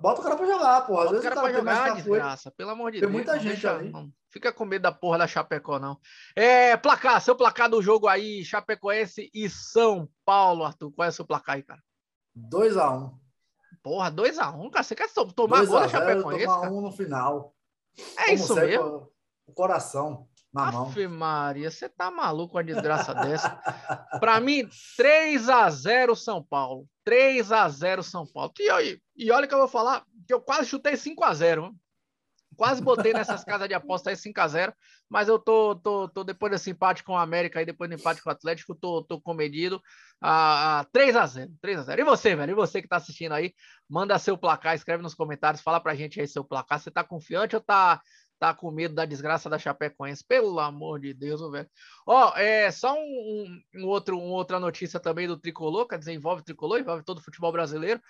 bota 0.02 0.22
o 0.22 0.24
cara 0.24 0.36
pra 0.36 0.46
jogar, 0.46 0.82
porra. 0.88 1.04
Às 1.04 1.12
bota 1.12 1.12
vezes 1.12 1.26
o 1.26 1.30
cara 1.30 1.42
pra 1.42 1.54
jogar, 1.54 1.96
desgraça. 1.96 2.52
Pelo 2.52 2.70
amor 2.72 2.92
de 2.92 3.00
tem 3.00 3.10
Deus. 3.10 3.12
Tem 3.12 3.26
muita 3.26 3.40
gente 3.40 3.62
deixa, 3.62 3.76
ali. 3.76 3.92
Não. 3.92 4.12
Fica 4.30 4.52
com 4.52 4.66
medo 4.66 4.82
da 4.82 4.92
porra 4.92 5.20
da 5.20 5.28
Chapecó, 5.28 5.78
não. 5.78 5.98
É, 6.36 6.76
placar, 6.78 7.22
seu 7.22 7.36
placar 7.36 7.70
do 7.70 7.82
jogo 7.82 8.08
aí, 8.08 8.44
Chapecoense 8.44 9.30
e 9.34 9.50
São 9.50 10.10
Paulo, 10.26 10.64
Arthur. 10.64 10.92
Qual 10.92 11.06
é 11.06 11.10
o 11.10 11.14
seu 11.14 11.26
placar 11.26 11.56
aí, 11.56 11.64
cara? 11.64 11.82
2x1. 12.38 13.04
Um. 13.04 13.20
Porra, 13.84 14.12
2x1, 14.12 14.60
um, 14.60 14.70
cara. 14.70 14.84
Você 14.84 14.96
quer 14.96 15.10
tomar 15.36 15.60
agora 15.60 15.86
a 15.86 15.90
Chapecoense? 15.90 16.46
Tomar 16.46 16.70
um 16.70 16.82
no 16.82 16.92
final. 16.92 17.56
É 18.18 18.24
Como 18.24 18.34
isso 18.36 18.56
mesmo? 18.56 19.12
O 19.46 19.54
coração 19.54 20.28
na 20.54 20.68
Aff, 20.68 21.08
mão. 21.08 21.18
Maria, 21.18 21.72
você 21.72 21.88
tá 21.88 22.12
maluco 22.12 22.54
com 22.54 22.58
a 22.58 22.64
desgraça 22.64 23.14
dessa? 23.14 23.50
Para 24.20 24.40
mim, 24.40 24.68
3 24.98 25.50
a 25.50 25.70
0 25.70 26.16
São 26.16 26.44
Paulo. 26.44 26.86
3 27.04 27.52
a 27.52 27.70
0 27.70 28.04
São 28.04 28.26
Paulo. 28.26 28.52
E, 28.60 29.00
e 29.16 29.32
olha 29.32 29.48
que 29.48 29.54
eu 29.54 29.60
vou 29.60 29.68
falar 29.68 30.04
que 30.28 30.34
eu 30.34 30.42
quase 30.42 30.68
chutei 30.68 30.98
5 30.98 31.24
a 31.24 31.34
0 31.34 31.74
Quase 32.58 32.82
botei 32.82 33.14
nessas 33.14 33.44
casas 33.44 33.68
de 33.68 33.74
aposta 33.74 34.10
aí 34.10 34.16
5 34.16 34.40
a 34.42 34.48
0 34.48 34.74
mas 35.10 35.28
eu 35.28 35.38
tô, 35.38 35.76
tô, 35.76 36.08
tô 36.08 36.24
depois 36.24 36.52
desse 36.52 36.70
empate 36.70 37.04
com 37.04 37.12
o 37.12 37.18
América 37.18 37.62
e 37.62 37.66
depois 37.66 37.90
do 37.90 37.96
empate 37.96 38.22
com 38.22 38.30
o 38.30 38.32
Atlético, 38.32 38.74
tô, 38.74 39.04
tô 39.04 39.20
comedido. 39.20 39.82
a 40.22 40.86
3 40.94 41.16
a 41.18 41.26
0 41.26 41.52
3 41.62 41.80
a 41.80 41.82
0 41.84 42.02
E 42.02 42.04
você, 42.06 42.34
velho? 42.34 42.52
E 42.52 42.56
você 42.56 42.82
que 42.82 42.88
tá 42.88 42.96
assistindo 42.96 43.34
aí, 43.34 43.54
manda 43.90 44.18
seu 44.18 44.38
placar, 44.38 44.74
escreve 44.74 45.04
nos 45.04 45.14
comentários, 45.14 45.62
fala 45.62 45.82
pra 45.82 45.96
gente 45.96 46.22
aí 46.22 46.28
seu 46.28 46.46
placar. 46.46 46.80
Você 46.80 46.90
tá 46.90 47.04
confiante 47.04 47.56
ou 47.56 47.62
tá 47.62 48.02
tá 48.42 48.56
com 48.56 48.72
medo 48.72 48.96
da 48.96 49.06
desgraça 49.06 49.48
da 49.48 49.60
Chapecoense, 49.60 50.26
pelo 50.28 50.60
amor 50.60 51.00
de 51.00 51.14
Deus, 51.14 51.40
velho. 51.52 51.70
Ó, 52.08 52.36
é 52.36 52.72
só 52.72 52.96
um, 52.96 53.62
um, 53.76 53.86
outro, 53.86 54.18
uma 54.18 54.34
outra 54.34 54.60
notícia 54.60 55.00
também 55.00 55.28
do 55.28 55.38
Tricolor, 55.38 55.88
quer 55.88 56.00
dizer, 56.00 56.14
envolve 56.14 56.42
o 56.42 56.44
Tricolor, 56.44 56.80
envolve 56.80 57.04
todo 57.04 57.20
o 57.20 57.24
futebol 57.24 57.52
brasileiro. 57.52 58.02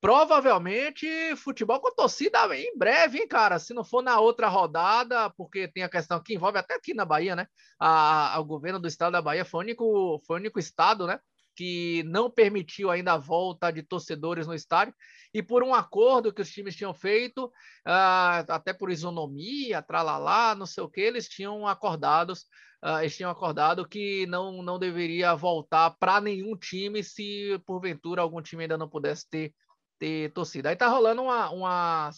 Provavelmente 0.00 1.34
futebol 1.34 1.80
com 1.80 1.92
torcida 1.96 2.38
em 2.56 2.78
breve, 2.78 3.18
hein, 3.18 3.26
cara? 3.26 3.58
Se 3.58 3.74
não 3.74 3.84
for 3.84 4.02
na 4.02 4.20
outra 4.20 4.46
rodada, 4.48 5.30
porque 5.30 5.66
tem 5.66 5.82
a 5.82 5.88
questão 5.88 6.22
que 6.22 6.34
envolve 6.34 6.58
até 6.58 6.74
aqui 6.74 6.94
na 6.94 7.04
Bahia, 7.04 7.34
né? 7.34 7.48
A, 7.76 8.36
a, 8.36 8.40
o 8.40 8.44
governo 8.44 8.78
do 8.78 8.86
estado 8.86 9.12
da 9.12 9.22
Bahia 9.22 9.44
foi 9.44 9.58
o 9.58 9.62
único, 9.64 10.22
foi 10.24 10.36
o 10.36 10.40
único 10.40 10.60
estado, 10.60 11.08
né? 11.08 11.18
Que 11.54 12.02
não 12.04 12.30
permitiu 12.30 12.90
ainda 12.90 13.14
a 13.14 13.18
volta 13.18 13.70
de 13.70 13.82
torcedores 13.82 14.46
no 14.46 14.54
estádio, 14.54 14.94
e 15.34 15.42
por 15.42 15.62
um 15.62 15.74
acordo 15.74 16.32
que 16.32 16.42
os 16.42 16.50
times 16.50 16.76
tinham 16.76 16.92
feito, 16.92 17.46
uh, 17.46 18.44
até 18.48 18.72
por 18.72 18.90
isonomia, 18.90 19.82
tralalá, 19.82 20.54
não 20.54 20.66
sei 20.66 20.82
o 20.82 20.88
que, 20.88 21.00
eles 21.00 21.28
tinham 21.28 21.66
acordados, 21.66 22.42
uh, 22.84 23.00
eles 23.00 23.16
tinham 23.16 23.30
acordado 23.30 23.88
que 23.88 24.26
não, 24.26 24.62
não 24.62 24.78
deveria 24.78 25.34
voltar 25.34 25.90
para 25.98 26.20
nenhum 26.20 26.56
time 26.56 27.02
se 27.02 27.58
porventura 27.66 28.22
algum 28.22 28.42
time 28.42 28.64
ainda 28.64 28.76
não 28.76 28.88
pudesse 28.88 29.28
ter, 29.28 29.54
ter 29.98 30.32
torcida. 30.32 30.68
Aí 30.68 30.76
tá 30.76 30.88
rolando 30.88 31.22
uma, 31.22 32.10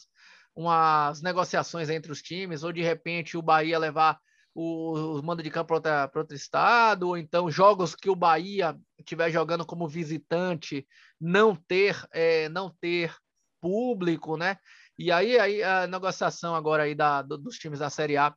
umas 0.55 1.23
negociações 1.23 1.91
entre 1.91 2.11
os 2.11 2.23
times, 2.23 2.65
ou 2.65 2.73
de 2.73 2.83
repente 2.83 3.37
o 3.37 3.43
Bahia 3.43 3.79
levar 3.79 4.19
o, 4.55 5.21
mando 5.23 5.43
de 5.43 5.51
campo 5.51 5.81
para 5.81 6.11
outro 6.15 6.37
estado, 6.37 7.09
ou 7.09 7.19
então 7.19 7.51
jogos 7.51 7.95
que 7.95 8.09
o 8.09 8.15
Bahia 8.15 8.79
estiver 8.99 9.31
jogando 9.31 9.67
como 9.67 9.89
visitante 9.89 10.87
não 11.21 11.57
ter 11.57 12.07
é, 12.13 12.49
não 12.49 12.71
ter 12.71 13.15
público, 13.61 14.37
né? 14.37 14.59
E 14.97 15.11
aí, 15.11 15.39
aí 15.39 15.63
a 15.63 15.87
negociação 15.87 16.55
agora 16.55 16.85
aí 16.85 16.95
da, 16.95 17.23
do, 17.23 17.37
dos 17.37 17.57
times 17.57 17.81
da 17.81 17.91
Série 17.91 18.17
A 18.17 18.35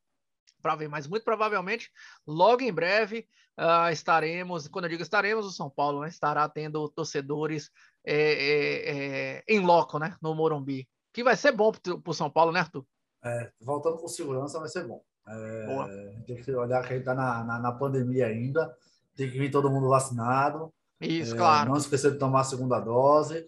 para 0.61 0.75
ver, 0.75 0.87
mas 0.87 1.07
muito 1.07 1.23
provavelmente 1.23 1.91
logo 2.25 2.61
em 2.63 2.73
breve 2.73 3.27
uh, 3.59 3.91
estaremos, 3.91 4.67
quando 4.67 4.85
eu 4.85 4.89
digo 4.89 5.03
estaremos, 5.03 5.45
o 5.45 5.51
São 5.51 5.69
Paulo 5.69 6.01
né, 6.01 6.09
estará 6.09 6.49
tendo 6.49 6.89
torcedores 6.89 7.69
é, 8.03 8.15
é, 8.15 8.89
é, 9.37 9.43
em 9.47 9.59
loco, 9.59 9.99
né, 9.99 10.15
no 10.21 10.33
Morumbi, 10.33 10.87
que 11.13 11.23
vai 11.23 11.35
ser 11.35 11.51
bom 11.51 11.71
para 11.71 12.11
o 12.11 12.13
São 12.13 12.29
Paulo, 12.29 12.51
né, 12.51 12.61
Arthur? 12.61 12.85
É, 13.23 13.51
voltando 13.59 13.97
com 13.97 14.07
segurança 14.07 14.59
vai 14.59 14.69
ser 14.69 14.87
bom. 14.87 15.03
É, 15.27 16.13
tem 16.25 16.41
que 16.41 16.51
olhar 16.53 16.81
que 16.81 16.93
a 16.93 16.95
gente 16.95 16.99
está 16.99 17.13
na, 17.13 17.43
na, 17.43 17.59
na, 17.59 17.71
pandemia 17.71 18.27
ainda, 18.27 18.73
tem 19.15 19.29
que 19.29 19.37
vir 19.37 19.51
todo 19.51 19.69
mundo 19.69 19.89
vacinado. 19.89 20.73
Isso, 21.01 21.35
é, 21.35 21.37
claro. 21.37 21.71
Não 21.71 21.77
esquecer 21.77 22.11
de 22.11 22.17
tomar 22.17 22.41
a 22.41 22.45
segunda 22.45 22.79
dose. 22.79 23.45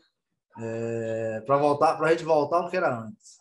É, 0.57 1.41
para 1.45 1.57
voltar, 1.57 1.95
para 1.95 2.07
a 2.07 2.11
gente 2.11 2.23
voltar 2.23 2.59
o 2.59 2.69
que 2.69 2.75
era 2.75 2.99
antes. 2.99 3.39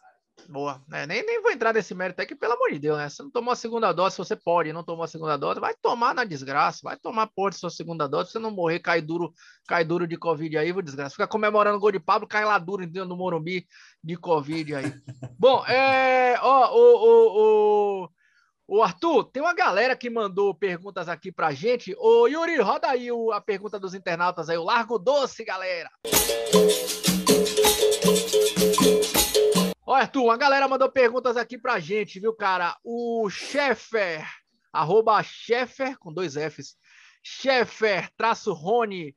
Boa. 0.49 0.81
É, 0.93 1.07
nem, 1.07 1.23
nem 1.27 1.43
vou 1.43 1.51
entrar 1.51 1.75
nesse 1.75 1.95
mérito 1.95 2.23
aqui, 2.23 2.35
pelo 2.35 2.55
amor 2.55 2.71
de 2.71 2.79
Deus, 2.79 2.97
né? 2.97 3.11
Você 3.11 3.23
não 3.23 3.31
tomou 3.31 3.53
a 3.53 3.57
segunda 3.57 3.93
dose, 3.93 4.15
se 4.15 4.19
você 4.19 4.35
pode, 4.35 4.73
não 4.73 4.83
tomou 4.83 5.05
a 5.05 5.09
segunda 5.09 5.37
dose, 5.37 5.61
vai 5.61 5.75
tomar 5.75 6.15
na 6.15 6.25
desgraça, 6.25 6.81
vai 6.83 6.97
tomar 6.97 7.27
por 7.27 7.53
sua 7.53 7.69
segunda 7.69 8.09
dose, 8.09 8.29
se 8.29 8.33
você 8.33 8.39
não 8.39 8.51
morrer, 8.51 8.79
cai 8.79 9.03
duro, 9.03 9.35
cai 9.67 9.85
duro 9.85 10.07
de 10.07 10.17
Covid 10.17 10.57
aí, 10.57 10.73
vou 10.73 10.81
desgraça. 10.81 11.11
Fica 11.11 11.29
comemorando 11.29 11.77
o 11.77 11.81
gol 11.81 11.93
de 11.93 12.01
Pablo, 12.01 12.27
cai 12.27 12.47
lá 12.47 12.59
duro 12.59 12.87
dentro 12.87 13.11
do 13.11 13.17
Morumbi 13.17 13.67
de 14.03 14.17
Covid 14.17 14.77
aí. 14.77 14.85
Bom, 15.39 15.67
é, 15.67 16.39
ó, 16.41 16.75
o, 16.75 16.97
o, 16.97 18.05
o 18.05 18.09
Ô, 18.71 18.83
Arthur, 18.83 19.25
tem 19.25 19.43
uma 19.43 19.55
galera 19.55 19.97
que 19.97 20.11
mandou 20.11 20.55
perguntas 20.55 21.09
aqui 21.09 21.33
pra 21.33 21.53
gente. 21.53 21.97
Ô, 21.99 22.27
Yuri, 22.27 22.61
roda 22.61 22.87
aí 22.87 23.09
a 23.33 23.41
pergunta 23.41 23.81
dos 23.81 23.95
internautas 23.95 24.51
aí. 24.51 24.59
O 24.59 24.63
Largo 24.63 24.99
Doce, 24.99 25.43
galera. 25.43 25.91
Ó, 29.87 29.95
Arthur, 29.95 30.23
uma 30.23 30.37
galera 30.37 30.69
mandou 30.69 30.93
perguntas 30.93 31.39
aqui 31.39 31.57
pra 31.57 31.81
gente, 31.81 32.21
viu, 32.21 32.35
cara? 32.35 32.77
O 32.85 33.31
Sheffer, 33.31 34.29
arroba 34.71 35.23
Sheffer, 35.23 35.99
com 35.99 36.13
dois 36.13 36.35
Fs. 36.35 36.77
Sheffer, 37.23 38.11
traço 38.19 38.53
Rony. 38.53 39.17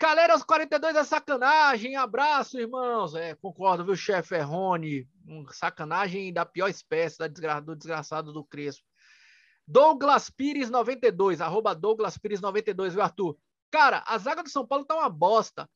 Galera, 0.00 0.34
os 0.34 0.42
42 0.42 0.96
é 0.96 1.04
sacanagem. 1.04 1.94
Abraço, 1.94 2.58
irmãos. 2.58 3.14
É, 3.14 3.34
concordo, 3.34 3.84
viu, 3.84 3.94
chefe 3.94 4.38
Rony? 4.38 5.06
Um 5.28 5.46
sacanagem 5.52 6.32
da 6.32 6.46
pior 6.46 6.68
espécie, 6.68 7.18
da 7.18 7.28
desgra... 7.28 7.60
do 7.60 7.76
desgraçado 7.76 8.32
do 8.32 8.42
Crespo. 8.42 8.82
Douglas 9.68 10.30
Pires 10.30 10.70
92, 10.70 11.42
arroba 11.42 11.74
Douglas 11.74 12.16
Pires 12.16 12.40
92, 12.40 12.94
viu, 12.94 13.02
Arthur? 13.02 13.36
Cara, 13.70 14.02
a 14.06 14.16
zaga 14.16 14.42
do 14.42 14.48
São 14.48 14.66
Paulo 14.66 14.86
tá 14.86 14.94
uma 14.94 15.10
bosta. 15.10 15.68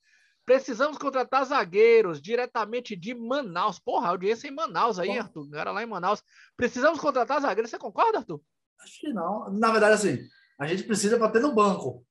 Precisamos 0.47 0.97
contratar 0.97 1.45
zagueiros 1.45 2.19
diretamente 2.21 2.97
de 2.97 3.15
Manaus. 3.15 3.79
Porra, 3.79 4.09
audiência 4.09 4.49
em 4.49 4.55
Manaus 4.55 4.99
aí, 4.99 5.09
Bom. 5.09 5.19
Arthur. 5.19 5.49
Era 5.55 5.71
lá 5.71 5.83
em 5.83 5.87
Manaus. 5.87 6.23
Precisamos 6.57 6.99
contratar 6.99 7.43
zagueiros. 7.43 7.71
Você 7.71 7.79
concorda, 7.79 8.19
Arthur? 8.19 8.41
Acho 8.81 9.01
que 9.01 9.13
não. 9.13 9.51
Na 9.53 9.71
verdade, 9.71 9.95
assim, 9.95 10.19
a 10.59 10.67
gente 10.67 10.85
precisa 10.85 11.19
para 11.19 11.31
ter 11.31 11.41
no 11.41 11.55
banco. 11.55 12.05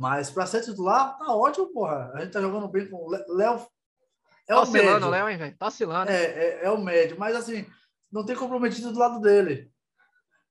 Mas 0.00 0.30
para 0.30 0.46
ser 0.46 0.62
titular, 0.62 1.18
tá 1.18 1.36
ótimo, 1.36 1.66
porra. 1.74 2.10
A 2.14 2.20
gente 2.20 2.32
tá 2.32 2.40
jogando 2.40 2.66
bem 2.68 2.88
com 2.88 2.96
o 2.96 3.10
Léo. 3.10 3.66
É 4.48 4.54
tá 4.54 4.58
o 4.58 4.62
oscilando, 4.62 5.10
Léo, 5.10 5.28
hein, 5.28 5.36
velho? 5.36 5.58
Tá 5.58 5.66
oscilando. 5.66 6.10
É, 6.10 6.24
é, 6.24 6.64
é, 6.64 6.70
o 6.70 6.82
médio. 6.82 7.18
Mas 7.18 7.36
assim, 7.36 7.66
não 8.10 8.24
tem 8.24 8.34
comprometido 8.34 8.90
do 8.94 8.98
lado 8.98 9.20
dele. 9.20 9.70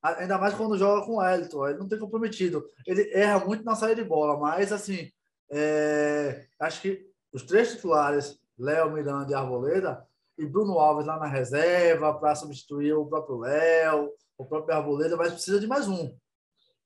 Ainda 0.04 0.38
mais 0.38 0.54
quando 0.54 0.78
joga 0.78 1.04
com 1.04 1.16
o 1.16 1.24
Elton. 1.24 1.68
Ele 1.68 1.80
não 1.80 1.90
tem 1.90 1.98
comprometido. 1.98 2.64
Ele 2.86 3.12
erra 3.12 3.44
muito 3.44 3.66
na 3.66 3.74
saída 3.74 4.04
de 4.04 4.08
bola, 4.08 4.38
mas 4.38 4.72
assim, 4.72 5.12
é... 5.52 6.46
acho 6.60 6.80
que 6.82 7.10
os 7.34 7.42
três 7.42 7.72
titulares, 7.72 8.40
Léo, 8.56 8.92
Miranda 8.92 9.32
e 9.32 9.34
Arboleda, 9.34 10.06
e 10.38 10.46
Bruno 10.46 10.78
Alves 10.78 11.08
lá 11.08 11.18
na 11.18 11.26
reserva 11.26 12.14
para 12.14 12.36
substituir 12.36 12.94
o 12.94 13.08
próprio 13.08 13.40
Léo, 13.40 14.12
o 14.38 14.46
próprio 14.46 14.78
Arboleda, 14.78 15.18
mas 15.18 15.34
precisa 15.34 15.60
de 15.60 15.66
mais 15.66 15.88
um. 15.88 16.16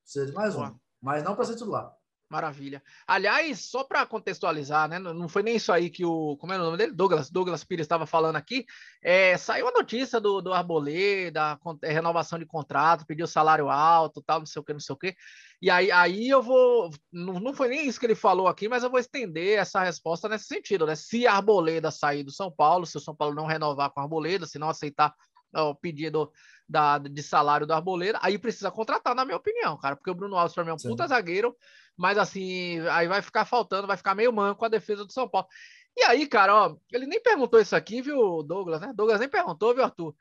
Precisa 0.02 0.26
de 0.26 0.32
mais 0.32 0.56
um. 0.56 0.74
Mas 1.02 1.26
não 1.26 1.36
para 1.36 1.44
ser 1.44 1.56
titular. 1.56 1.94
Maravilha. 2.34 2.82
Aliás, 3.06 3.60
só 3.60 3.84
para 3.84 4.08
contextualizar, 4.08 4.90
né? 4.90 4.98
Não 4.98 5.30
foi 5.30 5.44
nem 5.44 5.56
isso 5.56 5.72
aí 5.72 5.88
que 5.88 6.04
o. 6.04 6.36
Como 6.38 6.52
é 6.52 6.58
o 6.58 6.64
nome 6.64 6.78
dele? 6.78 6.92
Douglas, 6.92 7.30
Douglas 7.30 7.64
Pires 7.64 7.86
estava 7.86 8.08
falando 8.08 8.38
aqui. 8.38 8.66
É, 9.04 9.38
saiu 9.38 9.68
a 9.68 9.72
notícia 9.72 10.20
do, 10.20 10.42
do 10.42 10.52
Arboleda, 10.52 11.60
é, 11.84 11.92
renovação 11.92 12.40
de 12.40 12.46
contrato, 12.48 13.06
pediu 13.06 13.28
salário 13.28 13.70
alto, 13.70 14.20
tal, 14.20 14.40
não 14.40 14.48
sei 14.48 14.60
o 14.60 14.66
que, 14.66 14.74
não 14.74 14.80
sei 14.80 14.94
o 14.94 14.98
que. 14.98 15.16
E 15.62 15.70
aí, 15.70 15.92
aí 15.92 16.28
eu 16.28 16.42
vou. 16.42 16.90
Não, 17.12 17.40
não 17.40 17.54
foi 17.54 17.68
nem 17.68 17.86
isso 17.88 18.00
que 18.00 18.08
ele 18.08 18.16
falou 18.16 18.48
aqui, 18.48 18.68
mas 18.68 18.82
eu 18.82 18.90
vou 18.90 19.00
estender 19.00 19.60
essa 19.60 19.84
resposta 19.84 20.28
nesse 20.28 20.46
sentido, 20.46 20.88
né? 20.88 20.96
Se 20.96 21.28
Arboleda 21.28 21.92
sair 21.92 22.24
do 22.24 22.32
São 22.32 22.52
Paulo, 22.52 22.88
se 22.88 22.98
o 22.98 23.00
São 23.00 23.16
Paulo 23.16 23.36
não 23.36 23.46
renovar 23.46 23.92
com 23.92 24.02
Arboleda, 24.02 24.48
se 24.48 24.58
não 24.58 24.70
aceitar 24.70 25.14
o 25.54 25.76
pedido 25.76 26.32
da, 26.68 26.98
de 26.98 27.22
salário 27.22 27.68
do 27.68 27.74
Arboleda, 27.74 28.20
aí 28.22 28.38
precisa 28.38 28.72
contratar, 28.72 29.14
na 29.14 29.26
minha 29.26 29.38
opinião, 29.38 29.78
cara, 29.78 29.96
porque 29.96 30.10
o 30.10 30.16
Bruno 30.16 30.36
Alves 30.36 30.54
para 30.54 30.64
mim 30.64 30.72
é 30.72 30.74
um 30.74 30.80
Sim. 30.80 30.90
puta 30.90 31.08
zagueiro, 31.08 31.56
mas 31.96 32.18
assim, 32.18 32.80
aí 32.90 33.08
vai 33.08 33.22
ficar 33.22 33.46
faltando, 33.46 33.88
vai 33.88 33.98
ficar 33.98 34.16
meio 34.16 34.34
manco 34.34 34.66
a 34.66 34.70
defesa 34.70 35.06
do 35.06 35.12
São 35.12 35.28
Paulo. 35.28 35.48
E 35.96 36.04
aí, 36.04 36.28
cara, 36.28 36.56
ó, 36.56 36.76
ele 36.92 37.06
nem 37.06 37.22
perguntou 37.22 37.60
isso 37.60 37.76
aqui, 37.76 38.02
viu, 38.02 38.42
Douglas, 38.42 38.82
né? 38.82 38.92
Douglas 38.96 39.20
nem 39.20 39.30
perguntou, 39.30 39.74
viu, 39.76 39.84
Arthur? 39.84 40.16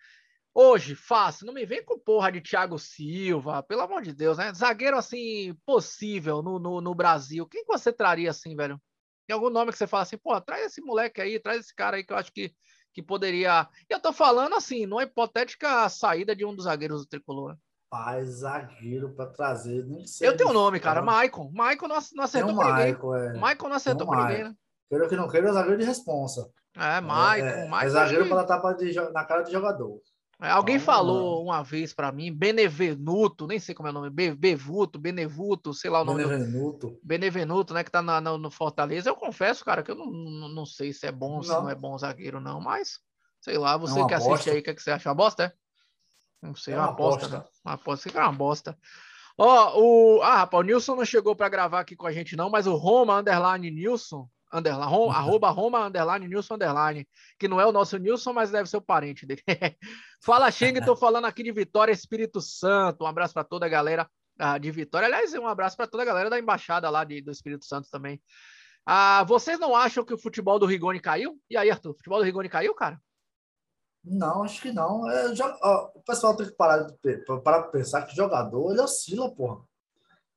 Hoje, 0.54 0.94
fácil, 0.94 1.46
não 1.46 1.54
me 1.54 1.64
vem 1.64 1.82
com 1.82 1.98
porra 1.98 2.30
de 2.30 2.42
Thiago 2.42 2.78
Silva, 2.78 3.62
pelo 3.62 3.80
amor 3.80 4.02
de 4.02 4.12
Deus, 4.12 4.36
né? 4.36 4.52
Zagueiro 4.52 4.98
assim, 4.98 5.56
possível 5.64 6.42
no, 6.42 6.58
no, 6.58 6.80
no 6.82 6.94
Brasil. 6.94 7.46
Quem 7.46 7.64
que 7.64 7.72
você 7.72 7.90
traria 7.90 8.28
assim, 8.28 8.54
velho? 8.54 8.78
Tem 9.26 9.32
algum 9.32 9.48
nome 9.48 9.72
que 9.72 9.78
você 9.78 9.86
fala 9.86 10.02
assim, 10.02 10.18
pô, 10.18 10.38
traz 10.42 10.66
esse 10.66 10.82
moleque 10.82 11.22
aí, 11.22 11.40
traz 11.40 11.60
esse 11.60 11.74
cara 11.74 11.96
aí 11.96 12.04
que 12.04 12.12
eu 12.12 12.18
acho 12.18 12.30
que, 12.30 12.54
que 12.92 13.02
poderia. 13.02 13.68
Eu 13.88 14.00
tô 14.00 14.12
falando 14.12 14.54
assim, 14.54 14.86
numa 14.86 15.02
hipotética 15.02 15.88
saída 15.88 16.36
de 16.36 16.44
um 16.44 16.54
dos 16.54 16.64
zagueiros 16.64 17.00
do 17.00 17.06
tricolor. 17.06 17.56
Pai, 17.90 18.24
zagueiro 18.24 19.14
para 19.14 19.26
trazer. 19.26 19.84
Não 19.84 20.06
sei 20.06 20.28
eu 20.28 20.36
tenho 20.36 20.50
o 20.50 20.52
nome, 20.54 20.80
cara. 20.80 21.02
Maicon. 21.02 21.50
Maicon 21.52 21.88
não, 21.88 21.98
não 22.14 22.24
acertou 22.24 22.54
com 22.54 22.64
ninguém. 22.64 22.96
É. 22.96 23.38
Maicon 23.38 23.68
não 23.68 23.76
acertou 23.76 24.06
com 24.06 24.16
ninguém, 24.16 24.44
né? 24.44 24.54
Quero 24.88 25.08
que 25.08 25.16
não 25.16 25.28
queira, 25.28 25.48
é 25.48 25.52
zagueiro 25.52 25.78
de 25.78 25.86
responsa. 25.86 26.50
É, 26.76 27.00
Maicon. 27.00 27.46
É, 27.46 27.68
é, 27.68 27.86
é 27.86 27.88
zagueiro 27.88 28.28
para 28.28 28.42
dar 28.42 28.46
tapa 28.46 28.72
de, 28.74 28.94
na 29.12 29.24
cara 29.24 29.42
de 29.42 29.52
jogador. 29.52 30.00
É, 30.42 30.50
alguém 30.50 30.74
então, 30.74 30.86
falou 30.86 31.44
uma 31.44 31.62
vez 31.62 31.94
para 31.94 32.10
mim, 32.10 32.32
Benevenuto, 32.32 33.46
nem 33.46 33.60
sei 33.60 33.76
como 33.76 33.86
é 33.86 33.92
o 33.92 33.94
nome, 33.94 34.10
Be 34.10 34.34
Bevuto, 34.34 34.98
Benevuto, 34.98 35.72
sei 35.72 35.88
lá 35.88 36.02
o 36.02 36.04
nome. 36.04 36.24
Benevenuto. 36.24 36.90
Do... 36.90 37.00
Benevenuto, 37.00 37.72
né, 37.72 37.84
que 37.84 37.90
tá 37.90 38.02
na, 38.02 38.20
na, 38.20 38.36
no 38.36 38.50
Fortaleza. 38.50 39.08
Eu 39.08 39.14
confesso, 39.14 39.64
cara, 39.64 39.84
que 39.84 39.92
eu 39.92 39.94
não, 39.94 40.10
não, 40.10 40.48
não 40.48 40.66
sei 40.66 40.92
se 40.92 41.06
é 41.06 41.12
bom, 41.12 41.36
não. 41.36 41.42
se 41.44 41.50
não 41.50 41.70
é 41.70 41.76
bom 41.76 41.96
zagueiro, 41.96 42.40
não, 42.40 42.60
mas 42.60 42.98
sei 43.40 43.56
lá, 43.56 43.76
você 43.76 44.00
é 44.00 44.06
que 44.06 44.14
assiste 44.14 44.50
aí, 44.50 44.58
o 44.58 44.62
que, 44.62 44.70
é 44.70 44.74
que 44.74 44.82
você 44.82 44.90
acha? 44.90 45.08
Uma 45.08 45.14
bosta, 45.14 45.44
é? 45.44 45.52
Não 46.44 46.56
sei, 46.56 46.74
é 46.74 46.76
uma, 46.76 46.86
uma 46.86 46.92
aposta. 46.92 47.26
aposta. 47.26 47.38
Né? 47.38 47.60
Uma 47.64 47.74
aposta 47.74 48.10
que 48.10 48.18
é 48.18 48.20
uma 48.20 48.32
bosta. 48.32 48.78
Ó, 49.38 49.80
o. 49.80 50.22
Ah, 50.22 50.38
rapaz, 50.38 50.60
o 50.60 50.66
Nilson 50.66 50.96
não 50.96 51.04
chegou 51.04 51.36
para 51.36 51.48
gravar 51.48 51.80
aqui 51.80 51.94
com 51.94 52.06
a 52.06 52.12
gente, 52.12 52.36
não, 52.36 52.50
mas 52.50 52.66
o 52.66 52.74
Roma 52.74 53.18
Underline 53.18 53.70
Nilson, 53.70 54.28
underline, 54.52 54.90
Roma, 54.90 55.06
uhum. 55.14 55.18
arroba 55.18 55.50
Roma 55.50 55.86
Underline 55.86 56.28
Nilson 56.28 56.54
Underline, 56.54 57.06
que 57.38 57.48
não 57.48 57.60
é 57.60 57.66
o 57.66 57.72
nosso 57.72 57.96
Nilson, 57.96 58.32
mas 58.32 58.50
deve 58.50 58.68
ser 58.68 58.76
o 58.76 58.82
parente 58.82 59.24
dele. 59.24 59.42
Fala, 60.24 60.52
Xing, 60.52 60.80
tô 60.84 60.94
falando 60.94 61.24
aqui 61.24 61.42
de 61.42 61.50
Vitória 61.50 61.90
Espírito 61.90 62.40
Santo. 62.40 63.02
Um 63.02 63.08
abraço 63.08 63.34
para 63.34 63.42
toda 63.42 63.66
a 63.66 63.68
galera 63.68 64.08
ah, 64.38 64.56
de 64.56 64.70
Vitória. 64.70 65.06
Aliás, 65.06 65.34
um 65.34 65.48
abraço 65.48 65.76
para 65.76 65.88
toda 65.88 66.04
a 66.04 66.06
galera 66.06 66.30
da 66.30 66.38
embaixada 66.38 66.88
lá 66.88 67.02
de, 67.02 67.20
do 67.20 67.32
Espírito 67.32 67.64
Santo 67.64 67.90
também. 67.90 68.22
Ah, 68.86 69.24
vocês 69.24 69.58
não 69.58 69.74
acham 69.74 70.04
que 70.04 70.14
o 70.14 70.18
futebol 70.18 70.60
do 70.60 70.66
Rigoni 70.66 71.00
caiu? 71.00 71.36
E 71.50 71.56
aí, 71.56 71.68
Arthur, 71.68 71.90
o 71.90 71.94
futebol 71.94 72.20
do 72.20 72.24
Rigoni 72.24 72.48
caiu, 72.48 72.72
cara? 72.72 73.00
Não, 74.04 74.44
acho 74.44 74.62
que 74.62 74.70
não. 74.70 75.10
É, 75.10 75.34
já, 75.34 75.58
ó, 75.60 75.90
o 75.92 76.02
pessoal 76.02 76.36
tem 76.36 76.46
que 76.46 76.52
parar 76.52 76.86
para 77.42 77.64
pensar 77.64 78.02
que 78.02 78.14
jogador 78.14 78.70
ele 78.70 78.80
oscila, 78.80 79.28
porra. 79.34 79.64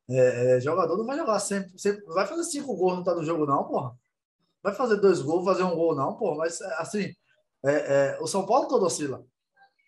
É, 0.10 0.58
é, 0.58 0.60
jogador 0.62 0.98
não 0.98 1.06
vai 1.06 1.16
jogar 1.16 1.38
sempre, 1.38 1.78
sempre. 1.78 2.04
Vai 2.06 2.26
fazer 2.26 2.44
cinco 2.46 2.76
gols, 2.76 2.96
não 2.96 3.04
tá 3.04 3.14
no 3.14 3.24
jogo, 3.24 3.46
não, 3.46 3.64
porra. 3.64 3.96
Vai 4.64 4.74
fazer 4.74 4.96
dois 4.96 5.22
gols, 5.22 5.46
fazer 5.46 5.62
um 5.62 5.76
gol, 5.76 5.96
não, 5.96 6.16
porra. 6.16 6.38
Mas 6.38 6.60
assim, 6.80 7.14
é, 7.64 8.16
é 8.16 8.20
o 8.20 8.26
São 8.26 8.48
Paulo 8.48 8.68
todo 8.68 8.84
oscila. 8.84 9.24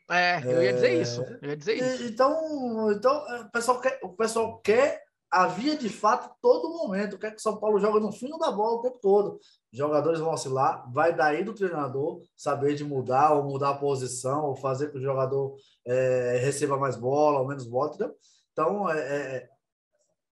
É, 0.10 0.42
eu 0.44 0.64
ia 0.64 0.74
dizer 0.74 1.02
isso. 1.02 1.22
Eu 1.42 1.50
ia 1.50 1.58
dizer 1.58 1.76
isso. 1.76 2.04
Então, 2.06 2.92
então 2.92 3.26
o, 3.42 3.52
pessoal 3.52 3.82
quer, 3.82 4.00
o 4.02 4.10
pessoal 4.10 4.60
quer 4.60 5.04
havia 5.30 5.76
de 5.76 5.90
fato 5.90 6.34
todo 6.42 6.70
momento. 6.70 7.18
Quer 7.18 7.32
que 7.32 7.38
o 7.38 7.42
São 7.42 7.60
Paulo 7.60 7.80
joga 7.80 8.00
no 8.00 8.12
fim 8.12 8.30
da 8.38 8.52
bola 8.52 8.78
o 8.78 8.82
tempo 8.82 9.00
todo. 9.02 9.40
Jogadores 9.72 10.20
vão 10.20 10.32
oscilar, 10.32 10.90
vai 10.92 11.14
daí 11.14 11.44
do 11.44 11.54
treinador 11.54 12.22
saber 12.36 12.76
de 12.76 12.84
mudar 12.84 13.34
ou 13.34 13.44
mudar 13.44 13.72
a 13.72 13.78
posição 13.78 14.46
ou 14.46 14.56
fazer 14.56 14.90
que 14.90 14.98
o 14.98 15.02
jogador 15.02 15.56
é, 15.86 16.38
receba 16.42 16.78
mais 16.78 16.96
bola 16.96 17.40
ou 17.40 17.48
menos 17.48 17.68
bola, 17.68 17.90
entendeu? 17.90 18.16
Então, 18.54 18.90
é, 18.90 19.00
é, 19.00 19.50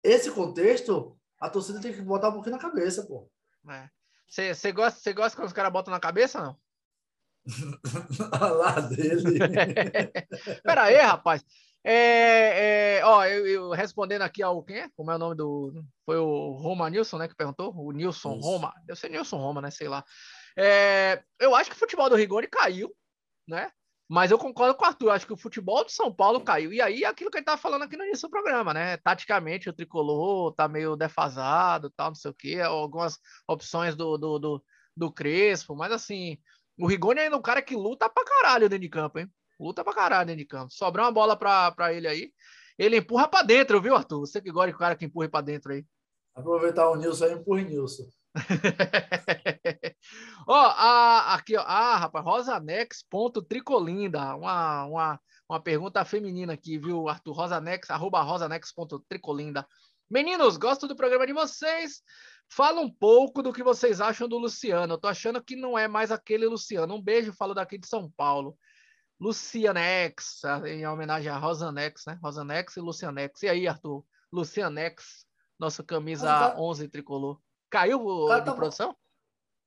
esse 0.03 0.31
contexto, 0.31 1.17
a 1.39 1.49
torcida 1.49 1.81
tem 1.81 1.93
que 1.93 2.01
botar 2.01 2.29
um 2.29 2.33
pouquinho 2.33 2.55
na 2.55 2.61
cabeça, 2.61 3.05
pô. 3.05 3.29
Você 4.27 4.69
é. 4.69 4.71
gosta, 4.71 5.13
gosta 5.13 5.37
quando 5.37 5.47
os 5.47 5.53
caras 5.53 5.71
botam 5.71 5.91
na 5.91 5.99
cabeça, 5.99 6.41
não? 6.41 6.57
Lá 8.31 8.79
dele. 8.81 9.39
Pera 10.63 10.83
aí, 10.83 10.97
rapaz. 10.97 11.43
É, 11.87 12.97
é, 12.97 13.05
ó, 13.05 13.23
eu, 13.25 13.45
eu, 13.45 13.69
respondendo 13.69 14.23
aqui 14.23 14.41
ao 14.41 14.63
quem 14.63 14.79
é? 14.79 14.89
Como 14.95 15.11
é 15.11 15.15
o 15.15 15.19
nome 15.19 15.35
do. 15.35 15.85
Foi 16.03 16.17
o 16.17 16.53
Roma 16.53 16.89
Nilson, 16.89 17.19
né? 17.19 17.27
Que 17.27 17.35
perguntou? 17.35 17.71
O 17.75 17.91
Nilson 17.91 18.37
Isso. 18.37 18.41
Roma. 18.41 18.73
Deve 18.85 18.99
ser 18.99 19.09
Nilson 19.09 19.37
Roma, 19.37 19.61
né? 19.61 19.69
Sei 19.69 19.87
lá. 19.87 20.03
É, 20.57 21.23
eu 21.39 21.55
acho 21.55 21.69
que 21.69 21.75
o 21.75 21.79
futebol 21.79 22.09
do 22.09 22.15
Rigoni 22.15 22.47
caiu, 22.47 22.91
né? 23.47 23.69
Mas 24.09 24.31
eu 24.31 24.37
concordo 24.39 24.73
com 24.73 24.83
o 24.83 24.87
Arthur. 24.87 25.09
Acho 25.11 25.27
que 25.27 25.33
o 25.33 25.37
futebol 25.37 25.83
do 25.83 25.91
São 25.91 26.11
Paulo 26.11 26.41
caiu. 26.41 26.73
E 26.73 26.81
aí, 26.81 27.05
aquilo 27.05 27.29
que 27.29 27.37
ele 27.37 27.45
tava 27.45 27.61
falando 27.61 27.83
aqui 27.83 27.95
no 27.95 28.03
início 28.03 28.27
do 28.27 28.31
programa, 28.31 28.73
né? 28.73 28.97
Taticamente, 28.97 29.69
o 29.69 29.73
tricolor 29.73 30.53
tá 30.53 30.67
meio 30.67 30.95
defasado, 30.95 31.91
tal, 31.91 32.09
não 32.09 32.15
sei 32.15 32.31
o 32.31 32.33
quê. 32.33 32.61
Algumas 32.61 33.19
opções 33.47 33.95
do, 33.95 34.17
do, 34.17 34.39
do, 34.39 34.63
do 34.97 35.11
Crespo. 35.11 35.75
Mas 35.75 35.91
assim, 35.91 36.37
o 36.77 36.87
Rigoni 36.87 37.19
é 37.19 37.23
ainda 37.23 37.37
um 37.37 37.41
cara 37.41 37.61
que 37.61 37.75
luta 37.75 38.09
pra 38.09 38.23
caralho 38.23 38.69
dentro 38.69 38.81
de 38.81 38.89
campo, 38.89 39.19
hein? 39.19 39.29
Luta 39.59 39.83
pra 39.83 39.93
caralho 39.93 40.27
dentro 40.27 40.39
de 40.39 40.45
campo. 40.45 40.73
Sobra 40.73 41.03
uma 41.03 41.11
bola 41.11 41.37
pra, 41.37 41.71
pra 41.71 41.93
ele 41.93 42.07
aí. 42.07 42.31
Ele 42.77 42.97
empurra 42.97 43.27
pra 43.27 43.41
dentro, 43.41 43.81
viu, 43.81 43.95
Arthur? 43.95 44.19
Você 44.19 44.41
que 44.41 44.51
gosta 44.51 44.71
de 44.71 44.77
cara 44.77 44.95
que 44.95 45.05
empurra 45.05 45.29
pra 45.29 45.41
dentro 45.41 45.71
aí. 45.71 45.85
Aproveitar 46.33 46.89
o 46.89 46.95
Nilson 46.95 47.25
aí, 47.25 47.33
empurra 47.33 47.61
o 47.61 47.65
Nilson. 47.65 48.03
ó, 50.45 50.55
a, 50.55 51.35
aqui, 51.35 51.55
ó. 51.55 51.63
Ah, 51.65 51.95
rapaz, 51.95 52.25
rosanex.tricolinda. 52.25 54.35
Uma, 54.35 54.85
uma, 54.85 55.19
uma 55.49 55.61
pergunta 55.61 56.03
feminina 56.03 56.53
aqui, 56.53 56.77
viu, 56.77 57.07
Arthur? 57.07 57.31
Rosanex, 57.31 57.89
arroba 57.89 58.21
rosanex.tricolinda. 58.21 59.65
Meninos, 60.09 60.57
gosto 60.57 60.87
do 60.87 60.95
programa 60.95 61.25
de 61.25 61.33
vocês. 61.33 62.01
Fala 62.47 62.79
um 62.81 62.89
pouco 62.89 63.41
do 63.41 63.51
que 63.51 63.63
vocês 63.63 63.99
acham 63.99 64.27
do 64.27 64.37
Luciano. 64.37 64.93
Eu 64.93 64.97
tô 64.97 65.07
achando 65.07 65.43
que 65.43 65.55
não 65.55 65.77
é 65.77 65.87
mais 65.87 66.11
aquele 66.11 66.47
Luciano. 66.47 66.95
Um 66.95 67.01
beijo, 67.01 67.33
falo 67.33 67.53
daqui 67.53 67.77
de 67.77 67.87
São 67.87 68.09
Paulo. 68.15 68.57
Lucianex, 69.19 70.41
em 70.65 70.85
homenagem 70.85 71.31
a 71.31 71.37
Rosanex, 71.37 72.05
né? 72.05 72.19
Rosanex 72.21 72.75
e 72.75 72.81
Lucianex. 72.81 73.43
E 73.43 73.49
aí, 73.49 73.67
Arthur? 73.67 74.05
Lucianex, 74.31 75.25
nossa 75.59 75.83
camisa 75.83 76.27
tá... 76.27 76.55
11 76.57 76.87
tricolor. 76.89 77.39
Caiu 77.69 78.05
o 78.05 78.33
de 78.39 78.45
tá... 78.45 78.53
produção? 78.53 78.95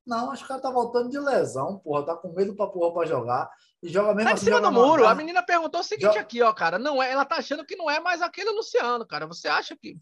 Não, 0.07 0.31
acho 0.31 0.47
que 0.47 0.51
ela 0.51 0.61
tá 0.61 0.71
voltando 0.71 1.11
de 1.11 1.19
lesão, 1.19 1.79
porra. 1.81 2.07
Tá 2.07 2.17
com 2.17 2.33
medo 2.33 2.57
pra 2.57 2.67
porra 2.67 2.95
pra 2.95 3.07
jogar. 3.07 3.51
E 3.83 3.91
joga 3.91 4.15
mesmo 4.15 4.31
tá 4.31 4.35
assim. 4.35 4.47
cima 4.47 4.61
do 4.61 4.73
muro. 4.73 5.07
A 5.07 5.15
menina 5.15 5.43
perguntou 5.43 5.81
o 5.81 5.85
seguinte 5.85 6.07
joga... 6.07 6.21
aqui, 6.21 6.41
ó, 6.41 6.51
cara. 6.53 6.79
Não 6.79 7.03
é, 7.03 7.11
ela 7.13 7.27
tá 7.27 7.37
achando 7.37 7.65
que 7.65 7.77
não 7.77 7.91
é 7.91 8.01
mais 8.01 8.23
aquele 8.23 8.51
Luciano, 8.51 9.07
cara. 9.07 9.27
Você 9.27 9.49
acha 9.49 9.77
que. 9.77 10.01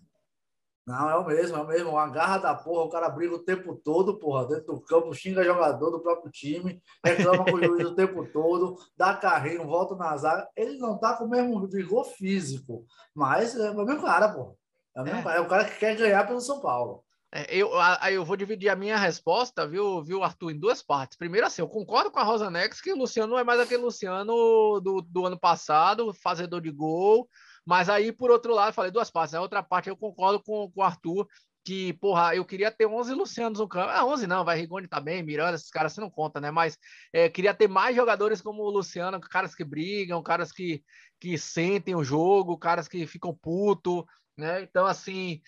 Não, 0.86 1.10
é 1.10 1.16
o 1.16 1.26
mesmo, 1.26 1.56
é 1.56 1.60
o 1.60 1.66
mesmo. 1.66 1.90
Uma 1.90 2.08
garra 2.08 2.38
da 2.38 2.54
porra, 2.54 2.84
o 2.84 2.88
cara 2.88 3.08
briga 3.08 3.34
o 3.34 3.42
tempo 3.42 3.74
todo, 3.74 4.18
porra, 4.20 4.46
dentro 4.46 4.74
do 4.74 4.80
campo, 4.80 5.12
xinga 5.12 5.42
jogador 5.42 5.90
do 5.90 6.00
próprio 6.00 6.30
time, 6.30 6.80
reclama 7.04 7.44
com 7.44 7.56
o 7.56 7.64
juiz 7.64 7.88
o 7.88 7.94
tempo 7.96 8.24
todo, 8.32 8.76
dá 8.96 9.14
carrinho, 9.16 9.66
volta 9.66 9.96
na 9.96 10.16
zaga. 10.16 10.48
Ele 10.54 10.78
não 10.78 10.96
tá 10.96 11.14
com 11.16 11.24
o 11.24 11.28
mesmo 11.28 11.66
vigor 11.66 12.04
físico, 12.04 12.86
mas 13.12 13.56
é 13.56 13.70
o 13.70 13.84
mesmo 13.84 14.02
cara, 14.02 14.28
porra. 14.28 14.54
É 14.94 15.00
o, 15.00 15.04
mesmo 15.04 15.18
é. 15.18 15.22
Cara, 15.24 15.36
é 15.36 15.40
o 15.40 15.48
cara 15.48 15.64
que 15.64 15.76
quer 15.76 15.96
ganhar 15.96 16.24
pelo 16.24 16.40
São 16.40 16.60
Paulo. 16.60 17.04
É, 17.32 17.54
eu, 17.54 17.70
aí 18.00 18.14
eu 18.14 18.24
vou 18.24 18.36
dividir 18.36 18.68
a 18.68 18.76
minha 18.76 18.96
resposta, 18.96 19.66
viu, 19.66 20.02
viu, 20.04 20.22
Arthur, 20.22 20.52
em 20.52 20.58
duas 20.58 20.82
partes. 20.82 21.18
Primeiro, 21.18 21.46
assim, 21.46 21.60
eu 21.60 21.68
concordo 21.68 22.12
com 22.12 22.20
a 22.20 22.22
Rosa 22.22 22.48
Nex 22.48 22.80
que 22.80 22.92
o 22.92 22.96
Luciano 22.96 23.32
não 23.32 23.38
é 23.38 23.44
mais 23.44 23.58
aquele 23.58 23.82
Luciano 23.82 24.80
do, 24.80 25.02
do 25.02 25.26
ano 25.26 25.38
passado, 25.38 26.14
fazedor 26.14 26.60
de 26.60 26.70
gol, 26.70 27.28
mas 27.66 27.88
aí, 27.88 28.12
por 28.12 28.30
outro 28.30 28.54
lado, 28.54 28.72
falei 28.72 28.92
duas 28.92 29.10
partes. 29.10 29.34
A 29.34 29.40
outra 29.40 29.60
parte 29.60 29.88
eu 29.88 29.96
concordo 29.96 30.40
com, 30.40 30.70
com 30.70 30.80
o 30.80 30.84
Arthur, 30.84 31.26
que, 31.64 31.92
porra, 31.94 32.36
eu 32.36 32.44
queria 32.44 32.70
ter 32.70 32.86
11 32.86 33.12
Lucianos 33.12 33.58
no 33.58 33.66
campo. 33.66 33.90
Ah, 33.90 34.06
11 34.06 34.24
não, 34.28 34.44
vai, 34.44 34.56
Rigoni 34.56 34.86
tá 34.86 35.00
bem, 35.00 35.20
Miranda, 35.20 35.56
esses 35.56 35.68
caras 35.68 35.92
você 35.92 36.00
não 36.00 36.08
conta, 36.08 36.40
né? 36.40 36.48
Mas 36.52 36.78
é, 37.12 37.28
queria 37.28 37.52
ter 37.52 37.66
mais 37.66 37.96
jogadores 37.96 38.40
como 38.40 38.62
o 38.62 38.70
Luciano, 38.70 39.20
caras 39.20 39.52
que 39.52 39.64
brigam, 39.64 40.22
caras 40.22 40.52
que, 40.52 40.80
que 41.18 41.36
sentem 41.36 41.96
o 41.96 42.04
jogo, 42.04 42.56
caras 42.56 42.86
que 42.86 43.04
ficam 43.04 43.34
puto, 43.34 44.06
né? 44.38 44.62
Então, 44.62 44.86
assim, 44.86 45.42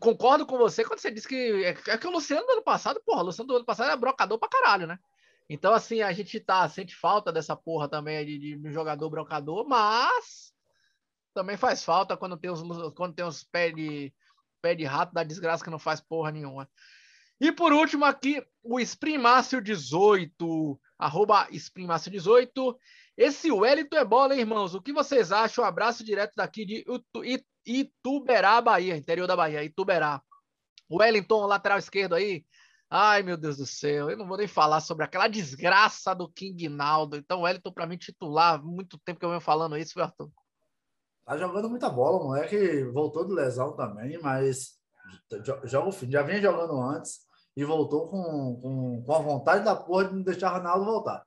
concordo 0.00 0.46
com 0.46 0.56
você 0.56 0.82
quando 0.84 1.00
você 1.00 1.10
disse 1.10 1.28
que 1.28 1.64
é, 1.64 1.76
é 1.88 1.98
que 1.98 2.06
o 2.06 2.10
Luciano 2.10 2.46
do 2.46 2.52
ano 2.52 2.62
passado, 2.62 3.02
porra, 3.04 3.20
o 3.20 3.26
Luciano 3.26 3.48
do 3.48 3.56
ano 3.56 3.64
passado 3.66 3.88
era 3.88 3.96
brocador 3.96 4.38
pra 4.38 4.48
caralho, 4.48 4.86
né? 4.86 4.98
Então, 5.50 5.74
assim, 5.74 6.00
a 6.00 6.12
gente 6.12 6.40
tá, 6.40 6.66
sente 6.66 6.96
falta 6.96 7.30
dessa 7.30 7.54
porra 7.54 7.88
também 7.88 8.24
de, 8.24 8.38
de, 8.38 8.56
de 8.56 8.72
jogador 8.72 9.10
brocador, 9.10 9.68
mas 9.68 10.55
também 11.36 11.58
faz 11.58 11.84
falta 11.84 12.16
quando 12.16 12.38
tem 12.38 12.50
os, 12.50 12.62
quando 12.94 13.14
tem 13.14 13.24
os 13.24 13.44
pés 13.44 13.74
de 13.74 14.10
pé 14.62 14.74
de 14.74 14.84
rato 14.84 15.12
da 15.12 15.22
desgraça 15.22 15.62
que 15.62 15.68
não 15.68 15.78
faz 15.78 16.00
porra 16.00 16.32
nenhuma. 16.32 16.66
E 17.38 17.52
por 17.52 17.74
último 17.74 18.06
aqui, 18.06 18.42
o 18.62 18.80
Sprimácio 18.80 19.60
18, 19.60 20.80
arroba 20.98 21.46
Sprimácio 21.50 22.10
18. 22.10 22.78
Esse 23.18 23.52
Wellington 23.52 23.96
é 23.98 24.04
bola, 24.04 24.32
hein, 24.32 24.40
irmãos? 24.40 24.74
O 24.74 24.80
que 24.80 24.94
vocês 24.94 25.30
acham? 25.30 25.62
Um 25.62 25.66
abraço 25.66 26.02
direto 26.02 26.32
daqui 26.34 26.64
de 26.64 26.84
Ituberá, 27.66 28.62
Bahia, 28.62 28.96
interior 28.96 29.26
da 29.26 29.36
Bahia, 29.36 29.62
Ituberá. 29.62 30.22
Wellington, 30.90 31.44
lateral 31.44 31.78
esquerdo 31.78 32.14
aí. 32.14 32.46
Ai, 32.88 33.22
meu 33.22 33.36
Deus 33.36 33.58
do 33.58 33.66
céu, 33.66 34.08
eu 34.08 34.16
não 34.16 34.26
vou 34.26 34.38
nem 34.38 34.48
falar 34.48 34.80
sobre 34.80 35.04
aquela 35.04 35.28
desgraça 35.28 36.14
do 36.14 36.30
King 36.32 36.68
Naldo. 36.70 37.16
Então, 37.16 37.42
Wellington, 37.42 37.72
para 37.72 37.86
mim, 37.86 37.98
titular, 37.98 38.64
muito 38.64 38.98
tempo 39.04 39.20
que 39.20 39.26
eu 39.26 39.30
venho 39.30 39.40
falando 39.40 39.76
isso, 39.76 40.00
Arthur. 40.00 40.30
Tá 41.26 41.36
jogando 41.36 41.68
muita 41.68 41.90
bola, 41.90 42.22
moleque 42.22 42.84
voltou 42.84 43.26
de 43.26 43.34
lesão 43.34 43.74
também, 43.74 44.16
mas 44.22 44.78
joga 45.64 45.88
o 45.88 45.92
fim. 45.92 46.08
Já 46.08 46.22
vinha 46.22 46.40
jogando 46.40 46.80
antes 46.80 47.18
e 47.56 47.64
voltou 47.64 48.08
com, 48.08 48.60
com, 48.62 49.02
com 49.04 49.12
a 49.12 49.18
vontade 49.18 49.64
da 49.64 49.74
porra 49.74 50.04
de 50.04 50.14
não 50.14 50.22
deixar 50.22 50.52
o 50.52 50.54
Reinaldo 50.54 50.84
voltar. 50.84 51.26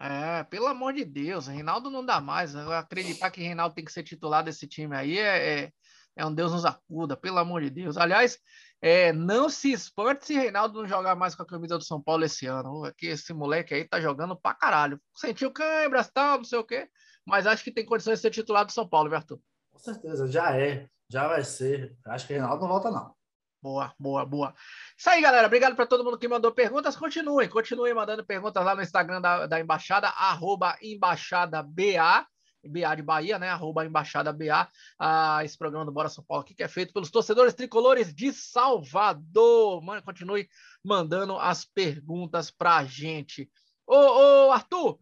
É, 0.00 0.42
pelo 0.44 0.66
amor 0.66 0.94
de 0.94 1.04
Deus, 1.04 1.48
Reinaldo 1.48 1.90
não 1.90 2.04
dá 2.04 2.18
mais. 2.18 2.54
Eu 2.54 2.72
acreditar 2.72 3.30
que 3.30 3.42
Reinaldo 3.42 3.74
tem 3.74 3.84
que 3.84 3.92
ser 3.92 4.02
titular 4.02 4.42
desse 4.42 4.66
time 4.66 4.96
aí 4.96 5.18
é, 5.18 5.64
é, 5.64 5.72
é 6.16 6.24
um 6.24 6.34
Deus 6.34 6.52
nos 6.52 6.64
acuda, 6.64 7.14
pelo 7.14 7.38
amor 7.38 7.60
de 7.60 7.68
Deus. 7.68 7.98
Aliás, 7.98 8.38
é, 8.80 9.12
não 9.12 9.50
se 9.50 9.70
espante 9.70 10.24
se 10.24 10.32
Reinaldo 10.32 10.80
não 10.80 10.88
jogar 10.88 11.14
mais 11.14 11.34
com 11.34 11.42
a 11.42 11.46
camisa 11.46 11.76
do 11.76 11.84
São 11.84 12.00
Paulo 12.00 12.24
esse 12.24 12.46
ano. 12.46 12.90
Que 12.96 13.08
esse 13.08 13.34
moleque 13.34 13.74
aí 13.74 13.86
tá 13.86 14.00
jogando 14.00 14.34
pra 14.34 14.54
caralho. 14.54 14.98
Sentiu 15.14 15.52
câimbras, 15.52 16.10
tal, 16.10 16.38
não 16.38 16.44
sei 16.44 16.58
o 16.58 16.64
quê 16.64 16.88
mas 17.26 17.46
acho 17.46 17.64
que 17.64 17.72
tem 17.72 17.84
condições 17.84 18.18
de 18.18 18.22
ser 18.22 18.30
titular 18.30 18.64
do 18.64 18.72
São 18.72 18.88
Paulo, 18.88 19.10
Berto. 19.10 19.42
Com 19.72 19.78
certeza, 19.78 20.26
já 20.26 20.56
é, 20.56 20.88
já 21.10 21.26
vai 21.28 21.42
ser. 21.44 21.96
Acho 22.06 22.26
que 22.26 22.32
o 22.32 22.36
Reinaldo 22.36 22.62
não 22.62 22.68
volta, 22.68 22.90
não. 22.90 23.14
Boa, 23.60 23.92
boa, 23.98 24.24
boa. 24.24 24.54
Isso 24.96 25.10
aí, 25.10 25.20
galera. 25.20 25.46
Obrigado 25.46 25.74
para 25.74 25.86
todo 25.86 26.04
mundo 26.04 26.18
que 26.18 26.28
mandou 26.28 26.52
perguntas. 26.52 26.96
Continuem, 26.96 27.48
continuem 27.48 27.92
mandando 27.92 28.24
perguntas 28.24 28.64
lá 28.64 28.76
no 28.76 28.82
Instagram 28.82 29.20
da, 29.20 29.46
da 29.46 29.60
Embaixada, 29.60 30.08
arroba 30.08 30.76
Embaixada 30.80 31.62
BA. 31.62 32.26
BA 32.68 32.94
de 32.96 33.02
Bahia, 33.02 33.38
né? 33.38 33.48
Arroba 33.48 33.84
Embaixada 33.84 34.32
BA. 34.32 34.68
Ah, 34.98 35.44
esse 35.44 35.56
programa 35.56 35.84
do 35.84 35.92
Bora 35.92 36.08
São 36.08 36.24
Paulo 36.24 36.42
aqui, 36.42 36.54
que 36.54 36.62
é 36.62 36.68
feito 36.68 36.92
pelos 36.92 37.10
torcedores 37.10 37.54
tricolores 37.54 38.14
de 38.14 38.32
Salvador. 38.32 39.82
Mano, 39.82 40.02
continue 40.02 40.48
mandando 40.84 41.36
as 41.38 41.64
perguntas 41.64 42.50
pra 42.50 42.84
gente. 42.84 43.50
Ô, 43.86 43.96
ô, 43.96 44.52
Arthur, 44.52 44.98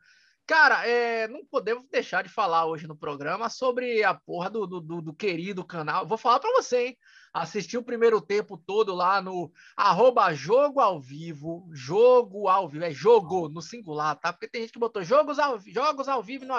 Cara, 0.47 0.87
é, 0.87 1.27
não 1.27 1.43
podemos 1.47 1.89
deixar 1.89 2.23
de 2.23 2.29
falar 2.29 2.67
hoje 2.67 2.87
no 2.87 2.95
programa 2.95 3.49
sobre 3.49 4.05
a 4.05 4.13
porra 4.13 4.51
do, 4.51 4.67
do, 4.67 5.01
do 5.01 5.15
querido 5.15 5.65
canal. 5.65 6.07
Vou 6.07 6.19
falar 6.19 6.39
para 6.39 6.53
você, 6.53 6.89
hein? 6.89 6.99
Assisti 7.33 7.79
o 7.79 7.83
primeiro 7.83 8.21
tempo 8.21 8.59
todo 8.59 8.95
lá 8.95 9.23
no 9.23 9.51
arroba 9.75 10.35
jogo 10.35 10.81
ao 10.81 11.01
vivo, 11.01 11.67
jogo 11.73 12.47
ao 12.47 12.69
vivo, 12.69 12.85
é 12.85 12.91
jogo 12.91 13.49
no 13.49 13.63
singular, 13.63 14.17
tá? 14.17 14.35
Porque 14.35 14.47
tem 14.47 14.61
gente 14.61 14.75
que 14.75 14.79
botou 14.79 15.03
jogos 15.03 15.39
ao, 15.39 15.59
jogos 15.61 16.09
ao 16.09 16.23
vivo 16.23 16.45
no 16.45 16.55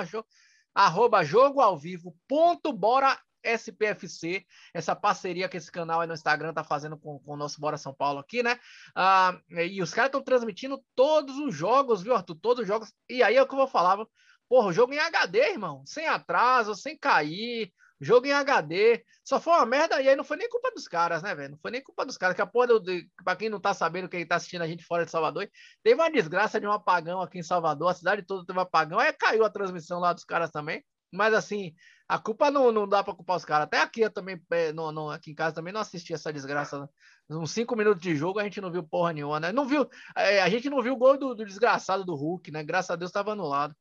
arroba 0.74 1.24
jogo 1.24 1.62
ao 1.62 1.78
vivo, 1.78 2.18
ponto, 2.28 2.74
bora 2.74 3.18
SPFC, 3.46 4.46
essa 4.74 4.96
parceria 4.96 5.48
que 5.48 5.58
esse 5.58 5.72
canal 5.72 6.02
aí 6.02 6.08
no 6.08 6.14
Instagram 6.14 6.54
tá 6.54 6.64
fazendo 6.64 6.98
com, 6.98 7.20
com 7.20 7.34
o 7.34 7.38
nosso 7.38 7.60
Bora 7.60 7.78
São 7.78 7.94
Paulo 7.94 8.20
aqui, 8.20 8.42
né? 8.42 8.60
Ah, 8.96 9.40
e 9.50 9.82
os 9.82 9.94
caras 9.94 10.10
estão 10.10 10.24
transmitindo 10.24 10.84
todos 10.96 11.38
os 11.38 11.54
jogos, 11.54 12.02
viu, 12.02 12.16
Arthur? 12.16 12.36
Todos 12.36 12.62
os 12.64 12.68
jogos. 12.68 12.94
E 13.10 13.22
aí 13.24 13.36
é 13.36 13.42
o 13.42 13.48
que 13.48 13.54
eu 13.54 13.60
vou 13.60 13.68
falar, 13.68 14.06
porra, 14.50 14.68
o 14.68 14.74
jogo 14.74 14.94
em 14.94 15.00
HD, 15.00 15.40
irmão, 15.52 15.84
sem 15.86 16.08
atraso, 16.08 16.76
sem 16.76 16.98
cair, 16.98 17.72
jogo 18.00 18.28
em 18.28 18.34
HD. 18.34 19.04
Só 19.24 19.40
foi 19.40 19.54
uma 19.54 19.66
merda 19.66 20.02
e 20.02 20.08
aí 20.10 20.16
não 20.16 20.24
foi 20.24 20.38
nem 20.38 20.50
culpa 20.50 20.72
dos 20.72 20.88
caras, 20.88 21.24
né, 21.24 21.34
velho? 21.34 21.52
Não 21.52 21.58
foi 21.58 21.72
nem 21.72 21.82
culpa 21.82 22.06
dos 22.06 22.18
caras. 22.18 22.36
Que 22.36 22.42
a 22.42 22.46
porra, 22.46 22.68
do, 22.68 22.84
pra 23.24 23.36
quem 23.36 23.50
não 23.50 23.60
tá 23.60 23.74
sabendo, 23.74 24.10
quem 24.10 24.26
tá 24.26 24.36
assistindo 24.36 24.62
a 24.62 24.68
gente 24.68 24.84
fora 24.84 25.06
de 25.06 25.12
Salvador, 25.12 25.50
teve 25.84 26.00
uma 26.00 26.12
desgraça 26.12 26.60
de 26.60 26.68
um 26.68 26.72
apagão 26.72 27.22
aqui 27.22 27.40
em 27.40 27.44
Salvador, 27.44 27.90
a 27.90 27.94
cidade 27.94 28.24
toda 28.24 28.46
teve 28.46 28.58
um 28.58 28.62
apagão, 28.62 29.00
aí 29.00 29.12
caiu 29.14 29.44
a 29.46 29.50
transmissão 29.50 30.00
lá 30.00 30.14
dos 30.14 30.24
caras 30.24 30.52
também. 30.52 30.84
Mas 31.12 31.34
assim, 31.34 31.74
a 32.08 32.20
culpa 32.20 32.52
não, 32.52 32.72
não 32.72 32.88
dá 32.88 33.04
para 33.04 33.16
culpar 33.16 33.38
os 33.38 33.46
caras. 33.46 33.66
Até 33.66 33.82
aqui 33.82 34.02
eu 34.02 34.12
também, 34.12 34.40
é, 34.52 34.72
no, 34.72 34.92
no, 34.92 35.10
aqui 35.10 35.32
em 35.32 35.36
casa 35.36 35.56
também 35.56 35.74
não 35.74 35.82
assisti 35.82 36.14
essa 36.14 36.32
desgraça. 36.32 36.80
Né? 36.80 36.88
Uns 37.32 37.52
cinco 37.52 37.76
minutos 37.76 38.02
de 38.02 38.16
jogo 38.16 38.40
a 38.40 38.44
gente 38.44 38.62
não 38.62 38.72
viu 38.72 38.84
porra 38.84 39.12
nenhuma, 39.12 39.40
né? 39.40 39.52
Não 39.52 39.66
viu, 39.66 39.90
é, 40.16 40.42
a 40.42 40.50
gente 40.50 40.70
não 40.70 40.82
viu 40.82 40.94
o 40.94 40.98
gol 40.98 41.18
do, 41.18 41.34
do, 41.34 41.46
desgraçado 41.46 42.06
do 42.06 42.14
Hulk, 42.14 42.52
né? 42.52 42.64
Graças 42.64 42.92
a 42.92 42.96
Deus 42.96 43.10
estava 43.10 43.32
anulado. 43.32 43.76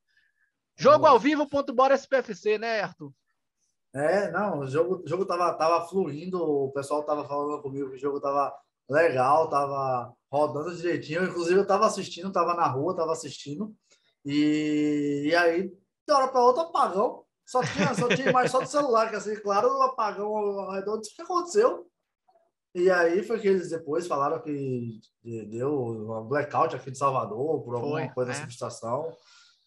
Jogo 0.76 1.06
ao 1.06 1.18
vivo, 1.18 1.48
ponto 1.48 1.72
bora 1.72 1.94
SPFC, 1.94 2.58
né, 2.58 2.80
Arthur? 2.80 3.12
É, 3.94 4.30
não, 4.32 4.60
o 4.60 4.66
jogo, 4.66 5.02
o 5.04 5.08
jogo 5.08 5.24
tava, 5.24 5.52
tava 5.54 5.86
fluindo, 5.86 6.42
o 6.42 6.72
pessoal 6.72 7.04
tava 7.04 7.24
falando 7.28 7.62
comigo 7.62 7.90
que 7.90 7.96
o 7.96 7.98
jogo 7.98 8.20
tava 8.20 8.52
legal, 8.88 9.48
tava 9.48 10.12
rodando 10.32 10.74
direitinho. 10.74 11.24
Inclusive, 11.24 11.60
eu 11.60 11.66
tava 11.66 11.86
assistindo, 11.86 12.32
tava 12.32 12.54
na 12.54 12.66
rua, 12.66 12.96
tava 12.96 13.12
assistindo. 13.12 13.72
E, 14.24 15.26
e 15.26 15.36
aí, 15.36 15.68
de 15.68 16.12
hora 16.12 16.28
para 16.28 16.42
outra, 16.42 16.62
apagão. 16.64 17.24
Só 17.46 17.62
tinha, 17.62 17.94
só 17.94 18.08
tinha 18.08 18.32
mais 18.32 18.50
só 18.50 18.60
do 18.60 18.66
celular, 18.66 19.10
que 19.10 19.16
assim, 19.16 19.36
claro, 19.36 19.68
o 19.68 19.82
apagão 19.82 20.34
ao 20.34 20.72
redor, 20.72 20.96
o 20.96 21.00
que 21.00 21.22
aconteceu? 21.22 21.86
E 22.74 22.90
aí 22.90 23.22
foi 23.22 23.38
que 23.38 23.46
eles 23.46 23.70
depois 23.70 24.06
falaram 24.06 24.42
que 24.42 25.00
deu 25.22 25.72
um 25.72 26.26
blackout 26.26 26.74
aqui 26.74 26.90
de 26.90 26.98
Salvador 26.98 27.62
por 27.62 27.76
alguma 27.76 28.00
foi, 28.00 28.08
coisa 28.08 28.32
é. 28.32 28.34
dessa 28.34 28.50
situação. 28.50 29.12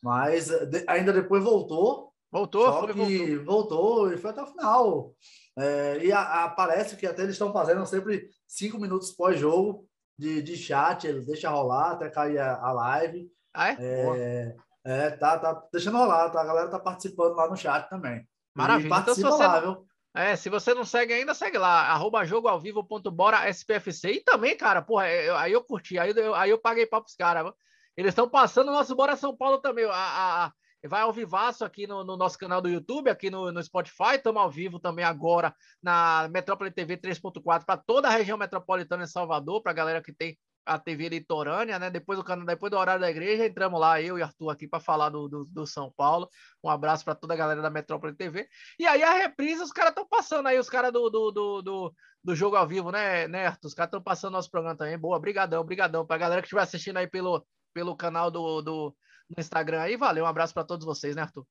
Mas 0.04 0.48
de, 0.48 0.84
ainda 0.88 1.14
depois 1.14 1.44
voltou. 1.44 2.12
Voltou, 2.30 2.66
só 2.66 2.80
foi, 2.82 2.94
que 2.94 3.38
voltou. 3.38 3.78
voltou. 3.78 4.14
e 4.14 4.18
foi 4.18 4.32
até 4.32 4.42
o 4.42 4.48
final. 4.48 5.14
É, 5.58 6.00
e 6.04 6.12
a, 6.12 6.44
a, 6.44 6.50
parece 6.50 6.98
que 6.98 7.08
até 7.08 7.24
eles 7.24 7.36
estão 7.36 7.54
fazendo 7.54 7.86
sempre 7.86 8.28
cinco 8.46 8.78
minutos 8.78 9.12
pós-jogo 9.12 9.88
de, 10.20 10.42
de 10.42 10.58
chat, 10.58 11.08
eles 11.08 11.26
deixam 11.26 11.54
rolar 11.54 11.92
até 11.92 12.10
cair 12.10 12.40
a, 12.40 12.56
a 12.56 12.72
live. 12.74 13.32
Ah, 13.54 13.72
é? 13.72 13.78
é 13.80 14.56
é, 14.88 15.12
tá, 15.12 15.38
tá 15.38 15.68
deixando 15.72 15.98
rolar, 15.98 16.30
tá? 16.30 16.42
A 16.42 16.46
galera 16.46 16.70
tá 16.70 16.80
participando 16.80 17.36
lá 17.36 17.50
no 17.50 17.58
chat 17.58 17.90
também. 17.90 18.26
Maravilha. 18.56 18.96
Então, 19.00 19.14
se 19.14 19.22
você, 19.22 19.46
lá, 19.46 19.60
não, 19.60 19.86
é, 20.16 20.36
se 20.38 20.50
você 20.50 20.74
não 20.74 20.86
segue 20.86 21.14
ainda, 21.14 21.34
segue 21.34 21.58
lá, 21.58 21.90
arroba 21.90 22.26
jogo 22.26 22.48
ao 22.48 22.60
vivo 22.60 22.84
ponto 22.84 23.12
bora 23.12 23.50
SPFC. 23.50 24.14
E 24.14 24.24
também, 24.24 24.56
cara, 24.56 24.82
porra, 24.82 25.10
eu, 25.10 25.36
aí 25.36 25.52
eu 25.52 25.62
curti, 25.62 26.00
aí 26.00 26.14
eu, 26.16 26.34
aí 26.34 26.50
eu 26.50 26.58
paguei 26.58 26.86
papo 26.86 27.04
pros 27.04 27.16
caras. 27.16 27.52
Eles 27.98 28.12
estão 28.12 28.30
passando 28.30 28.70
o 28.70 28.72
nosso 28.72 28.96
Bora 28.96 29.18
São 29.18 29.36
Paulo 29.36 29.58
também. 29.58 29.84
A, 29.86 29.92
a, 29.92 30.46
a, 30.46 30.54
vai 30.88 31.02
ao 31.02 31.12
vivaço 31.12 31.66
aqui 31.66 31.86
no, 31.86 32.04
no, 32.06 32.16
nosso 32.16 32.38
canal 32.38 32.62
do 32.62 32.70
YouTube, 32.70 33.10
aqui 33.10 33.30
no, 33.30 33.52
no 33.52 33.62
Spotify. 33.62 34.16
Estamos 34.16 34.42
ao 34.42 34.50
vivo 34.50 34.80
também 34.80 35.04
agora 35.04 35.54
na 35.84 36.30
Metrópole 36.32 36.72
TV 36.72 36.96
3.4 36.96 37.66
para 37.66 37.78
toda 37.78 38.08
a 38.08 38.12
região 38.12 38.38
metropolitana 38.38 39.04
de 39.04 39.12
Salvador, 39.12 39.62
para 39.62 39.72
a 39.72 39.76
galera 39.76 40.02
que 40.02 40.14
tem 40.14 40.38
a 40.68 40.78
TV 40.78 41.08
litorânea, 41.08 41.80
né? 41.80 41.90
Depois 41.90 42.20
do, 42.20 42.46
depois 42.46 42.70
do 42.70 42.78
horário 42.78 43.00
da 43.00 43.10
igreja, 43.10 43.48
entramos 43.48 43.80
lá, 43.80 44.02
eu 44.02 44.20
e 44.20 44.22
Arthur 44.22 44.50
aqui 44.50 44.68
para 44.68 44.82
falar 44.82 45.10
do, 45.10 45.28
do, 45.28 45.46
do, 45.46 45.66
São 45.66 45.92
Paulo. 45.96 46.30
Um 46.62 46.70
abraço 46.70 47.06
para 47.06 47.16
toda 47.16 47.34
a 47.34 47.38
galera 47.38 47.62
da 47.62 47.70
Metrópole 47.70 48.14
TV. 48.14 48.48
E 48.78 48.86
aí 48.86 49.02
a 49.02 49.14
reprise, 49.14 49.64
os 49.64 49.72
caras 49.72 49.92
estão 49.92 50.06
passando 50.06 50.48
aí, 50.48 50.60
os 50.60 50.70
caras 50.70 50.92
do, 50.92 51.10
do, 51.10 51.32
do, 51.32 51.62
do, 51.62 51.96
do, 52.22 52.36
jogo 52.36 52.58
ao 52.58 52.68
vivo, 52.68 52.92
né, 52.92 53.28
né 53.30 53.48
Arthur? 53.48 53.68
Os 53.68 53.74
caras 53.74 53.88
estão 53.88 54.04
passando 54.04 54.34
nosso 54.34 54.52
programa 54.52 54.78
também. 54.78 54.98
Boa, 54.98 55.18
brigadão, 55.20 55.64
brigadão. 55.64 56.06
Para 56.06 56.18
a 56.18 56.20
galera 56.20 56.42
que 56.42 56.48
estiver 56.48 56.62
assistindo 56.62 56.98
aí 56.98 57.08
pelo, 57.08 57.46
pelo 57.74 57.96
canal 57.96 58.30
do, 58.30 58.62
do, 58.62 58.96
Instagram 59.38 59.82
aí, 59.82 59.96
valeu. 59.96 60.26
Um 60.26 60.28
abraço 60.28 60.54
para 60.54 60.66
todos 60.66 60.86
vocês, 60.86 61.16
né, 61.16 61.22
Arthur? 61.22 61.46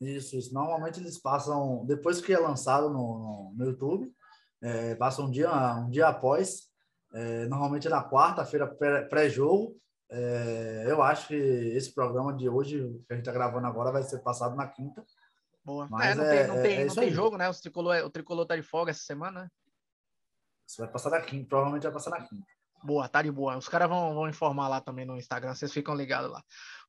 Isso, 0.00 0.36
isso. 0.36 0.52
Normalmente 0.52 0.98
eles 0.98 1.18
passam, 1.18 1.84
depois 1.86 2.20
que 2.20 2.32
é 2.32 2.38
lançado 2.38 2.90
no, 2.90 2.96
no, 2.98 3.54
no 3.56 3.64
YouTube, 3.64 4.12
é, 4.60 4.96
passam 4.96 5.26
um 5.26 5.30
dia, 5.30 5.50
um 5.76 5.88
dia 5.88 6.08
após 6.08 6.73
é, 7.14 7.46
normalmente 7.46 7.86
é 7.86 7.90
na 7.90 8.02
quarta-feira 8.02 8.66
pré-jogo. 9.08 9.80
É, 10.10 10.84
eu 10.88 11.00
acho 11.00 11.28
que 11.28 11.34
esse 11.34 11.94
programa 11.94 12.34
de 12.34 12.48
hoje, 12.48 12.78
que 13.06 13.12
a 13.12 13.16
gente 13.16 13.22
está 13.22 13.32
gravando 13.32 13.66
agora, 13.66 13.92
vai 13.92 14.02
ser 14.02 14.18
passado 14.18 14.56
na 14.56 14.66
quinta. 14.66 15.04
Boa. 15.64 15.86
Mas 15.88 16.10
é, 16.10 16.14
não 16.14 16.24
tem, 16.24 16.46
não 16.46 16.58
é, 16.58 16.62
tem, 16.62 16.76
é 16.76 16.84
não 16.84 16.94
tem 16.94 17.10
jogo, 17.10 17.38
né? 17.38 17.48
O 17.48 17.54
tricolor, 17.54 17.96
o 18.04 18.10
tricolor 18.10 18.44
tá 18.44 18.56
de 18.56 18.62
folga 18.62 18.90
essa 18.90 19.02
semana, 19.02 19.42
né? 19.42 19.50
Isso 20.66 20.78
vai 20.82 20.90
passar 20.90 21.10
na 21.10 21.20
quinta, 21.20 21.48
provavelmente 21.48 21.84
vai 21.84 21.92
passar 21.92 22.10
na 22.10 22.22
quinta. 22.22 22.46
Boa, 22.82 23.08
tá 23.08 23.22
de 23.22 23.30
boa. 23.30 23.56
Os 23.56 23.68
caras 23.68 23.88
vão, 23.88 24.14
vão 24.14 24.28
informar 24.28 24.68
lá 24.68 24.80
também 24.80 25.06
no 25.06 25.16
Instagram, 25.16 25.54
vocês 25.54 25.72
ficam 25.72 25.94
ligados 25.94 26.30
lá. 26.30 26.42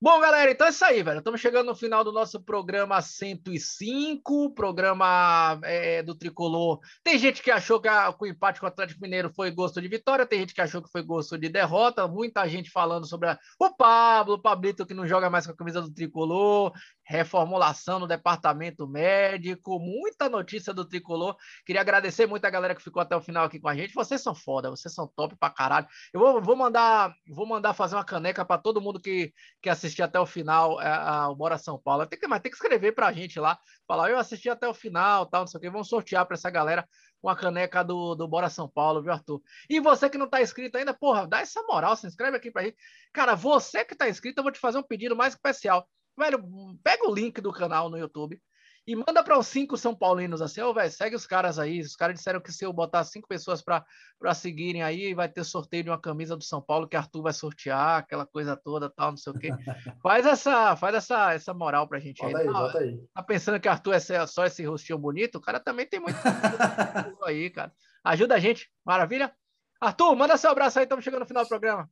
Bom, 0.05 0.19
galera, 0.19 0.51
então 0.51 0.67
é 0.67 0.69
isso 0.69 0.85
aí, 0.85 1.01
velho. 1.01 1.17
Estamos 1.17 1.41
chegando 1.41 1.65
no 1.65 1.73
final 1.73 2.03
do 2.03 2.11
nosso 2.11 2.39
programa 2.39 3.01
105, 3.01 4.53
programa 4.53 5.59
é, 5.63 6.03
do 6.03 6.13
Tricolor. 6.13 6.79
Tem 7.03 7.17
gente 7.17 7.41
que 7.41 7.49
achou 7.49 7.81
que, 7.81 7.87
a, 7.87 8.13
que, 8.13 8.23
o 8.23 8.27
empate 8.27 8.59
com 8.59 8.67
o 8.67 8.69
Atlético 8.69 9.01
Mineiro 9.01 9.33
foi 9.33 9.49
gosto 9.49 9.81
de 9.81 9.87
vitória, 9.87 10.23
tem 10.23 10.41
gente 10.41 10.53
que 10.53 10.61
achou 10.61 10.79
que 10.79 10.91
foi 10.91 11.01
gosto 11.01 11.39
de 11.39 11.49
derrota, 11.49 12.07
muita 12.07 12.47
gente 12.47 12.69
falando 12.69 13.07
sobre 13.07 13.29
a, 13.29 13.39
o 13.59 13.75
Pablo, 13.75 14.35
o 14.35 14.39
Pablito 14.39 14.85
que 14.85 14.93
não 14.93 15.07
joga 15.07 15.27
mais 15.27 15.47
com 15.47 15.53
a 15.53 15.55
camisa 15.55 15.81
do 15.81 15.91
Tricolor, 15.91 16.71
reformulação 17.03 17.97
no 17.97 18.05
departamento 18.05 18.87
médico, 18.87 19.79
muita 19.79 20.29
notícia 20.29 20.71
do 20.71 20.85
Tricolor. 20.85 21.35
Queria 21.65 21.81
agradecer 21.81 22.27
muito 22.27 22.45
a 22.45 22.49
galera 22.51 22.75
que 22.75 22.83
ficou 22.83 23.01
até 23.01 23.15
o 23.15 23.21
final 23.21 23.45
aqui 23.45 23.59
com 23.59 23.69
a 23.69 23.75
gente. 23.75 23.95
Vocês 23.95 24.21
são 24.21 24.35
foda, 24.35 24.69
vocês 24.69 24.93
são 24.93 25.07
top 25.15 25.35
pra 25.35 25.49
caralho. 25.49 25.87
Eu 26.13 26.19
vou, 26.19 26.39
vou 26.43 26.55
mandar, 26.55 27.11
vou 27.27 27.47
mandar 27.47 27.73
fazer 27.73 27.95
uma 27.95 28.05
caneca 28.05 28.45
para 28.45 28.61
todo 28.61 28.79
mundo 28.79 28.99
que, 28.99 29.33
que 29.63 29.69
assistiu 29.69 29.94
assistir 29.95 30.03
até 30.03 30.19
o 30.19 30.25
final 30.25 30.81
é, 30.81 30.87
a, 30.87 31.29
o 31.29 31.35
Bora 31.35 31.57
São 31.57 31.79
Paulo. 31.79 32.05
Tem 32.05 32.19
que, 32.19 32.27
mas 32.27 32.41
tem 32.41 32.51
que 32.51 32.57
escrever 32.57 32.91
pra 32.91 33.11
gente 33.13 33.39
lá, 33.39 33.57
falar, 33.87 34.09
eu 34.09 34.17
assisti 34.17 34.49
até 34.49 34.67
o 34.67 34.73
final, 34.73 35.25
tal, 35.25 35.41
não 35.41 35.47
sei 35.47 35.57
o 35.57 35.61
que. 35.61 35.69
Vamos 35.69 35.87
sortear 35.87 36.25
para 36.25 36.35
essa 36.35 36.49
galera 36.49 36.87
uma 37.23 37.35
caneca 37.35 37.83
do, 37.83 38.13
do 38.13 38.27
Bora 38.27 38.49
São 38.49 38.67
Paulo, 38.69 39.01
viu, 39.01 39.11
Arthur? 39.11 39.41
E 39.69 39.79
você 39.79 40.09
que 40.09 40.17
não 40.17 40.29
tá 40.29 40.41
inscrito 40.41 40.77
ainda, 40.77 40.93
porra, 40.93 41.25
dá 41.25 41.39
essa 41.39 41.63
moral, 41.63 41.95
se 41.95 42.05
inscreve 42.05 42.37
aqui 42.37 42.51
pra 42.51 42.63
gente. 42.63 42.77
Cara, 43.13 43.35
você 43.35 43.83
que 43.83 43.95
tá 43.95 44.09
inscrito, 44.09 44.39
eu 44.39 44.43
vou 44.43 44.51
te 44.51 44.59
fazer 44.59 44.77
um 44.77 44.83
pedido 44.83 45.15
mais 45.15 45.33
especial. 45.33 45.87
Velho, 46.17 46.43
pega 46.83 47.07
o 47.07 47.13
link 47.13 47.41
do 47.41 47.51
canal 47.51 47.89
no 47.89 47.97
YouTube 47.97 48.39
e 48.87 48.95
manda 48.95 49.23
para 49.23 49.37
os 49.37 49.47
cinco 49.47 49.75
São 49.77 49.95
Paulinos 49.95 50.43
assim, 50.43 50.61
ô, 50.61 50.69
oh, 50.69 50.73
velho, 50.73 50.91
segue 50.91 51.15
os 51.15 51.25
caras 51.25 51.57
aí. 51.57 51.79
Os 51.79 51.95
caras 51.95 52.15
disseram 52.15 52.39
que 52.39 52.51
se 52.51 52.63
eu 52.63 52.71
botar 52.71 53.03
cinco 53.03 53.27
pessoas 53.27 53.61
para 53.63 54.33
seguirem 54.35 54.83
aí, 54.83 55.13
vai 55.15 55.27
ter 55.27 55.43
sorteio 55.43 55.85
de 55.85 55.89
uma 55.89 55.99
camisa 55.99 56.37
do 56.37 56.43
São 56.43 56.61
Paulo 56.61 56.87
que 56.87 56.95
Arthur 56.95 57.23
vai 57.23 57.33
sortear, 57.33 57.97
aquela 57.97 58.27
coisa 58.27 58.55
toda, 58.55 58.87
tal, 58.89 59.11
não 59.11 59.17
sei 59.17 59.33
o 59.33 59.39
quê. 59.39 59.49
faz 60.03 60.25
essa, 60.27 60.75
faz 60.75 60.95
essa, 60.95 61.33
essa 61.33 61.53
moral 61.53 61.87
pra 61.87 61.99
gente 61.99 62.21
bota 62.21 62.37
aí. 62.37 62.47
aí 62.47 62.53
bota 62.53 62.77
aí. 62.77 63.03
Tá 63.13 63.23
pensando 63.23 63.59
que 63.59 63.67
Arthur 63.67 63.93
é 63.93 64.27
só 64.27 64.45
esse 64.45 64.63
rostinho 64.63 64.99
bonito? 64.99 65.39
O 65.39 65.41
cara 65.41 65.59
também 65.59 65.87
tem 65.87 65.99
muito 65.99 66.17
aí, 67.25 67.49
cara. 67.49 67.73
Ajuda 68.03 68.35
a 68.35 68.39
gente, 68.39 68.69
maravilha? 68.85 69.33
Arthur, 69.81 70.15
manda 70.15 70.37
seu 70.37 70.51
abraço 70.51 70.77
aí, 70.77 70.83
estamos 70.85 71.03
chegando 71.03 71.21
no 71.21 71.25
final 71.25 71.43
do 71.43 71.49
programa. 71.49 71.89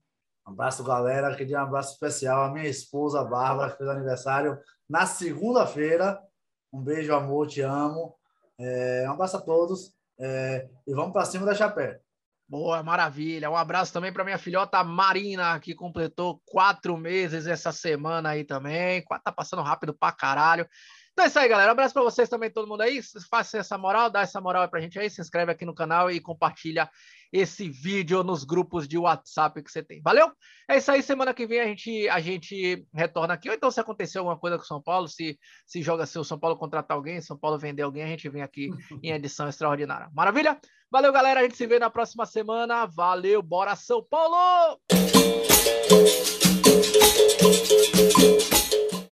Um 0.47 0.51
abraço, 0.51 0.83
galera. 0.83 1.35
Queria 1.35 1.59
um 1.59 1.63
abraço 1.63 1.93
especial 1.93 2.43
à 2.43 2.51
minha 2.51 2.67
esposa, 2.67 3.23
Bárbara, 3.23 3.71
que 3.71 3.77
fez 3.77 3.89
aniversário 3.89 4.59
na 4.87 5.05
segunda-feira. 5.05 6.19
Um 6.73 6.81
beijo, 6.81 7.13
amor, 7.13 7.47
te 7.47 7.61
amo. 7.61 8.15
É, 8.59 9.05
um 9.07 9.11
abraço 9.11 9.37
a 9.37 9.41
todos. 9.41 9.93
É, 10.19 10.67
e 10.87 10.93
vamos 10.93 11.13
para 11.13 11.23
cima 11.25 11.45
da 11.45 11.53
chapéu. 11.53 11.99
Boa, 12.49 12.81
maravilha. 12.81 13.49
Um 13.49 13.55
abraço 13.55 13.93
também 13.93 14.11
para 14.11 14.23
minha 14.23 14.39
filhota 14.39 14.83
Marina, 14.83 15.59
que 15.59 15.75
completou 15.75 16.41
quatro 16.45 16.97
meses 16.97 17.45
essa 17.45 17.71
semana 17.71 18.29
aí 18.29 18.43
também. 18.43 19.03
Tá 19.23 19.31
passando 19.31 19.61
rápido 19.61 19.93
pra 19.93 20.11
caralho. 20.11 20.67
Então 21.13 21.25
é 21.25 21.27
isso 21.27 21.37
aí, 21.37 21.47
galera. 21.47 21.69
Um 21.69 21.73
abraço 21.73 21.93
para 21.93 22.01
vocês 22.01 22.27
também, 22.27 22.49
todo 22.49 22.67
mundo 22.67 22.81
aí. 22.81 22.99
Faça 23.29 23.59
essa 23.59 23.77
moral, 23.77 24.09
dá 24.09 24.21
essa 24.21 24.41
moral 24.41 24.67
pra 24.67 24.81
gente 24.81 24.97
aí, 24.97 25.09
se 25.09 25.21
inscreve 25.21 25.51
aqui 25.51 25.63
no 25.63 25.73
canal 25.73 26.09
e 26.09 26.19
compartilha 26.19 26.89
esse 27.31 27.69
vídeo 27.69 28.23
nos 28.23 28.43
grupos 28.43 28.87
de 28.87 28.97
WhatsApp 28.97 29.61
que 29.63 29.71
você 29.71 29.83
tem. 29.83 30.01
Valeu? 30.01 30.31
É 30.67 30.77
isso 30.77 30.91
aí. 30.91 31.03
Semana 31.03 31.31
que 31.33 31.45
vem 31.45 31.59
a 31.59 31.65
gente, 31.65 32.09
a 32.09 32.19
gente 32.19 32.83
retorna 32.91 33.35
aqui. 33.35 33.47
Ou 33.47 33.55
então, 33.55 33.69
se 33.69 33.79
acontecer 33.79 34.17
alguma 34.17 34.37
coisa 34.37 34.57
com 34.57 34.63
o 34.63 34.67
São 34.67 34.81
Paulo, 34.81 35.07
se, 35.07 35.37
se 35.67 35.83
joga 35.83 36.07
se 36.07 36.17
o 36.17 36.23
São 36.23 36.39
Paulo 36.39 36.57
contratar 36.57 36.97
alguém, 36.97 37.21
São 37.21 37.37
Paulo 37.37 37.59
vender 37.59 37.83
alguém, 37.83 38.03
a 38.03 38.07
gente 38.07 38.27
vem 38.27 38.41
aqui 38.41 38.71
em 39.03 39.11
edição 39.11 39.47
extraordinária. 39.47 40.09
Maravilha? 40.13 40.59
Valeu, 40.91 41.13
galera. 41.13 41.41
A 41.41 41.43
gente 41.43 41.57
se 41.57 41.67
vê 41.67 41.77
na 41.77 41.91
próxima 41.91 42.25
semana. 42.25 42.87
Valeu, 42.87 43.41
bora 43.43 43.75
São 43.75 44.03
Paulo! 44.03 44.79